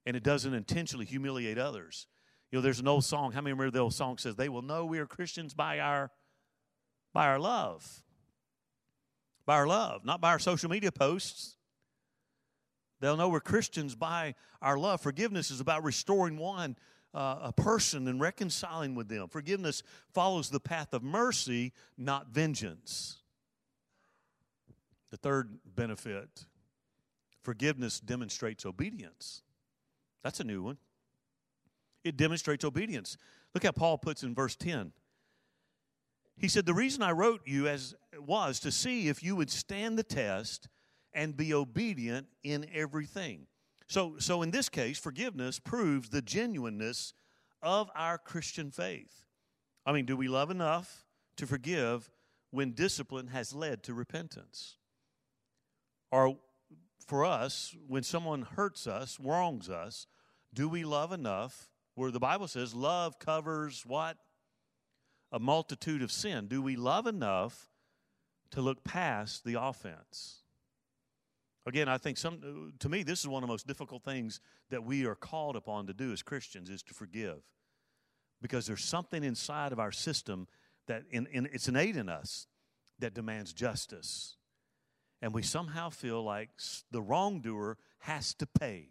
and 0.05 0.17
it 0.17 0.23
doesn't 0.23 0.53
intentionally 0.53 1.07
humiliate 1.07 1.59
others. 1.59 2.07
You 2.51 2.59
know, 2.59 2.63
there's 2.63 2.81
an 2.81 2.89
old 2.89 3.05
song. 3.05 3.33
How 3.33 3.41
many 3.41 3.53
remember 3.53 3.73
the 3.73 3.81
old 3.81 3.95
song 3.95 4.19
says, 4.19 4.37
"They 4.37 4.49
will 4.49 4.63
know 4.63 4.85
we 4.87 4.99
are 4.99 5.07
Christians 5.07 5.53
by 5.55 5.81
our 5.81 6.13
by 7.13 7.27
our 7.27 7.39
love, 7.39 8.05
by 9.45 9.57
our 9.57 9.67
love, 9.67 10.05
not 10.05 10.21
by 10.21 10.31
our 10.31 10.39
social 10.39 10.71
media 10.71 10.93
posts." 10.93 11.57
They'll 13.01 13.17
know 13.17 13.29
we're 13.29 13.41
Christians 13.41 13.95
by 13.95 14.37
our 14.63 14.79
love. 14.79 15.01
Forgiveness 15.01 15.51
is 15.51 15.61
about 15.61 15.85
restoring 15.85 16.39
one, 16.39 16.77
uh, 17.13 17.41
a 17.43 17.53
person, 17.53 18.09
and 18.09 18.21
reconciling 18.21 18.95
with 18.95 19.09
them. 19.09 19.29
Forgiveness 19.29 19.83
follows 20.15 20.49
the 20.49 20.61
path 20.61 20.95
of 20.95 21.03
mercy, 21.03 21.75
not 21.99 22.29
vengeance. 22.29 23.23
The 25.11 25.17
third 25.17 25.59
benefit 25.65 26.47
forgiveness 27.43 28.01
demonstrates 28.01 28.67
obedience. 28.67 29.43
That's 30.23 30.41
a 30.41 30.45
new 30.45 30.63
one 30.63 30.79
it 32.07 32.17
demonstrates 32.17 32.65
obedience. 32.65 33.17
Look 33.55 33.65
how 33.65 33.73
Paul 33.73 33.99
puts 33.99 34.23
in 34.23 34.35
verse 34.35 34.57
10. 34.57 34.93
He 36.39 36.49
said, 36.49 36.67
The 36.67 36.75
reason 36.75 37.03
I 37.03 37.13
wrote 37.13 37.43
you 37.47 37.67
as 37.69 37.95
was 38.19 38.61
to 38.61 38.71
see 38.71 39.09
if 39.09 39.23
you 39.23 39.37
would 39.37 39.51
stand 39.51 39.99
the 39.99 40.03
test 40.03 40.69
and 41.13 41.37
be 41.37 41.55
obedient 41.55 42.27
in 42.43 42.67
everything. 42.73 43.47
So, 43.89 44.17
so 44.19 44.43
in 44.43 44.51
this 44.51 44.69
case, 44.69 44.99
forgiveness 44.99 45.59
proves 45.59 46.09
the 46.09 46.23
genuineness 46.23 47.15
of 47.63 47.91
our 47.95 48.19
Christian 48.19 48.71
faith. 48.71 49.25
I 49.85 49.93
mean, 49.93 50.05
do 50.05 50.17
we 50.17 50.29
love 50.29 50.51
enough 50.51 51.07
to 51.37 51.47
forgive 51.47 52.11
when 52.51 52.73
discipline 52.73 53.29
has 53.29 53.55
led 53.55 53.83
to 53.85 53.95
repentance? 53.95 54.77
Or 56.11 56.37
for 57.07 57.25
us, 57.25 57.75
when 57.87 58.03
someone 58.03 58.43
hurts 58.43 58.87
us, 58.87 59.19
wrongs 59.21 59.71
us, 59.71 60.07
do 60.53 60.69
we 60.69 60.85
love 60.85 61.13
enough 61.13 61.71
where 61.97 62.13
the 62.13 62.21
Bible 62.21 62.47
says 62.47 62.75
love 62.75 63.19
covers 63.19 63.85
what? 63.85 64.17
A 65.33 65.41
multitude 65.41 66.03
of 66.03 66.13
sin. 66.13 66.47
Do 66.47 66.63
we 66.63 66.77
love 66.77 67.07
enough 67.07 67.69
to 68.53 68.61
look 68.61 68.85
past 68.85 69.45
the 69.45 69.61
offense? 69.61 70.43
Again, 71.67 71.89
I 71.89 71.99
think 71.99 72.17
some 72.17 72.75
to 72.79 72.89
me 72.89 73.03
this 73.03 73.21
is 73.21 73.29
one 73.29 73.43
of 73.43 73.49
the 73.49 73.53
most 73.53 73.67
difficult 73.67 74.05
things 74.05 74.41
that 74.71 74.85
we 74.85 75.05
are 75.05 75.17
called 75.17 75.57
upon 75.57 75.89
to 75.89 75.93
do 75.93 76.13
as 76.13 76.23
Christians 76.23 76.71
is 76.71 76.83
to 76.85 76.95
forgive. 76.95 77.39
Because 78.41 78.67
there's 78.67 78.85
something 78.85 79.25
inside 79.25 79.73
of 79.73 79.81
our 79.81 79.91
system 79.91 80.47
that 80.87 81.03
in, 81.11 81.27
in, 81.33 81.49
it's 81.53 81.67
innate 81.67 81.97
in 81.97 82.09
us 82.09 82.47
that 82.99 83.15
demands 83.15 83.53
justice. 83.53 84.37
And 85.23 85.33
we 85.33 85.43
somehow 85.43 85.89
feel 85.89 86.23
like 86.23 86.51
the 86.91 87.03
wrongdoer 87.03 87.79
has 88.01 88.35
to 88.35 88.47
pay. 88.47 88.91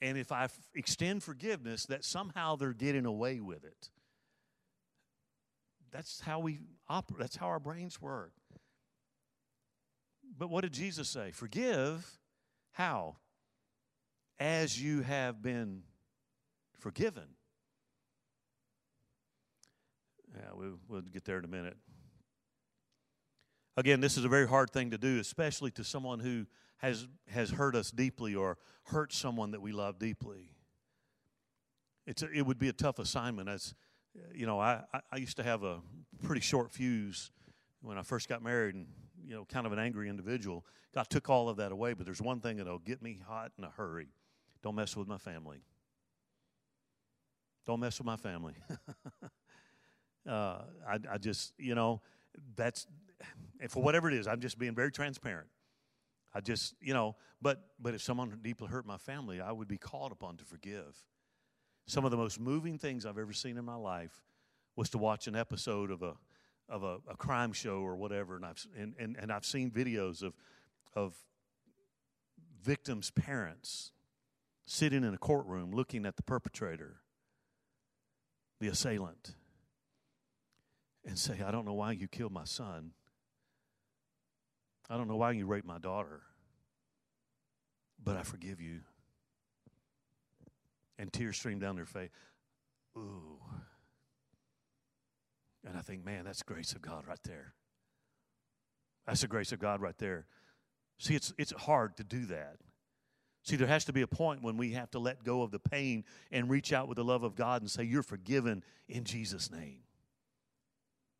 And 0.00 0.16
if 0.16 0.30
I 0.30 0.44
f- 0.44 0.56
extend 0.74 1.22
forgiveness, 1.22 1.86
that 1.86 2.04
somehow 2.04 2.56
they're 2.56 2.72
getting 2.72 3.04
away 3.04 3.40
with 3.40 3.64
it. 3.64 3.90
That's 5.90 6.20
how 6.20 6.38
we 6.40 6.60
operate, 6.88 7.20
that's 7.20 7.36
how 7.36 7.46
our 7.46 7.58
brains 7.58 8.00
work. 8.00 8.32
But 10.36 10.50
what 10.50 10.62
did 10.62 10.72
Jesus 10.72 11.08
say? 11.08 11.32
Forgive 11.32 12.18
how? 12.72 13.16
As 14.38 14.80
you 14.80 15.02
have 15.02 15.42
been 15.42 15.82
forgiven. 16.78 17.24
Yeah, 20.34 20.54
we, 20.54 20.66
we'll 20.88 21.00
get 21.02 21.24
there 21.24 21.38
in 21.38 21.44
a 21.44 21.48
minute. 21.48 21.76
Again, 23.76 24.00
this 24.00 24.16
is 24.16 24.24
a 24.24 24.28
very 24.28 24.46
hard 24.46 24.70
thing 24.70 24.90
to 24.90 24.98
do, 24.98 25.18
especially 25.18 25.70
to 25.72 25.84
someone 25.84 26.20
who 26.20 26.46
has, 26.78 27.06
has 27.28 27.50
hurt 27.50 27.74
us 27.74 27.90
deeply 27.90 28.34
or 28.34 28.58
hurt 28.84 29.12
someone 29.12 29.50
that 29.52 29.60
we 29.60 29.72
love 29.72 29.98
deeply. 29.98 30.50
It's 32.06 32.22
a, 32.22 32.30
it 32.30 32.42
would 32.42 32.58
be 32.58 32.68
a 32.68 32.72
tough 32.72 32.98
assignment. 32.98 33.48
As 33.48 33.74
you 34.34 34.46
know, 34.46 34.58
I, 34.58 34.82
I 35.12 35.16
used 35.16 35.36
to 35.36 35.42
have 35.42 35.62
a 35.62 35.80
pretty 36.22 36.40
short 36.40 36.72
fuse 36.72 37.30
when 37.82 37.98
I 37.98 38.02
first 38.02 38.28
got 38.28 38.42
married, 38.42 38.74
and 38.74 38.86
you 39.26 39.34
know, 39.34 39.44
kind 39.44 39.66
of 39.66 39.72
an 39.72 39.78
angry 39.78 40.08
individual. 40.08 40.64
God 40.94 41.08
took 41.10 41.28
all 41.28 41.48
of 41.48 41.58
that 41.58 41.70
away, 41.70 41.92
but 41.92 42.06
there's 42.06 42.22
one 42.22 42.40
thing 42.40 42.56
that'll 42.56 42.78
get 42.78 43.02
me 43.02 43.20
hot 43.28 43.52
in 43.58 43.64
a 43.64 43.70
hurry: 43.70 44.08
don't 44.62 44.74
mess 44.74 44.96
with 44.96 45.06
my 45.06 45.18
family. 45.18 45.62
Don't 47.68 47.80
mess 47.80 47.98
with 47.98 48.06
my 48.06 48.16
family. 48.16 48.54
uh, 50.26 50.62
I, 50.88 50.98
I 51.12 51.18
just, 51.18 51.52
you 51.58 51.74
know, 51.74 52.00
that's, 52.56 52.86
for 53.68 53.82
whatever 53.82 54.08
it 54.08 54.14
is, 54.14 54.26
I'm 54.26 54.40
just 54.40 54.58
being 54.58 54.74
very 54.74 54.90
transparent. 54.90 55.48
I 56.34 56.40
just, 56.40 56.74
you 56.80 56.94
know, 56.94 57.16
but 57.40 57.62
but 57.80 57.94
if 57.94 58.02
someone 58.02 58.38
deeply 58.42 58.68
hurt 58.68 58.86
my 58.86 58.98
family, 58.98 59.40
I 59.40 59.52
would 59.52 59.68
be 59.68 59.78
called 59.78 60.12
upon 60.12 60.36
to 60.38 60.44
forgive. 60.44 60.96
Some 61.86 62.04
of 62.04 62.10
the 62.10 62.16
most 62.16 62.38
moving 62.38 62.78
things 62.78 63.06
I've 63.06 63.18
ever 63.18 63.32
seen 63.32 63.56
in 63.56 63.64
my 63.64 63.76
life 63.76 64.22
was 64.76 64.90
to 64.90 64.98
watch 64.98 65.26
an 65.26 65.34
episode 65.34 65.90
of 65.90 66.02
a 66.02 66.14
of 66.68 66.82
a, 66.82 66.98
a 67.08 67.16
crime 67.16 67.52
show 67.52 67.78
or 67.78 67.96
whatever, 67.96 68.36
and 68.36 68.44
I've 68.44 68.66
and, 68.76 68.94
and, 68.98 69.16
and 69.18 69.32
I've 69.32 69.44
seen 69.44 69.70
videos 69.70 70.22
of 70.22 70.34
of 70.94 71.14
victims' 72.62 73.10
parents 73.10 73.92
sitting 74.66 75.02
in 75.02 75.14
a 75.14 75.18
courtroom 75.18 75.72
looking 75.72 76.04
at 76.04 76.16
the 76.16 76.22
perpetrator, 76.22 76.96
the 78.60 78.68
assailant, 78.68 79.34
and 81.06 81.18
say, 81.18 81.40
I 81.44 81.50
don't 81.50 81.64
know 81.64 81.74
why 81.74 81.92
you 81.92 82.06
killed 82.06 82.32
my 82.32 82.44
son. 82.44 82.92
I 84.88 84.96
don't 84.96 85.08
know 85.08 85.16
why 85.16 85.32
you 85.32 85.46
raped 85.46 85.66
my 85.66 85.78
daughter 85.78 86.22
but 88.02 88.16
I 88.16 88.22
forgive 88.22 88.60
you. 88.60 88.80
And 90.98 91.12
tears 91.12 91.36
stream 91.36 91.58
down 91.58 91.76
their 91.76 91.86
face. 91.86 92.10
Ooh. 92.96 93.38
And 95.66 95.76
I 95.76 95.80
think, 95.80 96.04
man, 96.04 96.24
that's 96.24 96.42
grace 96.42 96.72
of 96.72 96.82
God 96.82 97.04
right 97.06 97.22
there. 97.24 97.54
That's 99.06 99.20
the 99.20 99.28
grace 99.28 99.52
of 99.52 99.58
God 99.58 99.80
right 99.80 99.96
there. 99.98 100.26
See, 100.98 101.14
it's, 101.14 101.32
it's 101.38 101.52
hard 101.52 101.96
to 101.98 102.04
do 102.04 102.26
that. 102.26 102.56
See, 103.44 103.56
there 103.56 103.68
has 103.68 103.84
to 103.84 103.92
be 103.92 104.02
a 104.02 104.06
point 104.06 104.42
when 104.42 104.56
we 104.56 104.72
have 104.72 104.90
to 104.90 104.98
let 104.98 105.22
go 105.22 105.42
of 105.42 105.50
the 105.50 105.60
pain 105.60 106.04
and 106.32 106.50
reach 106.50 106.72
out 106.72 106.88
with 106.88 106.96
the 106.96 107.04
love 107.04 107.22
of 107.22 107.36
God 107.36 107.62
and 107.62 107.70
say, 107.70 107.84
You're 107.84 108.02
forgiven 108.02 108.64
in 108.88 109.04
Jesus' 109.04 109.50
name. 109.50 109.80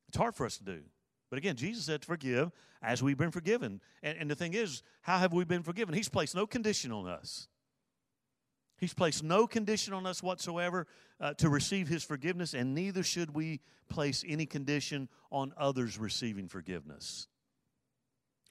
It's 0.09 0.17
hard 0.17 0.35
for 0.35 0.45
us 0.45 0.59
to 0.59 0.65
do. 0.65 0.81
But 1.31 1.39
again, 1.39 1.57
Jesus 1.57 1.85
said 1.85 2.03
to 2.03 2.07
forgive 2.07 2.51
as 2.83 3.03
we've 3.03 3.19
been 3.19 3.31
forgiven. 3.31 3.81
And, 4.03 4.17
and 4.19 4.31
the 4.31 4.35
thing 4.35 4.55
is, 4.55 4.83
how 5.03 5.19
have 5.19 5.33
we 5.33 5.45
been 5.45 5.63
forgiven? 5.63 5.95
He's 5.95 6.09
placed 6.09 6.35
no 6.35 6.47
condition 6.47 6.93
on 6.93 7.07
us. 7.07 7.49
He's 8.79 8.95
placed 8.95 9.25
no 9.25 9.47
condition 9.47 9.93
on 9.93 10.07
us 10.07 10.23
whatsoever 10.23 10.87
uh, 11.21 11.35
to 11.35 11.49
receive 11.49 11.89
His 11.89 12.05
forgiveness, 12.05 12.55
and 12.55 12.75
neither 12.75 13.03
should 13.03 13.35
we 13.35 13.61
place 13.89 14.25
any 14.27 14.47
condition 14.47 15.09
on 15.33 15.53
others 15.57 15.99
receiving 15.99 16.47
forgiveness. 16.47 17.27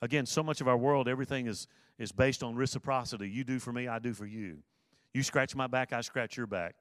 Again, 0.01 0.25
so 0.25 0.43
much 0.43 0.59
of 0.59 0.67
our 0.67 0.77
world, 0.77 1.07
everything 1.07 1.47
is, 1.47 1.67
is 1.97 2.11
based 2.11 2.43
on 2.43 2.55
reciprocity. 2.55 3.29
You 3.29 3.45
do 3.45 3.57
for 3.57 3.71
me, 3.71 3.87
I 3.87 3.99
do 3.99 4.13
for 4.13 4.25
you. 4.25 4.57
You 5.13 5.23
scratch 5.23 5.55
my 5.55 5.65
back, 5.65 5.93
I 5.93 6.01
scratch 6.01 6.35
your 6.35 6.45
back. 6.45 6.75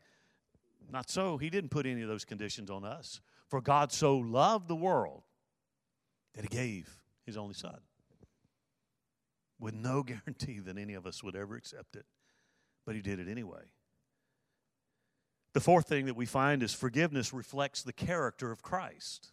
Not 0.91 1.09
so. 1.09 1.37
He 1.37 1.49
didn't 1.49 1.71
put 1.71 1.87
any 1.87 2.03
of 2.03 2.09
those 2.09 2.25
conditions 2.25 2.71
on 2.71 2.85
us. 2.85 3.21
For 3.49 3.61
God 3.61 3.93
so 3.93 4.19
loved 4.19 4.69
the 4.69 4.77
world 4.77 5.23
that 6.37 6.43
he 6.43 6.49
gave 6.49 7.01
his 7.25 7.37
only 7.37 7.55
son 7.55 7.79
with 9.59 9.75
no 9.75 10.03
guarantee 10.05 10.61
that 10.61 10.79
any 10.79 10.95
of 10.95 11.07
us 11.07 11.23
would 11.25 11.35
ever 11.35 11.57
accept 11.57 11.97
it. 11.97 12.07
But 12.85 12.95
he 12.95 13.01
did 13.01 13.19
it 13.19 13.29
anyway. 13.29 13.63
The 15.55 15.61
fourth 15.61 15.89
thing 15.89 16.07
that 16.07 16.15
we 16.17 16.27
find 16.27 16.63
is 16.63 16.73
forgiveness 16.75 17.33
reflects 17.33 17.83
the 17.83 17.93
character 17.93 18.53
of 18.53 18.63
Christ. 18.63 19.33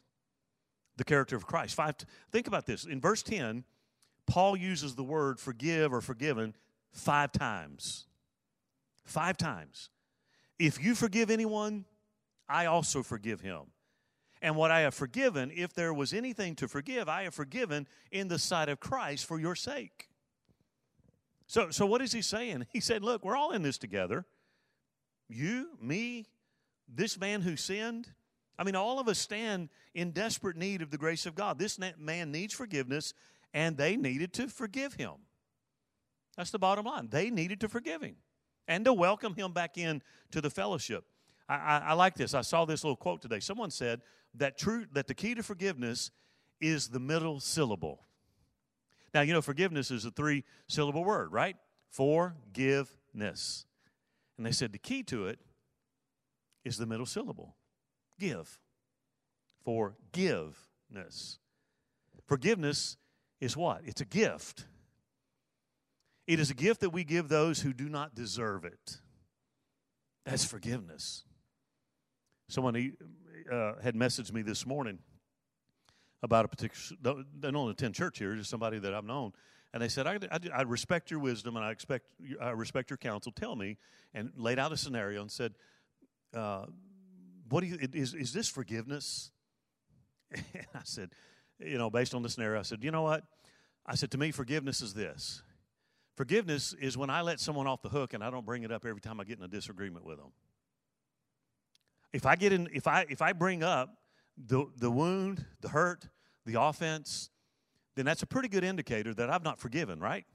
the 0.96 1.04
character 1.04 1.36
of 1.36 1.46
Christ. 1.46 1.76
Five. 1.76 1.96
Think 2.32 2.48
about 2.48 2.66
this. 2.66 2.86
In 2.86 3.02
verse 3.02 3.22
10, 3.24 3.64
Paul 4.26 4.56
uses 4.56 4.96
the 4.96 5.04
word 5.04 5.40
forgive 5.40 5.92
or 5.92 6.02
forgiven 6.02 6.56
five 6.92 7.32
times. 7.32 8.06
Five 9.04 9.38
times. 9.38 9.90
If 10.60 10.82
you 10.82 10.96
forgive 10.96 11.30
anyone, 11.30 11.86
I 12.48 12.68
also 12.68 13.04
forgive 13.04 13.42
him. 13.42 13.73
And 14.44 14.58
what 14.58 14.72
I 14.72 14.82
have 14.82 14.94
forgiven, 14.94 15.54
if 15.56 15.74
there 15.74 15.94
was 15.94 16.12
anything 16.12 16.56
to 16.56 16.68
forgive, 16.68 17.08
I 17.08 17.24
have 17.24 17.34
forgiven 17.34 17.88
in 18.12 18.28
the 18.28 18.38
sight 18.38 18.68
of 18.68 18.82
Christ 18.82 19.26
for 19.26 19.40
your 19.40 19.56
sake. 19.56 20.10
So, 21.48 21.70
so 21.70 21.86
what 21.86 22.02
is 22.02 22.12
he 22.12 22.22
saying? 22.22 22.68
He 22.74 22.82
said, 22.82 23.04
Look, 23.04 23.24
we're 23.24 23.38
all 23.38 23.52
in 23.52 23.64
this 23.64 23.78
together. 23.78 24.26
You, 25.30 25.70
me, 25.82 26.26
this 26.94 27.18
man 27.18 27.42
who 27.42 27.56
sinned. 27.56 28.10
I 28.60 28.66
mean, 28.66 28.76
all 28.76 29.00
of 29.00 29.08
us 29.08 29.18
stand 29.18 29.70
in 29.96 30.12
desperate 30.12 30.58
need 30.58 30.82
of 30.82 30.92
the 30.92 30.98
grace 30.98 31.26
of 31.26 31.36
God. 31.36 31.58
This 31.58 31.80
man 31.98 32.32
needs 32.32 32.54
forgiveness, 32.54 33.14
and 33.54 33.78
they 33.78 33.96
needed 33.96 34.34
to 34.34 34.50
forgive 34.50 34.96
him. 34.96 35.14
That's 36.36 36.52
the 36.52 36.60
bottom 36.60 36.86
line. 36.86 37.08
They 37.10 37.30
needed 37.30 37.62
to 37.62 37.70
forgive 37.70 38.02
him 38.02 38.18
and 38.68 38.84
to 38.84 38.94
welcome 38.94 39.36
him 39.36 39.54
back 39.54 39.78
in 39.78 40.02
to 40.32 40.42
the 40.42 40.50
fellowship. 40.50 41.06
I, 41.48 41.56
I, 41.56 41.78
I 41.78 41.94
like 41.94 42.16
this. 42.16 42.34
I 42.34 42.42
saw 42.42 42.66
this 42.66 42.84
little 42.84 42.98
quote 42.98 43.22
today. 43.22 43.40
Someone 43.40 43.72
said 43.72 44.02
that 44.36 44.58
true 44.58 44.86
that 44.94 45.08
the 45.08 45.14
key 45.14 45.36
to 45.36 45.44
forgiveness 45.44 46.12
is 46.60 46.90
the 46.90 47.00
middle 47.00 47.40
syllable. 47.40 48.02
Now, 49.14 49.22
you 49.22 49.34
know, 49.34 49.42
forgiveness 49.42 49.92
is 49.92 50.06
a 50.06 50.12
three 50.12 50.44
syllable 50.68 51.04
word, 51.04 51.32
right? 51.32 51.56
Forgiveness. 51.90 53.66
And 54.38 54.46
they 54.46 54.52
said 54.52 54.72
the 54.72 54.80
key 54.80 55.04
to 55.04 55.28
it 55.28 55.40
is 56.66 56.78
the 56.78 56.86
middle 56.86 57.06
syllable 57.06 57.56
give. 58.20 58.60
Forgiveness. 59.64 61.40
Forgiveness 62.26 62.98
is 63.40 63.58
what? 63.58 63.82
It's 63.86 64.02
a 64.02 64.06
gift. 64.06 64.66
It 66.26 66.40
is 66.40 66.50
a 66.50 66.54
gift 66.54 66.82
that 66.82 66.92
we 66.92 67.04
give 67.04 67.28
those 67.28 67.62
who 67.62 67.74
do 67.74 67.90
not 67.90 68.16
deserve 68.16 68.66
it. 68.66 68.98
That's 70.26 70.46
forgiveness. 70.46 71.24
Someone 72.48 72.76
uh, 73.52 73.74
had 73.82 73.96
messaged 73.96 74.32
me 74.32 74.42
this 74.42 74.66
morning 74.66 75.00
about 76.22 76.46
a 76.46 76.48
particular, 76.48 77.24
they 77.40 77.52
don't 77.52 77.70
attend 77.70 77.96
church 77.96 78.20
here, 78.20 78.36
just 78.36 78.50
somebody 78.50 78.80
that 78.80 78.94
I've 78.94 79.06
known. 79.06 79.34
And 79.74 79.82
they 79.82 79.90
said, 79.90 80.08
I, 80.08 80.20
I, 80.32 80.40
I, 80.54 80.62
respect 80.62 81.10
your 81.10 81.20
wisdom 81.20 81.58
and 81.58 81.66
I, 81.66 81.72
expect, 81.72 82.06
I 82.40 82.52
respect 82.52 82.92
your 82.92 82.98
counsel. 82.98 83.32
Tell 83.32 83.56
me. 83.56 83.78
And 84.14 84.32
laid 84.36 84.60
out 84.60 84.72
a 84.72 84.78
scenario 84.78 85.22
and 85.22 85.32
said, 85.32 85.56
uh, 86.36 86.68
what 87.50 87.62
do 87.62 87.68
you, 87.68 87.78
is, 87.94 88.14
is 88.14 88.34
this 88.34 88.48
forgiveness? 88.48 89.32
And 90.36 90.66
I 90.74 90.82
said, 90.84 91.10
you 91.60 91.78
know, 91.78 91.90
based 91.90 92.16
on 92.16 92.24
the 92.24 92.30
scenario, 92.30 92.60
I 92.60 92.64
said, 92.64 92.84
you 92.84 92.90
know 92.90 93.04
what? 93.04 93.24
I 93.86 93.96
said, 93.96 94.10
to 94.12 94.18
me, 94.18 94.32
forgiveness 94.32 94.82
is 94.82 94.94
this. 94.94 95.44
Forgiveness 96.16 96.74
is 96.74 96.98
when 96.98 97.10
I 97.10 97.22
let 97.22 97.40
someone 97.40 97.68
off 97.68 97.82
the 97.82 97.90
hook 97.90 98.14
and 98.14 98.24
I 98.24 98.30
don't 98.30 98.46
bring 98.46 98.64
it 98.64 98.72
up 98.72 98.86
every 98.86 99.02
time 99.02 99.20
I 99.20 99.24
get 99.24 99.38
in 99.38 99.44
a 99.44 99.48
disagreement 99.48 100.06
with 100.06 100.18
them. 100.18 100.32
If 102.14 102.26
I 102.26 102.36
get 102.36 102.54
in, 102.54 102.70
if 102.74 102.88
I 102.88 103.06
if 103.10 103.22
I 103.22 103.34
bring 103.34 103.64
up 103.64 103.98
the 104.38 104.66
the 104.78 104.92
wound, 104.92 105.46
the 105.62 105.70
hurt, 105.70 106.08
the 106.46 106.62
offense, 106.62 107.30
then 107.96 108.06
that's 108.06 108.24
a 108.24 108.28
pretty 108.28 108.48
good 108.48 108.64
indicator 108.64 109.14
that 109.16 109.30
I've 109.30 109.44
not 109.44 109.60
forgiven, 109.60 110.00
right? 110.00 110.26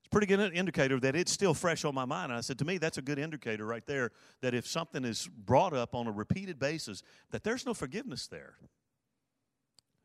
It's 0.00 0.08
a 0.08 0.10
pretty 0.10 0.26
good 0.26 0.52
indicator 0.52 1.00
that 1.00 1.16
it's 1.16 1.32
still 1.32 1.54
fresh 1.54 1.84
on 1.84 1.94
my 1.94 2.04
mind. 2.04 2.30
And 2.30 2.38
I 2.38 2.40
said, 2.42 2.58
to 2.58 2.64
me, 2.64 2.78
that's 2.78 2.98
a 2.98 3.02
good 3.02 3.18
indicator 3.18 3.64
right 3.64 3.84
there 3.86 4.10
that 4.42 4.52
if 4.52 4.66
something 4.66 5.04
is 5.04 5.28
brought 5.28 5.72
up 5.72 5.94
on 5.94 6.06
a 6.06 6.12
repeated 6.12 6.58
basis, 6.58 7.02
that 7.30 7.42
there's 7.42 7.64
no 7.64 7.72
forgiveness 7.74 8.26
there. 8.26 8.56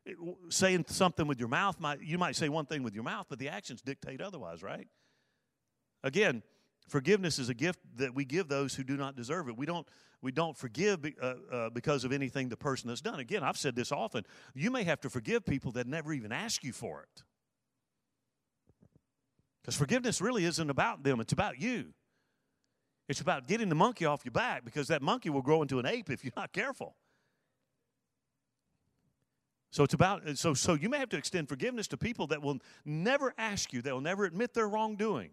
It, 0.06 0.16
saying 0.48 0.86
something 0.88 1.26
with 1.26 1.38
your 1.38 1.48
mouth 1.48 1.78
might 1.78 2.00
you 2.00 2.16
might 2.16 2.34
say 2.34 2.48
one 2.48 2.66
thing 2.66 2.82
with 2.82 2.94
your 2.94 3.04
mouth, 3.04 3.26
but 3.28 3.38
the 3.38 3.48
actions 3.48 3.82
dictate 3.82 4.20
otherwise, 4.20 4.62
right? 4.62 4.88
Again, 6.02 6.42
forgiveness 6.90 7.38
is 7.38 7.48
a 7.48 7.54
gift 7.54 7.78
that 7.96 8.14
we 8.14 8.24
give 8.24 8.48
those 8.48 8.74
who 8.74 8.82
do 8.82 8.96
not 8.96 9.16
deserve 9.16 9.48
it. 9.48 9.56
We 9.56 9.66
don't 9.66 9.86
we 10.22 10.32
don't 10.32 10.56
forgive 10.56 11.06
uh, 11.22 11.34
uh, 11.50 11.70
because 11.70 12.04
of 12.04 12.12
anything 12.12 12.50
the 12.50 12.56
person 12.56 12.90
has 12.90 13.00
done. 13.00 13.20
Again, 13.20 13.42
I've 13.42 13.56
said 13.56 13.74
this 13.74 13.90
often. 13.90 14.26
You 14.54 14.70
may 14.70 14.84
have 14.84 15.00
to 15.00 15.08
forgive 15.10 15.46
people 15.46 15.72
that 15.72 15.86
never 15.86 16.12
even 16.12 16.30
ask 16.30 16.62
you 16.62 16.74
for 16.74 17.00
it. 17.02 17.22
Because 19.62 19.76
forgiveness 19.76 20.20
really 20.20 20.44
isn't 20.44 20.68
about 20.68 21.02
them, 21.04 21.20
it's 21.20 21.32
about 21.32 21.58
you. 21.58 21.94
It's 23.08 23.20
about 23.20 23.48
getting 23.48 23.68
the 23.68 23.74
monkey 23.74 24.04
off 24.04 24.24
your 24.24 24.32
back 24.32 24.64
because 24.64 24.88
that 24.88 25.00
monkey 25.02 25.30
will 25.30 25.42
grow 25.42 25.62
into 25.62 25.78
an 25.78 25.86
ape 25.86 26.10
if 26.10 26.22
you're 26.22 26.32
not 26.36 26.52
careful. 26.52 26.96
So 29.72 29.84
it's 29.84 29.94
about 29.94 30.36
so 30.36 30.52
so 30.52 30.74
you 30.74 30.88
may 30.88 30.98
have 30.98 31.08
to 31.10 31.16
extend 31.16 31.48
forgiveness 31.48 31.88
to 31.88 31.96
people 31.96 32.26
that 32.28 32.42
will 32.42 32.58
never 32.84 33.32
ask 33.38 33.72
you, 33.72 33.80
that 33.82 33.94
will 33.94 34.00
never 34.00 34.24
admit 34.24 34.52
their 34.52 34.68
wrongdoing. 34.68 35.30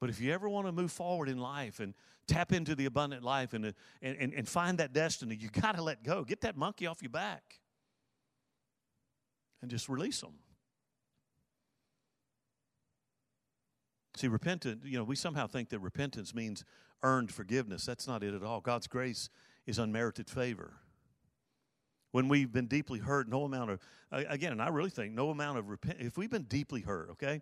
But 0.00 0.08
if 0.08 0.20
you 0.20 0.32
ever 0.32 0.48
want 0.48 0.66
to 0.66 0.72
move 0.72 0.90
forward 0.90 1.28
in 1.28 1.38
life 1.38 1.78
and 1.78 1.94
tap 2.26 2.52
into 2.52 2.74
the 2.74 2.86
abundant 2.86 3.22
life 3.22 3.52
and, 3.52 3.74
and, 4.00 4.32
and, 4.32 4.48
find 4.48 4.78
that 4.78 4.92
destiny, 4.92 5.36
you 5.38 5.50
got 5.50 5.76
to 5.76 5.82
let 5.82 6.02
go. 6.02 6.24
Get 6.24 6.40
that 6.40 6.56
monkey 6.56 6.86
off 6.86 7.02
your 7.02 7.10
back 7.10 7.60
and 9.60 9.70
just 9.70 9.88
release 9.88 10.20
them. 10.20 10.34
See, 14.16 14.28
repentant, 14.28 14.84
you 14.84 14.98
know, 14.98 15.04
we 15.04 15.16
somehow 15.16 15.46
think 15.46 15.68
that 15.70 15.78
repentance 15.80 16.34
means 16.34 16.64
earned 17.02 17.32
forgiveness. 17.32 17.84
That's 17.84 18.06
not 18.06 18.22
it 18.22 18.34
at 18.34 18.42
all. 18.42 18.60
God's 18.60 18.86
grace 18.86 19.28
is 19.66 19.78
unmerited 19.78 20.28
favor. 20.28 20.74
When 22.12 22.28
we've 22.28 22.52
been 22.52 22.66
deeply 22.66 22.98
hurt, 22.98 23.28
no 23.28 23.44
amount 23.44 23.70
of, 23.70 23.80
again, 24.10 24.52
and 24.52 24.60
I 24.60 24.68
really 24.68 24.90
think 24.90 25.14
no 25.14 25.30
amount 25.30 25.58
of 25.58 25.68
repent, 25.68 25.98
if 26.00 26.18
we've 26.18 26.30
been 26.30 26.44
deeply 26.44 26.80
hurt, 26.80 27.10
okay, 27.12 27.40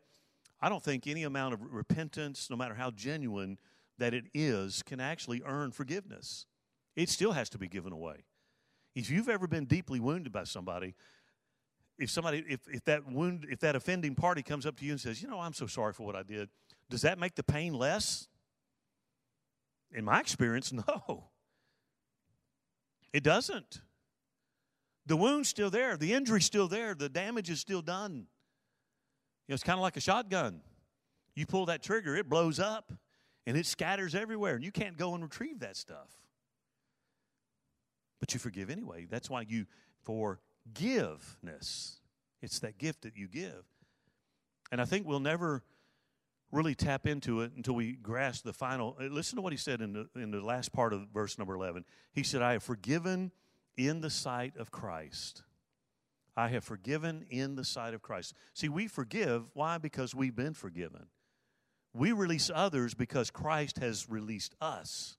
I 0.60 0.68
don't 0.68 0.82
think 0.82 1.06
any 1.06 1.22
amount 1.22 1.54
of 1.54 1.60
repentance, 1.62 2.48
no 2.50 2.56
matter 2.56 2.74
how 2.74 2.90
genuine 2.90 3.58
that 3.98 4.14
it 4.14 4.24
is, 4.34 4.82
can 4.82 5.00
actually 5.00 5.42
earn 5.44 5.70
forgiveness. 5.70 6.46
It 6.96 7.08
still 7.08 7.32
has 7.32 7.48
to 7.50 7.58
be 7.58 7.68
given 7.68 7.92
away. 7.92 8.24
If 8.94 9.10
you've 9.10 9.28
ever 9.28 9.46
been 9.46 9.66
deeply 9.66 10.00
wounded 10.00 10.32
by 10.32 10.44
somebody, 10.44 10.94
if 11.98 12.10
somebody, 12.10 12.44
if, 12.48 12.60
if 12.68 12.84
that 12.84 13.06
wound, 13.10 13.46
if 13.50 13.60
that 13.60 13.76
offending 13.76 14.14
party 14.14 14.42
comes 14.42 14.66
up 14.66 14.76
to 14.78 14.84
you 14.84 14.92
and 14.92 15.00
says, 15.00 15.22
you 15.22 15.28
know, 15.28 15.38
I'm 15.38 15.52
so 15.52 15.66
sorry 15.66 15.92
for 15.92 16.04
what 16.04 16.16
I 16.16 16.22
did, 16.22 16.48
does 16.90 17.02
that 17.02 17.18
make 17.18 17.34
the 17.34 17.42
pain 17.42 17.74
less? 17.74 18.28
In 19.92 20.04
my 20.04 20.20
experience, 20.20 20.72
no. 20.88 21.24
It 23.12 23.22
doesn't. 23.22 23.80
The 25.06 25.16
wound's 25.16 25.48
still 25.48 25.70
there, 25.70 25.96
the 25.96 26.12
injury's 26.12 26.44
still 26.44 26.68
there, 26.68 26.94
the 26.94 27.08
damage 27.08 27.48
is 27.48 27.60
still 27.60 27.80
done 27.80 28.26
know, 29.48 29.54
it's 29.54 29.62
kind 29.62 29.78
of 29.78 29.82
like 29.82 29.96
a 29.96 30.00
shotgun. 30.00 30.60
You 31.34 31.46
pull 31.46 31.66
that 31.66 31.82
trigger, 31.82 32.16
it 32.16 32.28
blows 32.28 32.58
up 32.58 32.92
and 33.46 33.56
it 33.56 33.64
scatters 33.64 34.14
everywhere, 34.14 34.56
and 34.56 34.64
you 34.64 34.72
can't 34.72 34.96
go 34.96 35.14
and 35.14 35.22
retrieve 35.22 35.60
that 35.60 35.76
stuff. 35.76 36.10
But 38.20 38.34
you 38.34 38.40
forgive 38.40 38.68
anyway. 38.68 39.06
That's 39.08 39.30
why 39.30 39.46
you 39.48 39.66
forgiveness. 40.02 42.00
It's 42.42 42.58
that 42.60 42.78
gift 42.78 43.02
that 43.02 43.16
you 43.16 43.26
give. 43.28 43.64
And 44.70 44.80
I 44.80 44.84
think 44.84 45.06
we'll 45.06 45.20
never 45.20 45.62
really 46.50 46.74
tap 46.74 47.06
into 47.06 47.40
it 47.42 47.52
until 47.56 47.74
we 47.74 47.92
grasp 47.92 48.44
the 48.44 48.52
final. 48.52 48.96
Uh, 49.00 49.04
listen 49.04 49.36
to 49.36 49.42
what 49.42 49.52
he 49.52 49.56
said 49.56 49.80
in 49.80 49.92
the, 49.92 50.08
in 50.14 50.30
the 50.30 50.40
last 50.40 50.72
part 50.72 50.92
of 50.92 51.08
verse 51.12 51.38
number 51.38 51.54
11. 51.54 51.84
He 52.12 52.22
said, 52.22 52.42
I 52.42 52.52
have 52.52 52.62
forgiven 52.62 53.32
in 53.76 54.00
the 54.00 54.10
sight 54.10 54.56
of 54.56 54.70
Christ. 54.70 55.42
I 56.38 56.46
have 56.50 56.62
forgiven 56.62 57.24
in 57.30 57.56
the 57.56 57.64
sight 57.64 57.94
of 57.94 58.00
Christ. 58.00 58.32
See, 58.54 58.68
we 58.68 58.86
forgive. 58.86 59.46
Why? 59.54 59.76
Because 59.76 60.14
we've 60.14 60.36
been 60.36 60.54
forgiven. 60.54 61.06
We 61.92 62.12
release 62.12 62.48
others 62.54 62.94
because 62.94 63.28
Christ 63.28 63.78
has 63.78 64.08
released 64.08 64.54
us. 64.60 65.16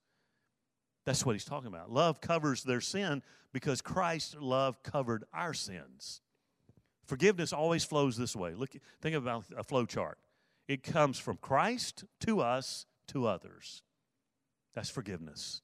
That's 1.05 1.26
what 1.26 1.34
he's 1.34 1.43
talking 1.43 1.67
about. 1.67 1.91
Love 1.91 2.22
covers 2.22 2.63
their 2.63 2.80
sin 2.80 3.22
because 3.51 3.82
Christ's 3.82 4.38
love 4.39 4.82
covered 4.82 5.26
our 5.34 5.53
sins. 5.53 6.22
Forgiveness 7.05 7.51
always 7.51 7.84
flows 7.84 8.15
this 8.15 8.34
way. 8.34 8.53
Look, 8.53 8.70
think 9.01 9.13
about 9.13 9.43
a 9.57 9.63
flow 9.65 9.86
chart. 9.86 10.20
It 10.70 10.84
comes 10.84 11.20
from 11.20 11.36
Christ 11.41 12.05
to 12.22 12.39
us 12.39 12.86
to 13.07 13.28
others. 13.28 13.84
That's 14.74 14.89
forgiveness. 14.89 15.63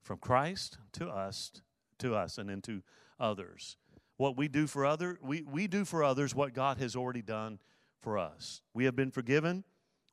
From 0.00 0.16
Christ 0.16 0.78
to 0.92 1.10
us 1.10 1.52
to 1.98 2.14
us 2.14 2.38
and 2.38 2.48
into 2.48 2.82
others 3.18 3.76
what 4.20 4.36
we 4.36 4.48
do 4.48 4.66
for 4.66 4.84
other 4.84 5.18
we, 5.22 5.40
we 5.50 5.66
do 5.66 5.82
for 5.82 6.04
others 6.04 6.34
what 6.34 6.52
god 6.52 6.76
has 6.76 6.94
already 6.94 7.22
done 7.22 7.58
for 8.02 8.18
us. 8.18 8.60
We 8.74 8.84
have 8.84 8.94
been 8.94 9.10
forgiven. 9.10 9.64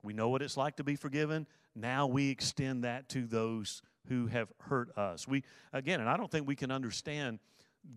We 0.01 0.13
know 0.13 0.29
what 0.29 0.41
it's 0.41 0.55
like 0.55 0.77
to 0.77 0.83
be 0.85 0.95
forgiven. 0.95 1.45
Now 1.75 2.07
we 2.07 2.29
extend 2.29 2.85
that 2.85 3.09
to 3.09 3.27
those 3.27 3.81
who 4.07 4.27
have 4.27 4.47
hurt 4.61 4.97
us. 4.97 5.27
We 5.27 5.43
again 5.73 5.99
and 5.99 6.09
i 6.09 6.15
don't 6.15 6.31
think 6.31 6.47
we 6.47 6.55
can 6.55 6.71
understand 6.71 7.39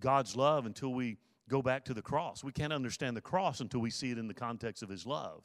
god's 0.01 0.35
love 0.35 0.67
until 0.67 0.93
we 0.93 1.17
go 1.49 1.63
back 1.63 1.85
to 1.85 1.95
the 1.95 2.03
cross. 2.03 2.43
We 2.43 2.51
can't 2.51 2.73
understand 2.73 3.17
the 3.17 3.21
cross 3.21 3.61
until 3.61 3.81
we 3.81 3.91
see 3.91 4.11
it 4.11 4.19
in 4.19 4.27
the 4.27 4.35
context 4.35 4.83
of 4.83 4.89
his 4.89 5.07
love. 5.07 5.45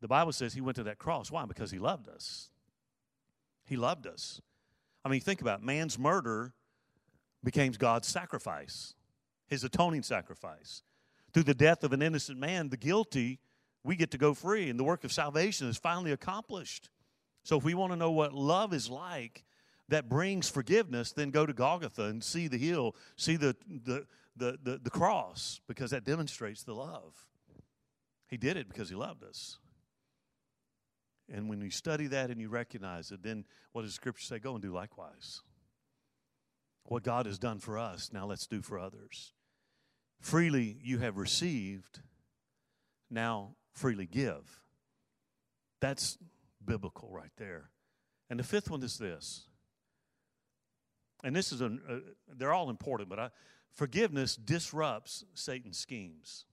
The 0.00 0.08
bible 0.08 0.32
says 0.32 0.52
he 0.52 0.62
went 0.62 0.74
to 0.76 0.82
that 0.82 0.98
cross. 0.98 1.30
Why? 1.30 1.46
Because 1.46 1.70
he 1.70 1.78
loved 1.78 2.08
us. 2.08 2.50
He 3.64 3.76
loved 3.76 4.08
us. 4.08 4.40
I 5.04 5.08
mean 5.08 5.20
think 5.20 5.40
about 5.40 5.60
it. 5.60 5.64
man's 5.64 5.96
murder 5.96 6.54
became 7.44 7.70
god's 7.70 8.08
sacrifice 8.08 8.94
his 9.46 9.64
atoning 9.64 10.02
sacrifice. 10.02 10.82
Through 11.32 11.44
the 11.44 11.54
death 11.54 11.84
of 11.84 11.92
an 11.92 12.02
innocent 12.02 12.38
man, 12.38 12.68
the 12.68 12.76
guilty, 12.76 13.40
we 13.82 13.96
get 13.96 14.10
to 14.12 14.18
go 14.18 14.34
free, 14.34 14.70
and 14.70 14.78
the 14.78 14.84
work 14.84 15.04
of 15.04 15.12
salvation 15.12 15.68
is 15.68 15.76
finally 15.76 16.12
accomplished. 16.12 16.90
So, 17.42 17.58
if 17.58 17.64
we 17.64 17.74
want 17.74 17.92
to 17.92 17.96
know 17.96 18.10
what 18.10 18.32
love 18.32 18.72
is 18.72 18.88
like 18.88 19.44
that 19.88 20.08
brings 20.08 20.48
forgiveness, 20.48 21.12
then 21.12 21.30
go 21.30 21.44
to 21.44 21.52
Golgotha 21.52 22.04
and 22.04 22.24
see 22.24 22.48
the 22.48 22.56
hill, 22.56 22.96
see 23.16 23.36
the, 23.36 23.54
the, 23.68 24.06
the, 24.36 24.58
the, 24.62 24.80
the 24.82 24.90
cross, 24.90 25.60
because 25.68 25.90
that 25.90 26.04
demonstrates 26.04 26.62
the 26.62 26.74
love. 26.74 27.14
He 28.28 28.38
did 28.38 28.56
it 28.56 28.68
because 28.68 28.88
he 28.88 28.94
loved 28.94 29.22
us. 29.22 29.58
And 31.32 31.48
when 31.48 31.60
you 31.60 31.70
study 31.70 32.06
that 32.08 32.30
and 32.30 32.40
you 32.40 32.48
recognize 32.48 33.10
it, 33.10 33.22
then 33.22 33.44
what 33.72 33.82
does 33.82 33.94
Scripture 33.94 34.24
say? 34.24 34.38
Go 34.38 34.54
and 34.54 34.62
do 34.62 34.72
likewise. 34.72 35.42
What 36.84 37.02
God 37.02 37.26
has 37.26 37.38
done 37.38 37.58
for 37.58 37.78
us, 37.78 38.10
now 38.12 38.26
let's 38.26 38.46
do 38.46 38.60
for 38.60 38.78
others. 38.78 39.32
Freely 40.20 40.78
you 40.82 40.98
have 40.98 41.16
received, 41.16 42.00
now 43.10 43.56
freely 43.72 44.06
give. 44.06 44.60
That's 45.80 46.18
biblical 46.64 47.10
right 47.10 47.32
there. 47.36 47.70
And 48.30 48.38
the 48.38 48.44
fifth 48.44 48.70
one 48.70 48.82
is 48.82 48.98
this. 48.98 49.46
And 51.22 51.34
this 51.34 51.52
is 51.52 51.62
a, 51.62 51.66
uh, 51.66 51.98
they're 52.36 52.52
all 52.52 52.68
important, 52.68 53.08
but 53.08 53.18
I, 53.18 53.30
forgiveness 53.72 54.36
disrupts 54.36 55.24
Satan's 55.34 55.78
schemes. 55.78 56.44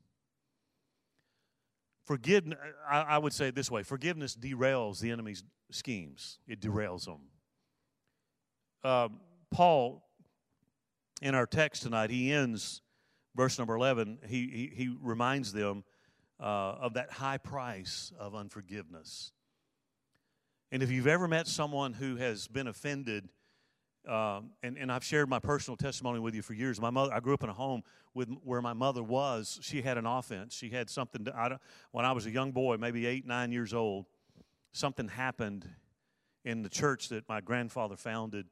Forgiveness, 2.06 2.58
I, 2.90 3.02
I 3.02 3.18
would 3.18 3.34
say 3.34 3.50
it 3.50 3.56
this 3.56 3.70
way 3.70 3.84
forgiveness 3.84 4.36
derails 4.36 5.00
the 5.00 5.12
enemy's 5.12 5.44
schemes, 5.72 6.40
it 6.48 6.62
derails 6.62 7.06
them. 7.06 7.20
Um, 8.84 9.20
Paul, 9.52 10.04
in 11.22 11.36
our 11.36 11.46
text 11.46 11.84
tonight, 11.84 12.10
he 12.10 12.32
ends 12.32 12.82
verse 13.36 13.58
number 13.58 13.76
11, 13.76 14.20
he, 14.28 14.48
he, 14.48 14.72
he 14.76 14.96
reminds 15.02 15.54
them 15.54 15.84
uh, 16.40 16.44
of 16.82 16.94
that 16.96 17.12
high 17.12 17.38
price 17.38 18.12
of 18.20 18.36
unforgiveness. 18.36 19.32
And 20.72 20.82
if 20.82 20.90
you've 20.90 21.08
ever 21.08 21.28
met 21.28 21.48
someone 21.48 21.94
who 21.94 22.16
has 22.16 22.48
been 22.48 22.68
offended, 22.68 23.30
um, 24.08 24.52
and, 24.64 24.78
and 24.78 24.92
I've 24.92 25.04
shared 25.04 25.30
my 25.30 25.40
personal 25.40 25.78
testimony 25.78 26.20
with 26.20 26.34
you 26.34 26.42
for 26.42 26.54
years. 26.54 26.82
My 26.82 26.90
mother, 26.90 27.14
I 27.14 27.20
grew 27.20 27.36
up 27.36 27.44
in 27.44 27.50
a 27.50 27.54
home 27.54 27.84
with 28.16 28.30
where 28.44 28.62
my 28.62 28.74
mother 28.74 29.04
was. 29.04 29.60
She 29.62 29.84
had 29.84 29.98
an 29.98 30.08
offense. 30.08 30.56
She 30.56 30.70
had 30.70 30.90
something. 30.90 31.26
To, 31.26 31.38
I 31.38 31.58
when 31.92 32.04
I 32.04 32.12
was 32.12 32.26
a 32.26 32.32
young 32.32 32.52
boy, 32.52 32.78
maybe 32.78 33.06
eight, 33.06 33.28
nine 33.28 33.52
years 33.52 33.76
old, 33.76 34.08
something 34.72 35.08
happened 35.08 35.70
in 36.44 36.64
the 36.64 36.70
church 36.70 37.10
that 37.10 37.30
my 37.30 37.42
grandfather 37.42 37.96
founded. 37.96 38.48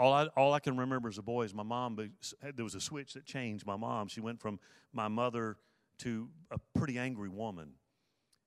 All 0.00 0.14
I, 0.14 0.28
all 0.28 0.54
I 0.54 0.60
can 0.60 0.78
remember 0.78 1.10
as 1.10 1.18
a 1.18 1.22
boy 1.22 1.42
is 1.42 1.52
my 1.52 1.62
mom. 1.62 1.94
There 2.42 2.64
was 2.64 2.74
a 2.74 2.80
switch 2.80 3.12
that 3.12 3.26
changed 3.26 3.66
my 3.66 3.76
mom. 3.76 4.08
She 4.08 4.22
went 4.22 4.40
from 4.40 4.58
my 4.94 5.08
mother 5.08 5.58
to 5.98 6.30
a 6.50 6.58
pretty 6.74 6.98
angry 6.98 7.28
woman. 7.28 7.72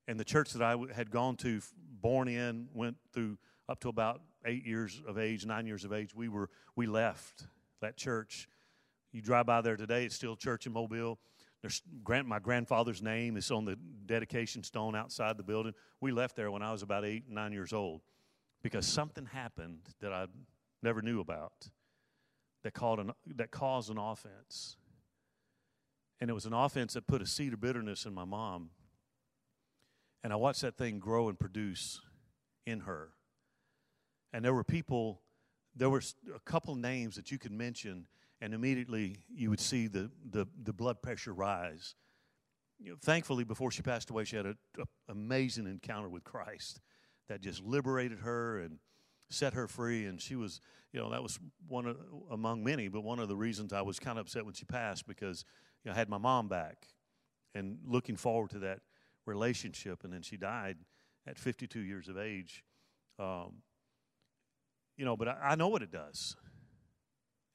And 0.08 0.20
the 0.20 0.24
church 0.26 0.52
that 0.54 0.64
I 0.64 0.76
had 0.96 1.12
gone 1.12 1.36
to, 1.38 1.62
born 2.02 2.28
in, 2.28 2.70
went 2.74 2.98
through 3.14 3.38
up 3.70 3.80
to 3.82 3.90
about 3.90 4.22
eight 4.48 4.66
years 4.66 5.00
of 5.08 5.20
age, 5.20 5.46
nine 5.46 5.68
years 5.68 5.86
of 5.86 5.94
age, 5.94 6.16
we 6.16 6.28
were 6.28 6.50
we 6.76 6.88
left 6.88 7.46
that 7.82 7.98
church. 7.98 8.50
You 9.12 9.22
drive 9.22 9.46
by 9.46 9.62
there 9.62 9.78
today; 9.78 10.06
it's 10.06 10.16
still 10.16 10.36
church 10.36 10.66
in 10.66 10.74
Mobile. 10.74 11.20
There's 11.62 11.84
grant 12.04 12.28
my 12.28 12.40
grandfather's 12.40 13.04
name 13.04 13.38
is 13.38 13.52
on 13.52 13.64
the 13.64 13.78
dedication 14.08 14.64
stone 14.64 14.96
outside 14.96 15.38
the 15.38 15.44
building. 15.44 15.74
We 16.02 16.12
left 16.12 16.36
there 16.36 16.50
when 16.50 16.64
I 16.64 16.72
was 16.72 16.82
about 16.82 17.06
eight, 17.06 17.30
nine 17.30 17.54
years 17.54 17.74
old, 17.74 18.02
because 18.64 18.88
something 18.88 19.28
happened 19.28 19.82
that 20.02 20.12
I 20.12 20.26
never 20.84 21.02
knew 21.02 21.20
about 21.20 21.70
that 22.64 22.74
caused 22.74 23.02
an, 23.02 23.12
that 23.36 23.52
caused 23.52 23.90
an 23.90 23.98
offense. 23.98 24.78
And 26.20 26.30
it 26.30 26.34
was 26.34 26.46
an 26.46 26.54
offense 26.54 26.94
that 26.94 27.08
put 27.08 27.22
a 27.22 27.26
seed 27.26 27.54
of 27.54 27.62
bitterness 27.62 28.06
in 28.06 28.14
my 28.14 28.26
mom. 28.26 28.70
And 30.24 30.32
I 30.32 30.38
watched 30.38 30.62
that 30.62 30.78
thing 30.78 31.00
grow 31.00 31.28
and 31.28 31.38
produce 31.38 32.00
in 32.66 32.82
her. 32.82 33.10
And 34.32 34.44
there 34.44 34.54
were 34.54 34.64
people, 34.64 35.22
there 35.76 35.90
were 35.90 36.02
a 36.34 36.40
couple 36.40 36.76
names 36.76 37.16
that 37.18 37.30
you 37.30 37.38
could 37.38 37.52
mention, 37.52 38.08
and 38.40 38.54
immediately 38.54 39.18
you 39.36 39.50
would 39.50 39.60
see 39.60 39.88
the, 39.88 40.10
the, 40.32 40.48
the 40.64 40.72
blood 40.72 41.02
pressure 41.02 41.34
rise. 41.34 41.96
You 42.80 42.92
know, 42.92 42.98
thankfully, 43.02 43.44
before 43.44 43.72
she 43.72 43.82
passed 43.82 44.10
away, 44.10 44.24
she 44.24 44.38
had 44.38 44.46
an 44.46 44.58
amazing 45.10 45.68
encounter 45.68 46.10
with 46.10 46.24
Christ 46.24 46.80
that 47.28 47.42
just 47.42 47.62
liberated 47.62 48.20
her 48.20 48.60
and 48.60 48.80
set 49.34 49.54
her 49.54 49.68
free. 49.68 50.06
And 50.06 50.22
she 50.22 50.36
was, 50.36 50.62
you 50.92 51.00
know, 51.00 51.10
that 51.12 51.24
was 51.24 51.40
one 51.68 51.86
of, 51.86 51.98
among 52.32 52.64
many, 52.64 52.88
but 52.88 53.02
one 53.02 53.20
of 53.20 53.28
the 53.28 53.36
reasons 53.36 53.74
I 53.74 53.82
was 53.82 54.00
kind 54.00 54.18
of 54.18 54.26
upset 54.26 54.46
when 54.46 54.54
she 54.54 54.66
passed 54.66 55.08
because 55.08 55.46
you 55.84 55.90
know, 55.90 55.96
I 55.96 55.98
had 55.98 56.10
my 56.10 56.18
mom 56.18 56.48
back 56.48 56.88
and 57.56 57.78
looking 57.86 58.16
forward 58.16 58.52
to 58.52 58.60
that 58.60 58.80
relationship. 59.26 60.04
And 60.04 60.14
then 60.14 60.22
she 60.22 60.38
died 60.38 60.78
at 61.28 61.38
52 61.38 61.80
years 61.80 62.08
of 62.08 62.18
age. 62.18 62.64
Um, 63.20 63.62
you 64.98 65.06
know, 65.06 65.18
but 65.18 65.28
I, 65.28 65.38
I 65.44 65.56
know 65.56 65.68
what 65.68 65.82
it 65.82 65.92
does. 65.92 66.36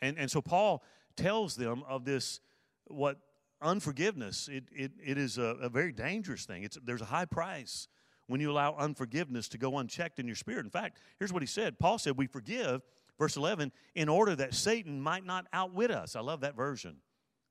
And, 0.00 0.18
and 0.18 0.30
so 0.30 0.40
Paul 0.40 0.82
tells 1.16 1.56
them 1.56 1.82
of 1.88 2.04
this, 2.04 2.40
what 2.86 3.18
unforgiveness, 3.60 4.48
it, 4.48 4.64
it, 4.72 4.92
it 5.04 5.18
is 5.18 5.38
a, 5.38 5.56
a 5.60 5.68
very 5.68 5.92
dangerous 5.92 6.44
thing. 6.44 6.62
It's, 6.62 6.78
there's 6.84 7.02
a 7.02 7.06
high 7.06 7.24
price 7.24 7.88
when 8.28 8.40
you 8.40 8.50
allow 8.50 8.76
unforgiveness 8.76 9.48
to 9.48 9.58
go 9.58 9.78
unchecked 9.78 10.20
in 10.20 10.26
your 10.26 10.36
spirit. 10.36 10.64
In 10.64 10.70
fact, 10.70 10.98
here's 11.18 11.32
what 11.32 11.42
he 11.42 11.46
said 11.46 11.78
Paul 11.78 11.98
said, 11.98 12.16
We 12.16 12.26
forgive, 12.26 12.82
verse 13.18 13.36
11, 13.36 13.72
in 13.94 14.08
order 14.08 14.36
that 14.36 14.54
Satan 14.54 15.00
might 15.00 15.26
not 15.26 15.46
outwit 15.52 15.90
us. 15.90 16.14
I 16.14 16.20
love 16.20 16.40
that 16.40 16.54
version. 16.54 16.96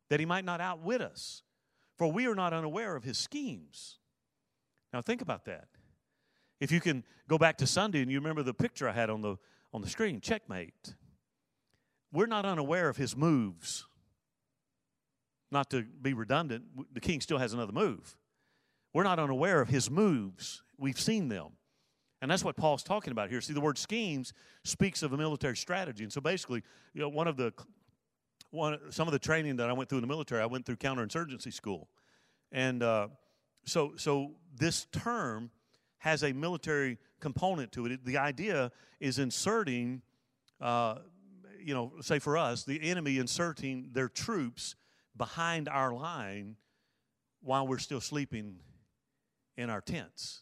That 0.10 0.22
he 0.22 0.26
might 0.26 0.46
not 0.46 0.62
outwit 0.62 1.02
us. 1.02 1.44
For 1.98 2.10
we 2.10 2.28
are 2.28 2.36
not 2.36 2.54
unaware 2.54 2.96
of 2.96 3.04
his 3.04 3.18
schemes. 3.18 3.98
Now, 4.94 5.02
think 5.02 5.22
about 5.22 5.46
that. 5.46 5.68
If 6.62 6.72
you 6.72 6.80
can 6.80 7.04
go 7.28 7.38
back 7.38 7.58
to 7.58 7.68
Sunday 7.68 8.02
and 8.02 8.10
you 8.10 8.20
remember 8.20 8.42
the 8.42 8.54
picture 8.54 8.88
I 8.88 8.94
had 8.94 9.10
on 9.10 9.22
the 9.22 9.36
on 9.74 9.82
the 9.82 9.90
screen 9.90 10.22
checkmate. 10.22 10.96
We're 12.12 12.28
not 12.28 12.46
unaware 12.46 12.90
of 12.90 12.98
his 12.98 13.16
moves. 13.16 13.86
Not 15.52 15.70
to 15.72 15.84
be 15.84 16.14
redundant, 16.14 16.64
the 16.94 17.00
king 17.00 17.22
still 17.22 17.38
has 17.38 17.54
another 17.54 17.74
move. 17.74 18.18
We're 18.94 19.04
not 19.04 19.20
unaware 19.20 19.62
of 19.62 19.70
his 19.70 19.90
moves. 19.90 20.64
We've 20.78 21.00
seen 21.00 21.30
them. 21.30 21.52
And 22.22 22.32
that's 22.32 22.44
what 22.44 22.56
Paul's 22.56 22.84
talking 22.84 23.12
about 23.12 23.30
here. 23.30 23.42
See, 23.42 23.54
the 23.54 23.62
word 23.62 23.78
schemes 23.78 24.34
speaks 24.64 25.04
of 25.04 25.14
a 25.14 25.18
military 25.18 25.56
strategy. 25.56 26.04
And 26.04 26.12
so 26.12 26.20
basically, 26.20 26.64
you 26.94 27.02
know, 27.02 27.10
one 27.10 27.28
of 27.28 27.38
the 27.38 27.54
one 28.50 28.80
some 28.90 29.08
of 29.08 29.12
the 29.12 29.20
training 29.20 29.58
that 29.58 29.70
I 29.70 29.74
went 29.74 29.90
through 29.90 30.00
in 30.00 30.02
the 30.02 30.08
military, 30.08 30.42
I 30.42 30.46
went 30.46 30.66
through 30.66 30.78
counterinsurgency 30.78 31.54
school. 31.54 31.90
And 32.52 32.82
uh, 32.82 33.10
so 33.66 33.94
so 33.98 34.32
this 34.56 34.86
term 34.92 35.52
has 36.00 36.24
a 36.24 36.34
military 36.34 36.98
component 37.20 37.72
to 37.74 37.86
it. 37.86 38.06
The 38.06 38.18
idea 38.18 38.72
is 39.00 39.20
inserting, 39.20 40.02
uh, 40.62 40.96
you 41.60 41.74
know, 41.74 41.94
say 42.02 42.20
for 42.20 42.38
us, 42.38 42.64
the 42.64 42.82
enemy 42.82 43.18
inserting 43.18 43.90
their 43.92 44.10
troops 44.10 44.76
behind 45.16 45.68
our 45.68 45.94
line 45.94 46.56
while 47.42 47.68
we're 47.68 47.80
still 47.80 48.02
sleeping 48.02 48.60
in 49.58 49.70
our 49.70 49.82
tents. 49.82 50.42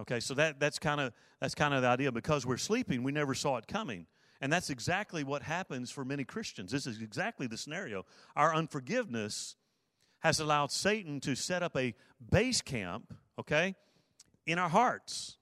Okay, 0.00 0.20
so 0.20 0.34
that, 0.34 0.58
that's 0.58 0.78
kind 0.78 1.00
of 1.00 1.12
that's 1.40 1.54
kind 1.54 1.74
of 1.74 1.82
the 1.82 1.88
idea. 1.88 2.10
Because 2.10 2.46
we're 2.46 2.56
sleeping, 2.56 3.02
we 3.02 3.12
never 3.12 3.34
saw 3.34 3.56
it 3.56 3.66
coming. 3.66 4.06
And 4.40 4.50
that's 4.50 4.70
exactly 4.70 5.22
what 5.22 5.42
happens 5.42 5.90
for 5.90 6.04
many 6.04 6.24
Christians. 6.24 6.72
This 6.72 6.86
is 6.86 7.02
exactly 7.02 7.46
the 7.46 7.58
scenario. 7.58 8.06
Our 8.34 8.54
unforgiveness 8.54 9.56
has 10.20 10.40
allowed 10.40 10.72
Satan 10.72 11.20
to 11.20 11.34
set 11.34 11.62
up 11.62 11.76
a 11.76 11.94
base 12.30 12.62
camp, 12.62 13.14
okay, 13.38 13.74
in 14.46 14.58
our 14.58 14.68
hearts. 14.68 15.36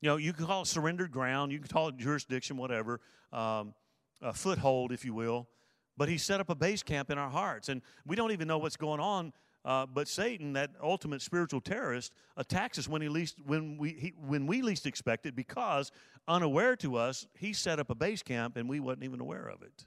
You 0.00 0.08
know, 0.08 0.16
you 0.16 0.32
can 0.32 0.46
call 0.46 0.62
it 0.62 0.66
surrendered 0.66 1.10
ground, 1.10 1.52
you 1.52 1.58
can 1.58 1.68
call 1.68 1.88
it 1.88 1.96
jurisdiction, 1.96 2.56
whatever, 2.56 3.00
um, 3.32 3.74
a 4.22 4.32
foothold, 4.32 4.92
if 4.92 5.04
you 5.04 5.12
will. 5.12 5.48
But 5.96 6.08
he 6.08 6.16
set 6.16 6.40
up 6.40 6.48
a 6.48 6.54
base 6.54 6.82
camp 6.82 7.10
in 7.10 7.18
our 7.18 7.30
hearts. 7.30 7.68
And 7.68 7.82
we 8.06 8.14
don't 8.14 8.30
even 8.30 8.46
know 8.46 8.58
what's 8.58 8.76
going 8.76 9.00
on. 9.00 9.32
Uh, 9.68 9.84
but 9.84 10.08
Satan, 10.08 10.54
that 10.54 10.70
ultimate 10.82 11.20
spiritual 11.20 11.60
terrorist, 11.60 12.14
attacks 12.38 12.78
us 12.78 12.88
when 12.88 13.02
he 13.02 13.10
least 13.10 13.36
when 13.44 13.76
we 13.76 13.90
he, 13.90 14.14
when 14.26 14.46
we 14.46 14.62
least 14.62 14.86
expect 14.86 15.26
it, 15.26 15.36
because 15.36 15.92
unaware 16.26 16.74
to 16.76 16.96
us, 16.96 17.26
he 17.34 17.52
set 17.52 17.78
up 17.78 17.90
a 17.90 17.94
base 17.94 18.22
camp 18.22 18.56
and 18.56 18.66
we 18.66 18.80
wasn't 18.80 19.04
even 19.04 19.20
aware 19.20 19.46
of 19.46 19.60
it. 19.60 19.84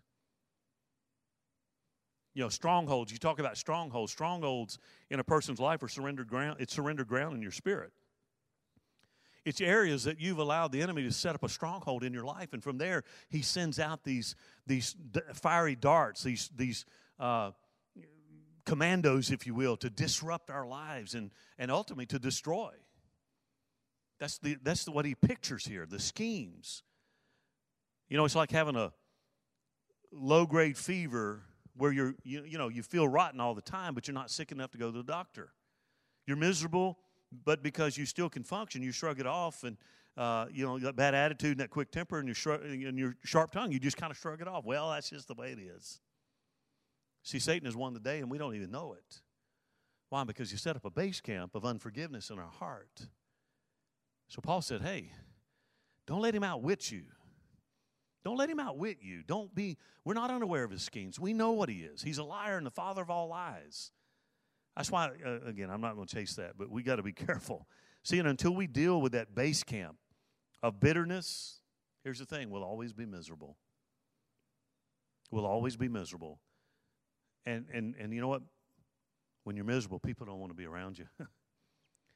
You 2.35 2.43
know, 2.43 2.49
strongholds. 2.49 3.11
You 3.11 3.17
talk 3.17 3.39
about 3.39 3.57
strongholds. 3.57 4.11
Strongholds 4.11 4.77
in 5.09 5.19
a 5.19 5.23
person's 5.23 5.59
life 5.59 5.81
are 5.81 5.89
surrendered 5.89 6.27
ground. 6.27 6.57
It's 6.59 6.75
surrendered 6.75 7.07
ground 7.07 7.35
in 7.35 7.41
your 7.41 7.51
spirit. 7.51 7.91
It's 9.45 9.61
areas 9.61 10.03
that 10.03 10.21
you've 10.21 10.37
allowed 10.37 10.73
the 10.73 10.83
enemy 10.83 11.01
to 11.05 11.11
set 11.11 11.33
up 11.33 11.41
a 11.41 11.49
stronghold 11.49 12.03
in 12.03 12.13
your 12.13 12.23
life, 12.23 12.53
and 12.53 12.61
from 12.61 12.77
there 12.77 13.03
he 13.29 13.41
sends 13.41 13.79
out 13.79 14.03
these 14.03 14.35
these 14.67 14.95
fiery 15.33 15.75
darts, 15.75 16.21
these 16.21 16.51
these 16.55 16.85
uh, 17.19 17.49
commandos, 18.65 19.31
if 19.31 19.45
you 19.47 19.53
will, 19.53 19.77
to 19.77 19.89
disrupt 19.89 20.49
our 20.49 20.65
lives 20.65 21.15
and 21.15 21.31
and 21.57 21.71
ultimately 21.71 22.05
to 22.07 22.19
destroy. 22.19 22.71
That's 24.19 24.37
the 24.37 24.57
that's 24.61 24.85
the, 24.85 24.91
what 24.91 25.05
he 25.05 25.15
pictures 25.15 25.65
here. 25.65 25.85
The 25.85 25.99
schemes. 25.99 26.83
You 28.09 28.17
know, 28.17 28.25
it's 28.25 28.35
like 28.35 28.51
having 28.51 28.75
a 28.75 28.91
low 30.11 30.45
grade 30.45 30.77
fever 30.77 31.43
where 31.75 31.91
you're, 31.91 32.15
you, 32.23 32.43
you 32.43 32.57
know, 32.57 32.67
you 32.67 32.83
feel 32.83 33.07
rotten 33.07 33.39
all 33.39 33.55
the 33.55 33.61
time, 33.61 33.95
but 33.95 34.07
you're 34.07 34.13
not 34.13 34.29
sick 34.29 34.51
enough 34.51 34.71
to 34.71 34.77
go 34.77 34.91
to 34.91 34.97
the 34.97 35.03
doctor. 35.03 35.53
You're 36.27 36.37
miserable, 36.37 36.99
but 37.45 37.63
because 37.63 37.97
you 37.97 38.05
still 38.05 38.29
can 38.29 38.43
function, 38.43 38.83
you 38.83 38.91
shrug 38.91 39.19
it 39.19 39.25
off 39.25 39.63
and, 39.63 39.77
uh, 40.17 40.47
you 40.51 40.65
know, 40.65 40.77
that 40.79 40.95
bad 40.95 41.15
attitude 41.15 41.51
and 41.51 41.59
that 41.61 41.69
quick 41.69 41.91
temper 41.91 42.19
and 42.19 42.27
your, 42.27 42.35
shrug, 42.35 42.61
and 42.63 42.99
your 42.99 43.15
sharp 43.23 43.51
tongue, 43.51 43.71
you 43.71 43.79
just 43.79 43.97
kind 43.97 44.11
of 44.11 44.17
shrug 44.17 44.41
it 44.41 44.47
off. 44.47 44.65
Well, 44.65 44.89
that's 44.91 45.09
just 45.09 45.27
the 45.27 45.33
way 45.33 45.51
it 45.51 45.59
is. 45.59 46.01
See, 47.23 47.39
Satan 47.39 47.65
has 47.65 47.75
won 47.75 47.93
the 47.93 47.99
day 47.99 48.19
and 48.19 48.29
we 48.29 48.37
don't 48.37 48.55
even 48.55 48.71
know 48.71 48.93
it. 48.93 49.21
Why? 50.09 50.23
Because 50.23 50.51
you 50.51 50.57
set 50.57 50.75
up 50.75 50.85
a 50.85 50.89
base 50.89 51.21
camp 51.21 51.55
of 51.55 51.65
unforgiveness 51.65 52.29
in 52.29 52.39
our 52.39 52.49
heart. 52.49 53.07
So 54.27 54.41
Paul 54.41 54.61
said, 54.61 54.81
hey, 54.81 55.11
don't 56.07 56.21
let 56.21 56.35
him 56.35 56.43
outwit 56.43 56.91
you. 56.91 57.03
Don't 58.23 58.37
let 58.37 58.49
him 58.49 58.59
outwit 58.59 58.97
you. 59.01 59.23
Don't 59.25 59.53
be, 59.53 59.77
we're 60.05 60.13
not 60.13 60.29
unaware 60.29 60.63
of 60.63 60.71
his 60.71 60.83
schemes. 60.83 61.19
We 61.19 61.33
know 61.33 61.51
what 61.51 61.69
he 61.69 61.77
is. 61.77 62.01
He's 62.01 62.17
a 62.17 62.23
liar 62.23 62.57
and 62.57 62.65
the 62.65 62.71
father 62.71 63.01
of 63.01 63.09
all 63.09 63.29
lies. 63.29 63.91
That's 64.75 64.91
why, 64.91 65.09
uh, 65.25 65.39
again, 65.45 65.69
I'm 65.69 65.81
not 65.81 65.95
going 65.95 66.07
to 66.07 66.15
chase 66.15 66.35
that, 66.35 66.53
but 66.57 66.69
we 66.69 66.83
got 66.83 66.97
to 66.97 67.03
be 67.03 67.13
careful. 67.13 67.67
See, 68.03 68.19
and 68.19 68.27
until 68.27 68.55
we 68.55 68.67
deal 68.67 69.01
with 69.01 69.13
that 69.13 69.33
base 69.35 69.63
camp 69.63 69.97
of 70.63 70.79
bitterness, 70.79 71.61
here's 72.03 72.19
the 72.19 72.25
thing 72.25 72.49
we'll 72.49 72.63
always 72.63 72.93
be 72.93 73.05
miserable. 73.05 73.57
We'll 75.31 75.45
always 75.45 75.75
be 75.75 75.87
miserable. 75.87 76.39
And, 77.45 77.65
and, 77.73 77.95
and 77.99 78.13
you 78.13 78.21
know 78.21 78.27
what? 78.27 78.41
When 79.43 79.55
you're 79.55 79.65
miserable, 79.65 79.99
people 79.99 80.25
don't 80.25 80.39
want 80.39 80.51
to 80.51 80.55
be 80.55 80.65
around 80.65 80.99
you. 80.99 81.05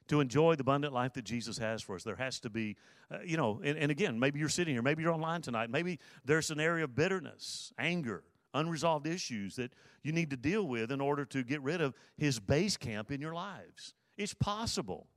to 0.07 0.19
enjoy 0.19 0.55
the 0.55 0.61
abundant 0.61 0.93
life 0.93 1.13
that 1.13 1.23
Jesus 1.23 1.57
has 1.57 1.81
for 1.81 1.95
us, 1.95 2.03
there 2.03 2.15
has 2.15 2.39
to 2.41 2.49
be, 2.49 2.75
uh, 3.11 3.17
you 3.25 3.37
know, 3.37 3.61
and, 3.63 3.77
and 3.77 3.91
again, 3.91 4.19
maybe 4.19 4.39
you're 4.39 4.49
sitting 4.49 4.73
here, 4.73 4.83
maybe 4.83 5.01
you're 5.01 5.11
online 5.11 5.41
tonight, 5.41 5.69
maybe 5.69 5.99
there's 6.23 6.51
an 6.51 6.59
area 6.59 6.83
of 6.83 6.95
bitterness, 6.95 7.73
anger, 7.79 8.23
unresolved 8.53 9.07
issues 9.07 9.55
that 9.55 9.71
you 10.03 10.11
need 10.11 10.29
to 10.29 10.37
deal 10.37 10.67
with 10.67 10.91
in 10.91 11.01
order 11.01 11.25
to 11.25 11.43
get 11.43 11.61
rid 11.61 11.81
of 11.81 11.95
his 12.17 12.39
base 12.39 12.77
camp 12.77 13.11
in 13.11 13.19
your 13.19 13.33
lives. 13.33 13.93
It's 14.17 14.33
possible. 14.33 15.07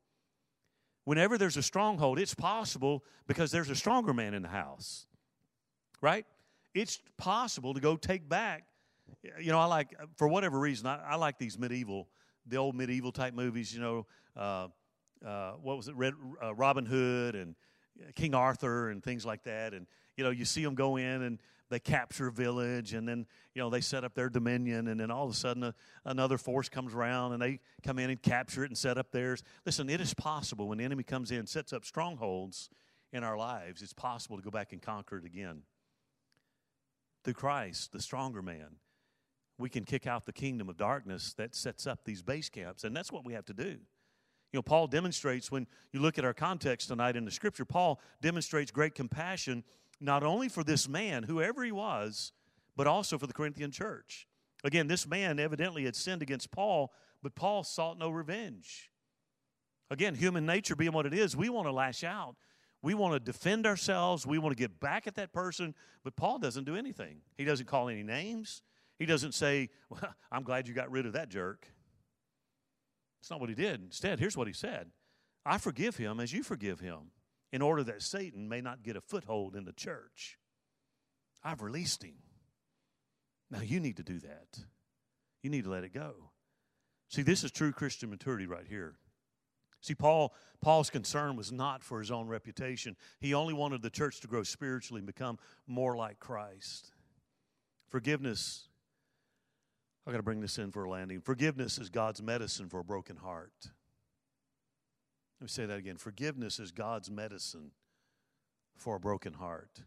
Whenever 1.05 1.39
there's 1.39 1.57
a 1.57 1.63
stronghold, 1.63 2.19
it's 2.19 2.35
possible 2.35 3.05
because 3.27 3.51
there's 3.51 3.71
a 3.71 3.77
stronger 3.77 4.13
man 4.13 4.35
in 4.35 4.43
the 4.43 4.49
house, 4.49 5.07
right? 6.01 6.27
It's 6.75 7.01
possible 7.17 7.75
to 7.75 7.81
go 7.81 7.97
take 7.97 8.29
back. 8.29 8.65
You 9.41 9.53
know, 9.53 9.59
I 9.59 9.67
like, 9.67 9.95
for 10.17 10.29
whatever 10.29 10.59
reason, 10.59 10.87
I, 10.87 11.13
I 11.13 11.17
like 11.17 11.39
these 11.39 11.59
medieval, 11.59 12.09
the 12.47 12.57
old 12.57 12.75
medieval 12.75 13.13
type 13.13 13.35
movies, 13.35 13.73
you 13.73 13.81
know, 13.81 14.07
uh, 14.37 14.69
uh, 15.25 15.53
what 15.63 15.77
was 15.77 15.89
it, 15.89 15.97
Red, 15.97 16.15
uh, 16.43 16.55
Robin 16.55 16.87
Hood 16.87 17.35
and 17.35 17.55
King 18.15 18.35
Arthur 18.35 18.91
and 18.91 19.03
things 19.03 19.27
like 19.27 19.45
that. 19.45 19.75
And, 19.75 19.87
you 20.17 20.25
know, 20.25 20.31
you 20.31 20.45
see 20.45 20.63
them 20.63 20.75
go 20.75 20.97
in 20.97 21.23
and 21.23 21.39
they 21.71 21.79
capture 21.79 22.29
a 22.29 22.33
village 22.33 22.95
and 22.95 23.07
then, 23.07 23.27
you 23.55 23.61
know, 23.61 23.71
they 23.71 23.81
set 23.81 24.05
up 24.05 24.15
their 24.15 24.29
dominion 24.29 24.89
and 24.89 24.99
then 24.99 25.11
all 25.11 25.25
of 25.25 25.31
a 25.31 25.35
sudden 25.35 25.65
a, 25.65 25.75
another 26.05 26.39
force 26.39 26.69
comes 26.69 26.95
around 26.95 27.33
and 27.33 27.43
they 27.43 27.61
come 27.83 27.99
in 27.99 28.11
and 28.11 28.23
capture 28.23 28.65
it 28.65 28.71
and 28.71 28.79
set 28.79 28.97
up 28.97 29.11
theirs. 29.11 29.43
Listen, 29.67 29.91
it 29.91 30.01
is 30.01 30.15
possible 30.15 30.69
when 30.69 30.79
the 30.79 30.85
enemy 30.85 31.03
comes 31.03 31.31
in, 31.31 31.47
sets 31.47 31.73
up 31.73 31.85
strongholds 31.85 32.71
in 33.13 33.25
our 33.25 33.37
lives, 33.37 33.83
it's 33.83 33.95
possible 33.95 34.37
to 34.37 34.43
go 34.43 34.51
back 34.51 34.73
and 34.73 34.83
conquer 34.83 35.19
it 35.19 35.25
again. 35.25 35.63
Through 37.25 37.35
Christ, 37.35 37.93
the 37.93 38.01
stronger 38.01 38.43
man, 38.43 38.77
we 39.59 39.69
can 39.69 39.85
kick 39.85 40.07
out 40.07 40.25
the 40.25 40.33
kingdom 40.33 40.69
of 40.69 40.77
darkness 40.77 41.35
that 41.35 41.55
sets 41.55 41.87
up 41.87 42.05
these 42.05 42.23
base 42.23 42.49
camps, 42.49 42.85
and 42.85 42.97
that's 42.97 43.13
what 43.13 43.25
we 43.25 43.33
have 43.33 43.45
to 43.47 43.55
do. 43.55 43.79
You 44.51 44.57
know, 44.57 44.63
Paul 44.63 44.87
demonstrates 44.87 45.51
when 45.51 45.67
you 45.93 46.01
look 46.01 46.19
at 46.19 46.25
our 46.25 46.33
context 46.33 46.89
tonight 46.89 47.17
in 47.17 47.25
the 47.25 47.31
scripture, 47.31 47.65
Paul 47.65 48.01
demonstrates 48.23 48.71
great 48.71 48.95
compassion 48.95 49.65
not 50.01 50.23
only 50.23 50.49
for 50.49 50.65
this 50.65 50.89
man, 50.89 51.25
whoever 51.25 51.65
he 51.65 51.73
was, 51.73 52.33
but 52.77 52.87
also 52.87 53.19
for 53.19 53.27
the 53.27 53.33
Corinthian 53.33 53.71
church. 53.71 54.27
Again, 54.65 54.87
this 54.87 55.07
man 55.07 55.39
evidently 55.39 55.85
had 55.85 55.97
sinned 55.97 56.23
against 56.23 56.51
Paul, 56.51 56.93
but 57.23 57.35
Paul 57.35 57.65
sought 57.65 57.99
no 57.99 58.09
revenge. 58.09 58.91
Again, 59.91 60.15
human 60.15 60.47
nature 60.47 60.77
being 60.77 60.93
what 60.93 61.07
it 61.07 61.15
is, 61.15 61.37
we 61.37 61.49
want 61.49 61.67
to 61.67 61.73
lash 61.73 62.05
out. 62.05 62.37
We 62.81 62.95
want 62.95 63.15
to 63.15 63.21
defend 63.21 63.67
ourselves. 63.67 64.27
We 64.27 64.39
want 64.39 64.57
to 64.57 64.61
get 64.61 64.79
back 64.79 65.07
at 65.07 65.17
that 65.17 65.33
person, 65.33 65.75
but 66.05 66.15
Paul 66.15 66.39
doesn't 66.39 66.65
do 66.65 66.77
anything. 66.77 67.23
He 67.37 67.45
doesn't 67.45 67.67
call 67.67 67.89
any 67.89 68.05
names. 68.05 68.63
He 68.99 69.07
doesn't 69.07 69.33
say, 69.33 69.71
well, 69.89 70.15
I'm 70.33 70.43
glad 70.43 70.69
you 70.69 70.75
got 70.75 70.91
rid 70.91 71.07
of 71.07 71.13
that 71.13 71.29
jerk. 71.29 71.67
That's 73.21 73.31
not 73.31 73.41
what 73.41 73.49
he 73.49 73.55
did. 73.55 73.81
Instead, 73.83 74.19
here's 74.19 74.37
what 74.37 74.47
he 74.47 74.53
said 74.53 74.91
I 75.45 75.59
forgive 75.59 75.97
him 75.97 76.21
as 76.21 76.33
you 76.33 76.43
forgive 76.43 76.81
him, 76.81 77.13
in 77.53 77.63
order 77.63 77.83
that 77.85 78.03
Satan 78.03 78.49
may 78.49 78.61
not 78.61 78.83
get 78.83 78.97
a 78.97 79.01
foothold 79.01 79.57
in 79.57 79.65
the 79.65 79.73
church. 79.73 80.39
I've 81.43 81.63
released 81.63 82.03
him. 82.03 82.17
Now 83.51 83.61
you 83.61 83.81
need 83.81 83.97
to 83.97 84.03
do 84.03 84.19
that. 84.21 84.59
You 85.43 85.51
need 85.51 85.65
to 85.65 85.71
let 85.71 85.85
it 85.85 85.95
go. 85.95 86.31
See, 87.09 87.23
this 87.23 87.45
is 87.45 87.51
true 87.51 87.73
Christian 87.73 88.11
maturity 88.11 88.47
right 88.47 88.67
here. 88.69 88.97
See, 89.81 89.95
Paul, 89.95 90.35
Paul's 90.61 90.91
concern 90.91 91.37
was 91.37 91.53
not 91.53 91.85
for 91.85 92.01
his 92.01 92.11
own 92.11 92.27
reputation. 92.27 92.97
He 93.21 93.33
only 93.33 93.55
wanted 93.55 93.81
the 93.81 93.91
church 93.91 94.21
to 94.21 94.27
grow 94.27 94.43
spiritually 94.43 94.99
and 94.99 95.07
become 95.07 95.39
more 95.67 95.97
like 95.97 96.19
Christ. 96.19 96.91
Forgiveness 97.89 98.68
I 100.07 100.11
got 100.11 100.19
to 100.19 100.23
bring 100.23 100.41
this 100.41 100.59
in 100.59 100.71
for 100.71 100.85
a 100.85 100.91
landing. 100.91 101.21
Forgiveness 101.21 101.79
is 101.79 101.91
God's 101.91 102.23
medicine 102.23 102.69
for 102.69 102.81
a 102.81 102.85
broken 102.85 103.17
heart. 103.17 103.53
Let 105.41 105.45
me 105.45 105.49
say 105.49 105.67
that 105.67 105.79
again. 105.79 105.97
Forgiveness 105.97 106.59
is 106.59 106.73
God's 106.73 107.11
medicine 107.11 107.73
for 108.77 108.97
a 108.97 109.01
broken 109.01 109.35
heart. 109.35 109.83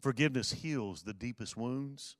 Forgiveness 0.00 0.52
heals 0.52 1.02
the 1.02 1.12
deepest 1.12 1.56
wounds, 1.56 2.16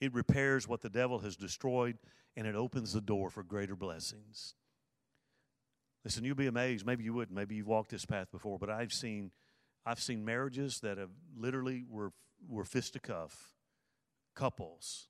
it 0.00 0.14
repairs 0.14 0.68
what 0.68 0.82
the 0.82 0.90
devil 0.90 1.20
has 1.20 1.36
destroyed, 1.36 1.98
and 2.36 2.46
it 2.46 2.54
opens 2.54 2.92
the 2.92 3.00
door 3.00 3.30
for 3.30 3.42
greater 3.42 3.74
blessings. 3.74 4.54
Listen, 6.04 6.24
you'll 6.24 6.36
be 6.36 6.46
amazed. 6.46 6.86
Maybe 6.86 7.02
you 7.02 7.12
wouldn't. 7.12 7.36
Maybe 7.36 7.56
you've 7.56 7.66
walked 7.66 7.90
this 7.90 8.04
path 8.04 8.30
before, 8.30 8.58
but 8.58 8.70
I've 8.70 8.92
seen, 8.92 9.32
I've 9.84 10.00
seen 10.00 10.24
marriages 10.24 10.80
that 10.80 10.98
have 10.98 11.10
literally 11.36 11.84
were 11.88 12.12
were 12.46 12.64
fisticuff 12.64 13.52
couples 14.34 15.08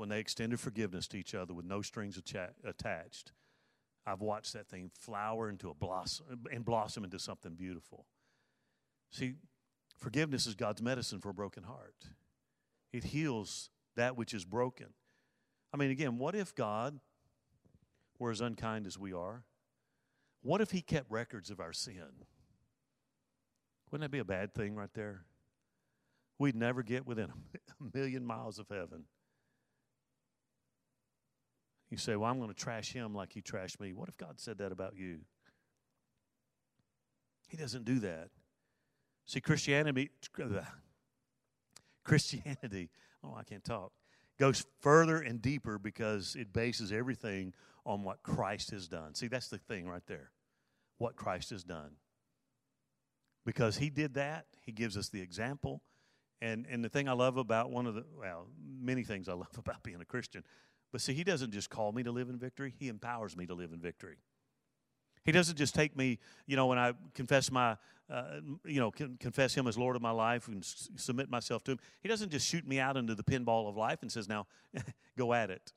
when 0.00 0.08
they 0.08 0.18
extended 0.18 0.58
forgiveness 0.58 1.06
to 1.06 1.18
each 1.18 1.34
other 1.34 1.52
with 1.52 1.66
no 1.66 1.82
strings 1.82 2.18
attached. 2.64 3.32
I've 4.06 4.22
watched 4.22 4.54
that 4.54 4.66
thing 4.66 4.90
flower 4.98 5.50
into 5.50 5.68
a 5.68 5.74
blossom 5.74 6.46
and 6.50 6.64
blossom 6.64 7.04
into 7.04 7.18
something 7.18 7.54
beautiful. 7.54 8.06
See, 9.10 9.34
forgiveness 9.98 10.46
is 10.46 10.54
God's 10.54 10.80
medicine 10.80 11.20
for 11.20 11.28
a 11.28 11.34
broken 11.34 11.64
heart. 11.64 12.06
It 12.94 13.04
heals 13.04 13.68
that 13.94 14.16
which 14.16 14.32
is 14.32 14.46
broken. 14.46 14.86
I 15.70 15.76
mean, 15.76 15.90
again, 15.90 16.16
what 16.16 16.34
if 16.34 16.54
God 16.54 16.98
were 18.18 18.30
as 18.30 18.40
unkind 18.40 18.86
as 18.86 18.98
we 18.98 19.12
are? 19.12 19.44
What 20.40 20.62
if 20.62 20.70
He 20.70 20.80
kept 20.80 21.10
records 21.10 21.50
of 21.50 21.60
our 21.60 21.74
sin? 21.74 22.24
Wouldn't 23.90 24.10
that 24.10 24.16
be 24.16 24.20
a 24.20 24.24
bad 24.24 24.54
thing 24.54 24.76
right 24.76 24.94
there? 24.94 25.24
We'd 26.38 26.56
never 26.56 26.82
get 26.82 27.06
within 27.06 27.26
a 27.80 27.96
million 27.96 28.24
miles 28.24 28.58
of 28.58 28.66
heaven. 28.70 29.04
You 31.90 31.96
say, 31.96 32.16
Well, 32.16 32.30
I'm 32.30 32.38
going 32.38 32.52
to 32.52 32.56
trash 32.56 32.92
him 32.92 33.14
like 33.14 33.32
he 33.32 33.42
trashed 33.42 33.80
me. 33.80 33.92
What 33.92 34.08
if 34.08 34.16
God 34.16 34.40
said 34.40 34.58
that 34.58 34.72
about 34.72 34.96
you? 34.96 35.20
He 37.48 37.56
doesn't 37.56 37.84
do 37.84 37.98
that. 38.00 38.28
See, 39.26 39.40
Christianity, 39.40 40.10
Christianity, 42.04 42.90
oh, 43.22 43.34
I 43.36 43.42
can't 43.42 43.64
talk, 43.64 43.92
goes 44.38 44.64
further 44.80 45.18
and 45.18 45.42
deeper 45.42 45.78
because 45.78 46.36
it 46.36 46.52
bases 46.52 46.92
everything 46.92 47.52
on 47.84 48.02
what 48.02 48.22
Christ 48.22 48.70
has 48.70 48.88
done. 48.88 49.14
See, 49.14 49.28
that's 49.28 49.48
the 49.48 49.58
thing 49.58 49.88
right 49.88 50.02
there. 50.06 50.30
What 50.98 51.16
Christ 51.16 51.50
has 51.50 51.64
done. 51.64 51.92
Because 53.44 53.78
he 53.78 53.90
did 53.90 54.14
that, 54.14 54.46
he 54.62 54.72
gives 54.72 54.96
us 54.96 55.08
the 55.08 55.20
example. 55.20 55.82
And, 56.42 56.66
and 56.70 56.84
the 56.84 56.88
thing 56.88 57.08
I 57.08 57.12
love 57.12 57.36
about 57.36 57.70
one 57.70 57.86
of 57.86 57.94
the, 57.94 58.04
well, 58.16 58.48
many 58.80 59.02
things 59.02 59.28
I 59.28 59.34
love 59.34 59.48
about 59.58 59.82
being 59.82 60.00
a 60.00 60.04
Christian, 60.04 60.44
but 60.92 61.00
see, 61.00 61.12
He 61.14 61.24
doesn't 61.24 61.52
just 61.52 61.70
call 61.70 61.92
me 61.92 62.02
to 62.02 62.10
live 62.10 62.28
in 62.28 62.38
victory, 62.38 62.74
He 62.78 62.88
empowers 62.88 63.36
me 63.36 63.46
to 63.46 63.54
live 63.54 63.72
in 63.72 63.80
victory. 63.80 64.18
He 65.24 65.32
doesn't 65.32 65.56
just 65.56 65.74
take 65.74 65.96
me, 65.96 66.18
you 66.46 66.56
know, 66.56 66.66
when 66.66 66.78
I 66.78 66.94
confess 67.14 67.50
my, 67.50 67.76
uh, 68.08 68.40
you 68.64 68.80
know, 68.80 68.90
con- 68.90 69.18
confess 69.20 69.54
Him 69.54 69.66
as 69.66 69.76
Lord 69.76 69.94
of 69.94 70.02
my 70.02 70.10
life 70.10 70.48
and 70.48 70.62
s- 70.62 70.88
submit 70.96 71.28
myself 71.28 71.62
to 71.64 71.72
Him. 71.72 71.78
He 72.00 72.08
doesn't 72.08 72.30
just 72.30 72.46
shoot 72.48 72.66
me 72.66 72.80
out 72.80 72.96
into 72.96 73.14
the 73.14 73.22
pinball 73.22 73.68
of 73.68 73.76
life 73.76 73.98
and 74.02 74.10
says, 74.10 74.28
now, 74.28 74.46
go 75.18 75.34
at 75.34 75.50
it. 75.50 75.72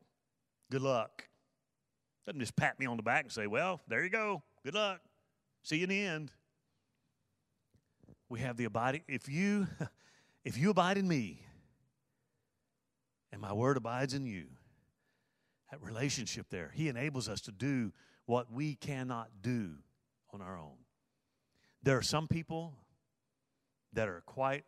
Good 0.72 0.82
luck. 0.82 1.28
Doesn't 2.26 2.40
just 2.40 2.56
pat 2.56 2.80
me 2.80 2.86
on 2.86 2.96
the 2.96 3.04
back 3.04 3.24
and 3.26 3.32
say, 3.32 3.48
well, 3.48 3.82
there 3.88 4.02
you 4.04 4.10
go. 4.10 4.42
Good 4.64 4.76
luck. 4.76 5.02
See 5.62 5.78
you 5.78 5.84
in 5.84 5.90
the 5.90 6.06
end. 6.06 6.32
We 8.30 8.40
have 8.40 8.56
the 8.56 8.66
abiding, 8.66 9.04
if 9.08 9.28
you, 9.28 9.68
if 10.46 10.58
you 10.58 10.70
abide 10.70 10.98
in 10.98 11.08
me 11.08 11.42
and 13.32 13.42
my 13.42 13.52
word 13.52 13.76
abides 13.76 14.14
in 14.14 14.26
you, 14.26 14.46
that 15.74 15.82
relationship 15.82 16.46
there. 16.52 16.72
He 16.76 16.88
enables 16.88 17.28
us 17.28 17.42
to 17.42 17.52
do 17.52 17.92
what 18.28 18.52
we 18.52 18.76
cannot 18.76 19.30
do 19.42 19.72
on 20.32 20.40
our 20.40 20.56
own. 20.56 20.76
There 21.82 21.98
are 21.98 22.04
some 22.04 22.28
people 22.28 22.76
that 23.94 24.08
are 24.08 24.22
quite 24.28 24.66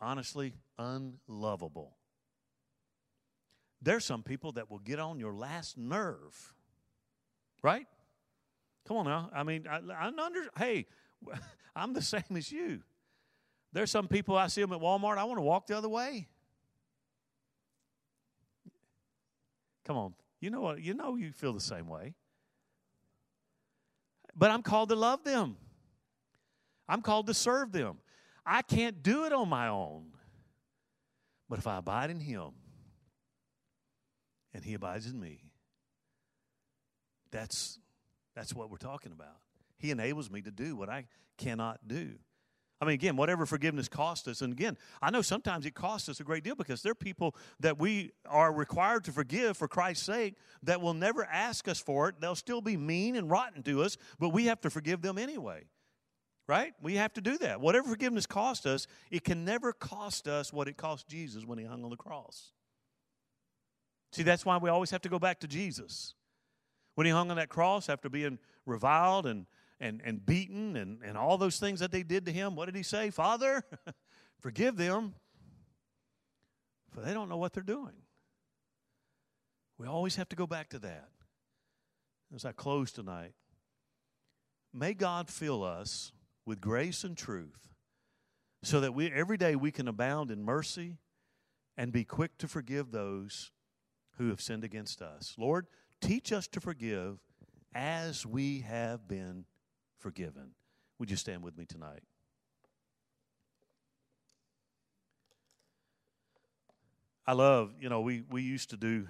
honestly 0.00 0.54
unlovable. 0.76 1.96
there's 3.80 4.04
some 4.04 4.24
people 4.24 4.50
that 4.52 4.68
will 4.68 4.80
get 4.80 4.98
on 4.98 5.20
your 5.20 5.32
last 5.32 5.78
nerve. 5.78 6.54
Right? 7.62 7.86
Come 8.88 8.96
on 8.96 9.04
now. 9.06 9.30
I 9.32 9.44
mean, 9.44 9.64
I, 9.68 9.78
I 9.92 10.08
under, 10.08 10.42
hey, 10.56 10.86
I'm 11.76 11.92
the 11.92 12.02
same 12.02 12.36
as 12.36 12.50
you. 12.50 12.80
There's 13.72 13.92
some 13.92 14.08
people 14.08 14.36
I 14.36 14.48
see 14.48 14.62
them 14.62 14.72
at 14.72 14.80
Walmart, 14.80 15.18
I 15.18 15.24
want 15.24 15.38
to 15.38 15.42
walk 15.42 15.68
the 15.68 15.76
other 15.76 15.88
way. 15.88 16.26
Come 19.84 19.96
on. 19.96 20.14
You 20.40 20.50
know 20.50 20.60
what? 20.60 20.80
You 20.80 20.94
know 20.94 21.16
you 21.16 21.32
feel 21.32 21.52
the 21.52 21.60
same 21.60 21.88
way. 21.88 22.14
But 24.36 24.50
I'm 24.50 24.62
called 24.62 24.90
to 24.90 24.96
love 24.96 25.24
them. 25.24 25.56
I'm 26.88 27.02
called 27.02 27.26
to 27.26 27.34
serve 27.34 27.72
them. 27.72 27.98
I 28.46 28.62
can't 28.62 29.02
do 29.02 29.24
it 29.24 29.32
on 29.32 29.48
my 29.48 29.68
own. 29.68 30.12
But 31.48 31.58
if 31.58 31.66
I 31.66 31.78
abide 31.78 32.10
in 32.10 32.20
Him 32.20 32.50
and 34.54 34.64
He 34.64 34.74
abides 34.74 35.06
in 35.06 35.18
me, 35.18 35.40
that's, 37.30 37.78
that's 38.34 38.54
what 38.54 38.70
we're 38.70 38.76
talking 38.76 39.12
about. 39.12 39.36
He 39.76 39.90
enables 39.90 40.30
me 40.30 40.40
to 40.42 40.50
do 40.50 40.76
what 40.76 40.88
I 40.88 41.06
cannot 41.36 41.86
do. 41.86 42.12
I 42.80 42.84
mean, 42.84 42.94
again, 42.94 43.16
whatever 43.16 43.44
forgiveness 43.44 43.88
costs 43.88 44.28
us, 44.28 44.40
and 44.40 44.52
again, 44.52 44.78
I 45.02 45.10
know 45.10 45.20
sometimes 45.20 45.66
it 45.66 45.74
costs 45.74 46.08
us 46.08 46.20
a 46.20 46.24
great 46.24 46.44
deal 46.44 46.54
because 46.54 46.80
there 46.80 46.92
are 46.92 46.94
people 46.94 47.34
that 47.58 47.78
we 47.78 48.12
are 48.28 48.52
required 48.52 49.04
to 49.04 49.12
forgive 49.12 49.56
for 49.56 49.66
Christ's 49.66 50.06
sake 50.06 50.36
that 50.62 50.80
will 50.80 50.94
never 50.94 51.24
ask 51.24 51.66
us 51.66 51.80
for 51.80 52.08
it. 52.08 52.20
They'll 52.20 52.36
still 52.36 52.60
be 52.60 52.76
mean 52.76 53.16
and 53.16 53.28
rotten 53.28 53.64
to 53.64 53.82
us, 53.82 53.96
but 54.20 54.28
we 54.28 54.46
have 54.46 54.60
to 54.60 54.70
forgive 54.70 55.02
them 55.02 55.18
anyway. 55.18 55.64
Right? 56.46 56.72
We 56.80 56.94
have 56.94 57.12
to 57.14 57.20
do 57.20 57.36
that. 57.38 57.60
Whatever 57.60 57.88
forgiveness 57.88 58.26
costs 58.26 58.64
us, 58.64 58.86
it 59.10 59.22
can 59.22 59.44
never 59.44 59.72
cost 59.72 60.28
us 60.28 60.52
what 60.52 60.68
it 60.68 60.76
cost 60.76 61.06
Jesus 61.08 61.44
when 61.44 61.58
he 61.58 61.64
hung 61.64 61.84
on 61.84 61.90
the 61.90 61.96
cross. 61.96 62.52
See, 64.12 64.22
that's 64.22 64.46
why 64.46 64.56
we 64.56 64.70
always 64.70 64.90
have 64.92 65.02
to 65.02 65.10
go 65.10 65.18
back 65.18 65.40
to 65.40 65.48
Jesus. 65.48 66.14
When 66.94 67.06
he 67.06 67.12
hung 67.12 67.30
on 67.30 67.36
that 67.36 67.50
cross 67.50 67.90
after 67.90 68.08
being 68.08 68.38
reviled 68.64 69.26
and, 69.26 69.46
and, 69.80 70.00
and 70.04 70.24
beaten 70.24 70.76
and, 70.76 71.02
and 71.02 71.16
all 71.16 71.38
those 71.38 71.58
things 71.58 71.80
that 71.80 71.92
they 71.92 72.02
did 72.02 72.26
to 72.26 72.32
him, 72.32 72.56
what 72.56 72.66
did 72.66 72.74
he 72.74 72.82
say? 72.82 73.10
Father, 73.10 73.62
forgive 74.40 74.76
them, 74.76 75.14
for 76.92 77.00
they 77.00 77.14
don't 77.14 77.28
know 77.28 77.36
what 77.36 77.52
they're 77.52 77.62
doing. 77.62 77.94
We 79.78 79.86
always 79.86 80.16
have 80.16 80.28
to 80.30 80.36
go 80.36 80.46
back 80.46 80.70
to 80.70 80.78
that. 80.80 81.08
As 82.34 82.44
I 82.44 82.52
close 82.52 82.92
tonight, 82.92 83.32
may 84.72 84.92
God 84.92 85.30
fill 85.30 85.64
us 85.64 86.12
with 86.44 86.60
grace 86.60 87.04
and 87.04 87.16
truth 87.16 87.68
so 88.62 88.80
that 88.80 88.92
we 88.92 89.10
every 89.10 89.36
day 89.36 89.54
we 89.54 89.70
can 89.70 89.88
abound 89.88 90.30
in 90.30 90.42
mercy 90.42 90.98
and 91.76 91.92
be 91.92 92.04
quick 92.04 92.36
to 92.38 92.48
forgive 92.48 92.90
those 92.90 93.52
who 94.18 94.28
have 94.28 94.40
sinned 94.40 94.64
against 94.64 95.00
us. 95.00 95.36
Lord, 95.38 95.66
teach 96.00 96.32
us 96.32 96.48
to 96.48 96.60
forgive 96.60 97.18
as 97.74 98.26
we 98.26 98.60
have 98.60 99.06
been 99.06 99.44
forgiven. 99.98 100.50
Would 100.98 101.10
you 101.10 101.16
stand 101.16 101.42
with 101.42 101.56
me 101.56 101.64
tonight? 101.64 102.02
I 107.26 107.32
love, 107.32 107.74
you 107.78 107.90
know, 107.90 108.00
we, 108.00 108.22
we 108.30 108.42
used 108.42 108.70
to 108.70 108.76
do, 108.76 109.06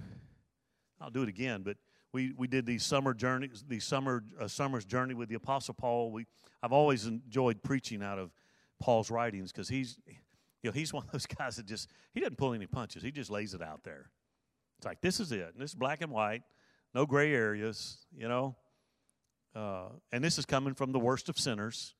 I'll 1.00 1.10
do 1.10 1.22
it 1.22 1.28
again, 1.28 1.62
but 1.62 1.76
we, 2.12 2.32
we 2.36 2.48
did 2.48 2.66
these 2.66 2.84
summer 2.84 3.14
journeys, 3.14 3.64
the 3.68 3.78
summer 3.80 4.24
uh, 4.40 4.48
summer's 4.48 4.84
journey 4.84 5.14
with 5.14 5.28
the 5.28 5.36
Apostle 5.36 5.74
Paul. 5.74 6.10
We 6.10 6.26
I've 6.62 6.72
always 6.72 7.06
enjoyed 7.06 7.62
preaching 7.62 8.02
out 8.02 8.18
of 8.18 8.32
Paul's 8.80 9.10
writings 9.10 9.52
because 9.52 9.68
he's 9.68 9.98
you 10.06 10.14
know 10.64 10.72
he's 10.72 10.92
one 10.92 11.04
of 11.04 11.12
those 11.12 11.26
guys 11.38 11.56
that 11.56 11.66
just 11.66 11.88
he 12.14 12.20
doesn't 12.20 12.38
pull 12.38 12.54
any 12.54 12.66
punches. 12.66 13.02
He 13.02 13.12
just 13.12 13.30
lays 13.30 13.54
it 13.54 13.62
out 13.62 13.84
there. 13.84 14.10
It's 14.78 14.86
like 14.86 15.00
this 15.00 15.20
is 15.20 15.32
it. 15.32 15.50
And 15.52 15.62
this 15.62 15.70
is 15.70 15.74
black 15.74 16.00
and 16.00 16.10
white, 16.10 16.42
no 16.94 17.04
gray 17.04 17.32
areas. 17.34 17.98
You 18.16 18.28
know, 18.28 18.56
uh, 19.58 19.88
and 20.12 20.22
this 20.22 20.38
is 20.38 20.46
coming 20.46 20.74
from 20.74 20.92
the 20.92 20.98
worst 20.98 21.28
of 21.28 21.38
sinners. 21.38 21.94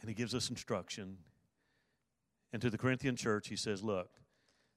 And 0.00 0.08
he 0.08 0.14
gives 0.14 0.34
us 0.34 0.50
instruction. 0.50 1.18
And 2.52 2.60
to 2.60 2.70
the 2.70 2.78
Corinthian 2.78 3.16
church, 3.16 3.48
he 3.48 3.56
says, 3.56 3.82
Look, 3.82 4.10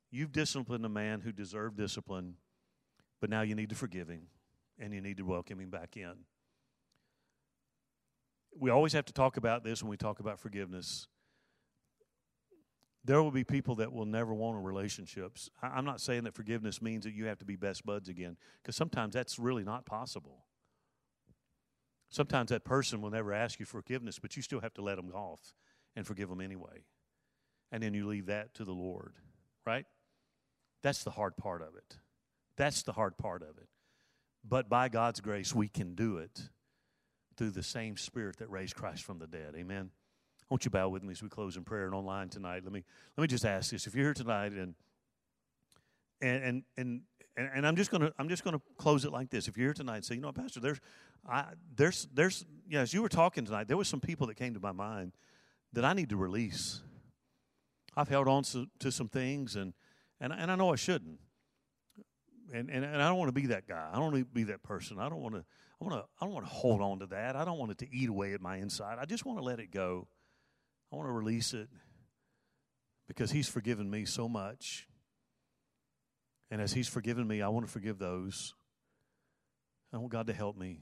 you've 0.10 0.32
disciplined 0.32 0.86
a 0.86 0.90
man 0.90 1.22
who 1.22 1.32
deserved 1.32 1.78
discipline 1.78 2.36
but 3.20 3.30
now 3.30 3.42
you 3.42 3.56
need 3.56 3.70
to 3.70 3.76
forgive 3.76 4.08
him 4.08 4.28
and 4.80 4.94
you 4.94 5.02
need 5.02 5.18
to 5.18 5.26
welcome 5.26 5.60
him 5.60 5.70
back 5.70 5.98
in. 5.98 6.14
We 8.60 8.70
always 8.70 8.94
have 8.94 9.06
to 9.06 9.14
talk 9.14 9.38
about 9.38 9.64
this 9.64 9.84
when 9.84 9.90
we 9.90 9.98
talk 9.98 10.20
about 10.20 10.40
forgiveness. 10.40 11.08
There 13.04 13.22
will 13.22 13.32
be 13.32 13.44
people 13.44 13.76
that 13.76 13.92
will 13.92 14.06
never 14.06 14.34
want 14.34 14.58
a 14.58 14.60
relationships. 14.60 15.50
I'm 15.62 15.86
not 15.86 16.02
saying 16.02 16.24
that 16.26 16.36
forgiveness 16.36 16.82
means 16.82 17.06
that 17.06 17.14
you 17.14 17.26
have 17.26 17.38
to 17.40 17.46
be 17.46 17.56
best 17.56 17.86
buds 17.86 18.10
again, 18.10 18.36
because 18.62 18.76
sometimes 18.76 19.14
that's 19.14 19.40
really 19.40 19.64
not 19.64 19.86
possible. 19.86 20.47
Sometimes 22.10 22.50
that 22.50 22.64
person 22.64 23.02
will 23.02 23.10
never 23.10 23.34
ask 23.34 23.60
you 23.60 23.66
forgiveness, 23.66 24.20
but 24.20 24.36
you 24.36 24.42
still 24.42 24.62
have 24.62 24.74
to 24.76 24.82
let 24.82 24.96
them 24.96 25.12
off 25.14 25.54
and 25.96 26.06
forgive 26.06 26.30
them 26.30 26.42
anyway. 26.42 26.86
And 27.72 27.84
then 27.84 27.94
you 27.94 28.08
leave 28.08 28.28
that 28.28 28.54
to 28.56 28.64
the 28.64 28.72
Lord, 28.72 29.14
right? 29.66 29.86
That's 30.84 31.04
the 31.04 31.12
hard 31.12 31.36
part 31.36 31.62
of 31.62 31.76
it. 31.76 31.98
That's 32.56 32.84
the 32.84 32.94
hard 32.94 33.18
part 33.18 33.42
of 33.42 33.58
it. 33.58 33.68
But 34.48 34.70
by 34.70 34.88
God's 34.88 35.20
grace, 35.20 35.54
we 35.54 35.68
can 35.68 35.96
do 35.96 36.18
it 36.18 36.50
through 37.36 37.52
the 37.52 37.64
same 37.64 37.98
Spirit 37.98 38.38
that 38.38 38.50
raised 38.50 38.76
Christ 38.76 39.04
from 39.04 39.20
the 39.20 39.28
dead. 39.28 39.56
Amen. 39.56 39.92
Won't 40.50 40.64
you 40.64 40.72
bow 40.72 40.88
with 40.90 41.04
me 41.04 41.12
as 41.12 41.22
we 41.22 41.30
close 41.30 41.58
in 41.58 41.64
prayer 41.64 41.86
and 41.86 41.94
online 41.94 42.30
tonight? 42.30 42.64
Let 42.64 42.72
me 42.72 42.84
let 43.18 43.22
me 43.22 43.28
just 43.28 43.46
ask 43.46 43.72
this: 43.72 43.86
If 43.86 43.96
you're 43.96 44.06
here 44.06 44.14
tonight 44.14 44.54
and 44.54 44.76
and 46.22 46.44
and 46.44 46.64
and, 46.78 47.02
and 47.38 47.68
I'm 47.68 47.76
just 47.76 47.92
gonna 47.92 48.12
I'm 48.18 48.30
just 48.30 48.44
gonna 48.44 48.62
close 48.78 49.06
it 49.06 49.12
like 49.12 49.30
this. 49.30 49.48
If 49.48 49.58
you're 49.58 49.68
here 49.68 49.74
tonight 49.74 49.98
and 49.98 50.06
say, 50.06 50.16
you 50.16 50.22
know, 50.22 50.32
Pastor, 50.32 50.60
there's 50.60 50.80
I 51.30 51.46
there's 51.76 52.08
there's 52.14 52.46
yeah, 52.68 52.82
as 52.82 52.94
you 52.94 53.02
were 53.02 53.10
talking 53.10 53.46
tonight, 53.46 53.68
there 53.68 53.78
was 53.78 53.88
some 53.88 54.00
people 54.00 54.28
that 54.28 54.36
came 54.36 54.54
to 54.54 54.60
my 54.60 54.72
mind 54.72 55.14
that 55.74 55.86
I 55.86 55.94
need 55.94 56.10
to 56.10 56.18
release. 56.18 56.82
I've 57.96 58.10
held 58.10 58.28
on 58.28 58.44
to, 58.44 58.68
to 58.80 58.92
some 58.92 59.08
things 59.08 59.56
and 59.56 59.74
and 60.20 60.34
and 60.34 60.52
I 60.52 60.56
know 60.56 60.72
I 60.72 60.76
shouldn't 60.76 61.20
and, 62.54 62.70
and, 62.70 62.86
and 62.86 63.02
I 63.02 63.08
don't 63.08 63.18
want 63.18 63.30
to 63.30 63.34
be 63.34 63.48
that 63.48 63.68
guy. 63.68 63.90
I 63.92 63.96
don't 63.96 64.12
want 64.12 64.16
to 64.16 64.26
be 64.26 64.44
that 64.46 64.64
person. 64.64 65.00
I 65.00 65.10
don't 65.10 65.22
want 65.22 65.36
to. 65.36 65.44
I 65.82 65.86
want 65.86 66.02
to. 66.02 66.08
I 66.20 66.26
don't 66.26 66.34
want 66.34 66.46
to 66.46 66.52
hold 66.52 66.82
on 66.82 67.00
to 67.00 67.06
that. 67.08 67.36
I 67.36 67.46
don't 67.46 67.58
want 67.58 67.72
it 67.72 67.78
to 67.80 67.96
eat 67.96 68.10
away 68.10 68.34
at 68.34 68.42
my 68.42 68.58
inside. 68.58 68.98
I 69.00 69.06
just 69.06 69.26
want 69.26 69.40
to 69.40 69.44
let 69.44 69.60
it 69.60 69.72
go. 69.72 70.08
I 70.92 70.96
want 70.96 71.08
to 71.08 71.14
release 71.14 71.54
it 71.54 71.70
because 73.08 73.32
He's 73.32 73.50
forgiven 73.50 73.90
me 73.90 74.06
so 74.06 74.28
much, 74.28 74.88
and 76.50 76.62
as 76.62 76.74
He's 76.74 76.88
forgiven 76.88 77.28
me, 77.28 77.42
I 77.42 77.50
want 77.50 77.66
to 77.66 77.72
forgive 77.72 78.00
those. 78.00 78.54
I 79.94 79.98
want 79.98 80.12
God 80.12 80.28
to 80.28 80.34
help 80.34 80.58
me. 80.58 80.82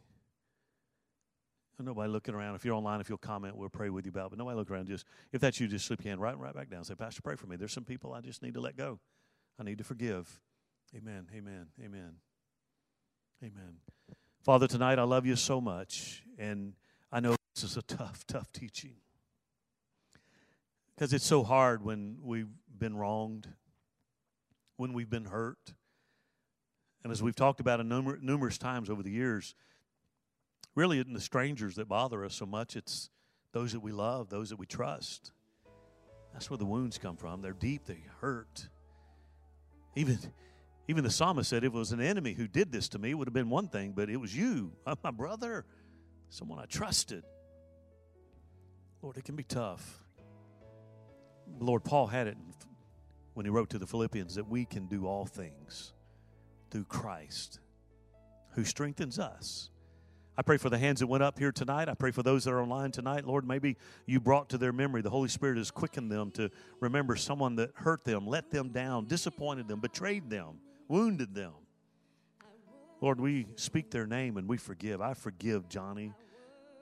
And 1.77 1.85
nobody 1.85 2.09
looking 2.09 2.33
around. 2.33 2.55
If 2.55 2.63
you're 2.63 2.73
online, 2.73 3.01
if 3.01 3.09
you'll 3.09 3.17
comment, 3.17 3.57
we'll 3.57 3.69
pray 3.69 3.89
with 3.89 4.05
you 4.05 4.09
about. 4.09 4.27
It. 4.27 4.29
But 4.31 4.39
nobody 4.39 4.55
look 4.55 4.71
around. 4.71 4.87
Just 4.87 5.05
if 5.33 5.41
that's 5.41 5.59
you, 5.59 5.67
just 5.67 5.85
slip 5.85 6.03
your 6.03 6.11
hand 6.11 6.21
right 6.21 6.37
right 6.37 6.53
back 6.53 6.69
down. 6.69 6.83
Say, 6.83 6.95
Pastor, 6.95 7.21
pray 7.21 7.35
for 7.35 7.47
me. 7.47 7.55
There's 7.57 7.73
some 7.73 7.83
people 7.83 8.13
I 8.13 8.21
just 8.21 8.41
need 8.41 8.53
to 8.53 8.61
let 8.61 8.77
go. 8.77 8.99
I 9.59 9.63
need 9.63 9.77
to 9.79 9.83
forgive. 9.83 10.41
Amen. 10.95 11.27
Amen. 11.35 11.67
Amen. 11.83 12.13
Amen. 13.43 13.77
Father, 14.41 14.67
tonight 14.67 14.99
I 14.99 15.03
love 15.03 15.25
you 15.25 15.35
so 15.35 15.59
much, 15.59 16.23
and 16.37 16.73
I 17.11 17.19
know 17.19 17.35
this 17.55 17.63
is 17.63 17.77
a 17.77 17.81
tough, 17.81 18.25
tough 18.27 18.51
teaching 18.53 18.95
because 20.95 21.11
it's 21.13 21.25
so 21.25 21.43
hard 21.43 21.83
when 21.83 22.17
we've 22.21 22.47
been 22.77 22.95
wronged, 22.95 23.47
when 24.77 24.93
we've 24.93 25.09
been 25.09 25.25
hurt. 25.25 25.73
And 27.03 27.11
as 27.11 27.21
we've 27.21 27.35
talked 27.35 27.59
about 27.59 27.79
a 27.79 27.83
numer- 27.83 28.21
numerous 28.21 28.57
times 28.57 28.89
over 28.89 29.03
the 29.03 29.11
years, 29.11 29.55
really 30.75 30.99
isn't 30.99 31.13
the 31.13 31.21
strangers 31.21 31.75
that 31.75 31.87
bother 31.87 32.25
us 32.25 32.33
so 32.33 32.45
much, 32.45 32.75
it's 32.75 33.09
those 33.51 33.71
that 33.73 33.79
we 33.79 33.91
love, 33.91 34.29
those 34.29 34.49
that 34.49 34.57
we 34.57 34.65
trust. 34.65 35.31
That's 36.33 36.49
where 36.49 36.57
the 36.57 36.65
wounds 36.65 36.97
come 36.97 37.15
from. 37.15 37.41
They're 37.41 37.53
deep, 37.53 37.85
they 37.85 38.03
hurt. 38.19 38.67
Even 39.95 40.19
even 40.87 41.03
the 41.03 41.09
psalmist 41.09 41.49
said, 41.49 41.63
if 41.63 41.73
it 41.73 41.77
was 41.77 41.91
an 41.91 42.01
enemy 42.01 42.33
who 42.33 42.47
did 42.47 42.71
this 42.71 42.89
to 42.89 42.99
me, 42.99 43.11
it 43.11 43.13
would 43.15 43.27
have 43.27 43.33
been 43.33 43.49
one 43.49 43.67
thing, 43.67 43.93
but 43.95 44.09
it 44.09 44.17
was 44.17 44.35
you, 44.35 44.71
my 45.03 45.11
brother, 45.11 45.65
someone 46.29 46.59
I 46.59 46.65
trusted. 46.65 47.23
Lord, 49.01 49.17
it 49.17 49.23
can 49.23 49.35
be 49.35 49.43
tough. 49.43 50.03
Lord, 51.59 51.83
Paul 51.83 52.07
had 52.07 52.27
it 52.27 52.37
when 53.35 53.45
he 53.45 53.51
wrote 53.51 53.69
to 53.69 53.77
the 53.77 53.85
Philippians 53.85 54.35
that 54.35 54.49
we 54.49 54.65
can 54.65 54.87
do 54.87 55.05
all 55.05 55.25
things 55.25 55.93
through 56.71 56.85
Christ 56.85 57.59
who 58.53 58.63
strengthens 58.63 59.19
us. 59.19 59.69
I 60.37 60.41
pray 60.41 60.57
for 60.57 60.69
the 60.69 60.77
hands 60.77 60.99
that 60.99 61.07
went 61.07 61.23
up 61.23 61.39
here 61.39 61.51
tonight. 61.51 61.87
I 61.87 61.93
pray 61.93 62.11
for 62.11 62.23
those 62.23 62.43
that 62.43 62.51
are 62.51 62.61
online 62.61 62.91
tonight. 62.91 63.25
Lord, 63.25 63.47
maybe 63.47 63.77
you 64.05 64.19
brought 64.19 64.49
to 64.49 64.57
their 64.57 64.73
memory, 64.73 65.01
the 65.01 65.09
Holy 65.09 65.29
Spirit 65.29 65.57
has 65.57 65.71
quickened 65.71 66.11
them 66.11 66.31
to 66.31 66.49
remember 66.79 67.15
someone 67.15 67.55
that 67.57 67.71
hurt 67.75 68.03
them, 68.03 68.27
let 68.27 68.49
them 68.49 68.69
down, 68.69 69.05
disappointed 69.05 69.67
them, 69.67 69.79
betrayed 69.79 70.29
them 70.29 70.59
wounded 70.87 71.33
them. 71.33 71.53
Lord, 73.01 73.19
we 73.19 73.47
speak 73.55 73.91
their 73.91 74.07
name 74.07 74.37
and 74.37 74.47
we 74.47 74.57
forgive. 74.57 75.01
I 75.01 75.13
forgive 75.13 75.69
Johnny. 75.69 76.13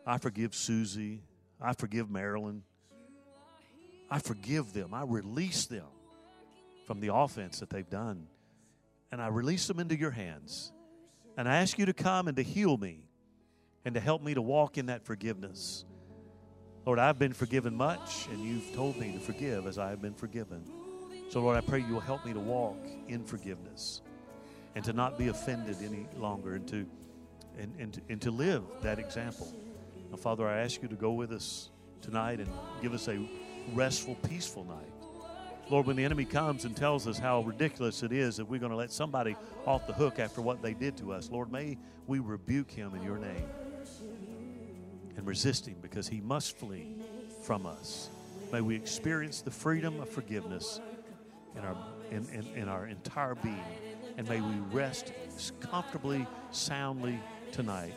I 0.06 0.18
forgive 0.18 0.54
Susie. 0.54 1.24
I 1.62 1.74
forgive 1.74 2.10
Marilyn. 2.10 2.64
I 4.10 4.20
forgive 4.20 4.74
them. 4.74 4.94
I 4.94 5.04
release 5.04 5.66
them. 5.66 5.88
From 6.86 7.00
the 7.00 7.14
offense 7.14 7.60
that 7.60 7.70
they've 7.70 7.90
done. 7.90 8.28
And 9.12 9.22
I 9.22 9.28
release 9.28 9.68
them 9.68 9.80
into 9.80 9.98
your 9.98 10.12
hands. 10.12 10.72
And 11.38 11.48
I 11.48 11.58
ask 11.58 11.78
you 11.78 11.86
to 11.86 11.94
come 11.94 12.28
and 12.28 12.38
to 12.38 12.44
heal 12.44 12.78
me 12.78 13.06
and 13.86 13.96
to 13.96 14.02
help 14.02 14.22
me 14.22 14.34
to 14.34 14.42
walk 14.42 14.78
in 14.78 14.88
that 14.88 15.04
forgiveness. 15.04 15.86
Lord, 16.86 17.00
I've 17.00 17.18
been 17.18 17.34
forgiven 17.34 17.76
much, 17.76 18.28
and 18.32 18.42
you've 18.42 18.74
told 18.74 18.98
me 18.98 19.14
to 19.14 19.20
forgive 19.20 19.68
as 19.68 19.78
I 19.78 19.90
have 19.90 20.02
been 20.02 20.14
forgiven. 20.14 20.64
So, 21.30 21.42
Lord, 21.42 21.58
I 21.58 21.62
pray 21.62 21.80
you 21.80 21.94
will 21.94 22.00
help 22.02 22.26
me 22.26 22.34
to 22.34 22.40
walk 22.40 22.78
in 23.08 23.24
forgiveness 23.24 24.02
and 24.76 24.84
to 24.86 24.94
not 24.94 25.18
be 25.18 25.30
offended 25.30 25.78
any 25.82 26.08
longer 26.18 26.56
and 26.56 26.68
to, 26.68 26.86
and, 27.58 27.74
and, 27.80 28.02
and 28.10 28.22
to 28.22 28.32
live 28.32 28.64
that 28.82 29.00
example. 29.00 29.54
Now, 30.12 30.18
Father, 30.18 30.48
I 30.48 30.60
ask 30.60 30.82
you 30.82 30.88
to 30.90 30.96
go 30.96 31.14
with 31.14 31.32
us 31.32 31.70
tonight 32.02 32.40
and 32.40 32.50
give 32.82 32.94
us 32.94 33.08
a 33.08 33.26
restful, 33.74 34.16
peaceful 34.16 34.66
night. 34.66 35.03
Lord, 35.70 35.88
when 35.88 35.96
the 35.96 36.06
enemy 36.06 36.26
comes 36.26 36.66
and 36.66 36.76
tells 36.76 37.08
us 37.08 37.18
how 37.18 37.42
ridiculous 37.42 38.04
it 38.04 38.12
is 38.12 38.38
that 38.38 38.46
we're 38.46 38.60
going 38.60 38.72
to 38.72 38.78
let 38.78 38.92
somebody 38.92 39.36
off 39.66 39.88
the 39.88 39.94
hook 39.94 40.20
after 40.20 40.42
what 40.42 40.62
they 40.62 40.74
did 40.74 40.98
to 40.98 41.14
us, 41.14 41.30
Lord, 41.30 41.52
may 41.52 41.78
we 42.06 42.20
rebuke 42.20 42.70
him 42.70 42.94
in 42.96 43.04
your 43.04 43.18
name 43.18 43.48
and 45.16 45.26
resist 45.26 45.66
him 45.68 45.78
because 45.82 46.08
he 46.08 46.20
must 46.20 46.58
flee 46.58 46.98
from 47.44 47.66
us. 47.66 48.10
May 48.52 48.62
we 48.62 48.76
experience 48.76 49.42
the 49.42 49.52
freedom 49.52 50.00
of 50.00 50.10
forgiveness 50.10 50.80
in 51.56 51.64
our, 51.64 51.78
in, 52.12 52.28
in, 52.30 52.46
in 52.56 52.70
our 52.70 52.88
entire 52.88 53.36
being. 53.36 53.64
And 54.18 54.28
may 54.28 54.42
we 54.42 54.56
rest 54.72 55.12
comfortably, 55.60 56.28
soundly 56.52 57.20
tonight 57.52 57.94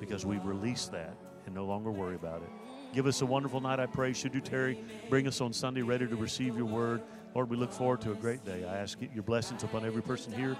because 0.00 0.26
we 0.26 0.38
release 0.38 0.86
that 0.86 1.16
and 1.46 1.54
no 1.54 1.64
longer 1.64 1.90
worry 1.90 2.16
about 2.16 2.42
it. 2.42 2.63
Give 2.94 3.06
us 3.08 3.22
a 3.22 3.26
wonderful 3.26 3.60
night, 3.60 3.80
I 3.80 3.86
pray. 3.86 4.12
Should 4.12 4.34
you, 4.34 4.40
tarry, 4.40 4.78
bring 5.10 5.26
us 5.26 5.40
on 5.40 5.52
Sunday 5.52 5.82
ready 5.82 6.06
to 6.06 6.14
receive 6.14 6.56
your 6.56 6.66
word. 6.66 7.02
Lord, 7.34 7.50
we 7.50 7.56
look 7.56 7.72
forward 7.72 8.00
to 8.02 8.12
a 8.12 8.14
great 8.14 8.44
day. 8.44 8.64
I 8.64 8.76
ask 8.76 8.96
your 9.12 9.24
blessings 9.24 9.64
upon 9.64 9.84
every 9.84 10.00
person 10.00 10.32
here. 10.32 10.56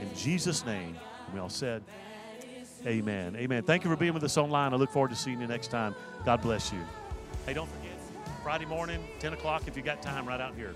In 0.00 0.16
Jesus' 0.16 0.64
name, 0.64 0.96
we 1.34 1.38
all 1.38 1.50
said, 1.50 1.84
Amen. 2.86 3.36
Amen. 3.36 3.62
Thank 3.62 3.84
you 3.84 3.90
for 3.90 3.96
being 3.96 4.14
with 4.14 4.24
us 4.24 4.38
online. 4.38 4.72
I 4.72 4.76
look 4.76 4.90
forward 4.90 5.10
to 5.10 5.16
seeing 5.16 5.38
you 5.38 5.46
next 5.46 5.68
time. 5.68 5.94
God 6.24 6.40
bless 6.40 6.72
you. 6.72 6.78
Hey, 7.44 7.52
don't 7.52 7.68
forget, 7.68 7.98
Friday 8.42 8.64
morning, 8.64 9.04
10 9.18 9.34
o'clock, 9.34 9.64
if 9.66 9.76
you 9.76 9.82
got 9.82 10.00
time, 10.00 10.26
right 10.26 10.40
out 10.40 10.54
here. 10.54 10.74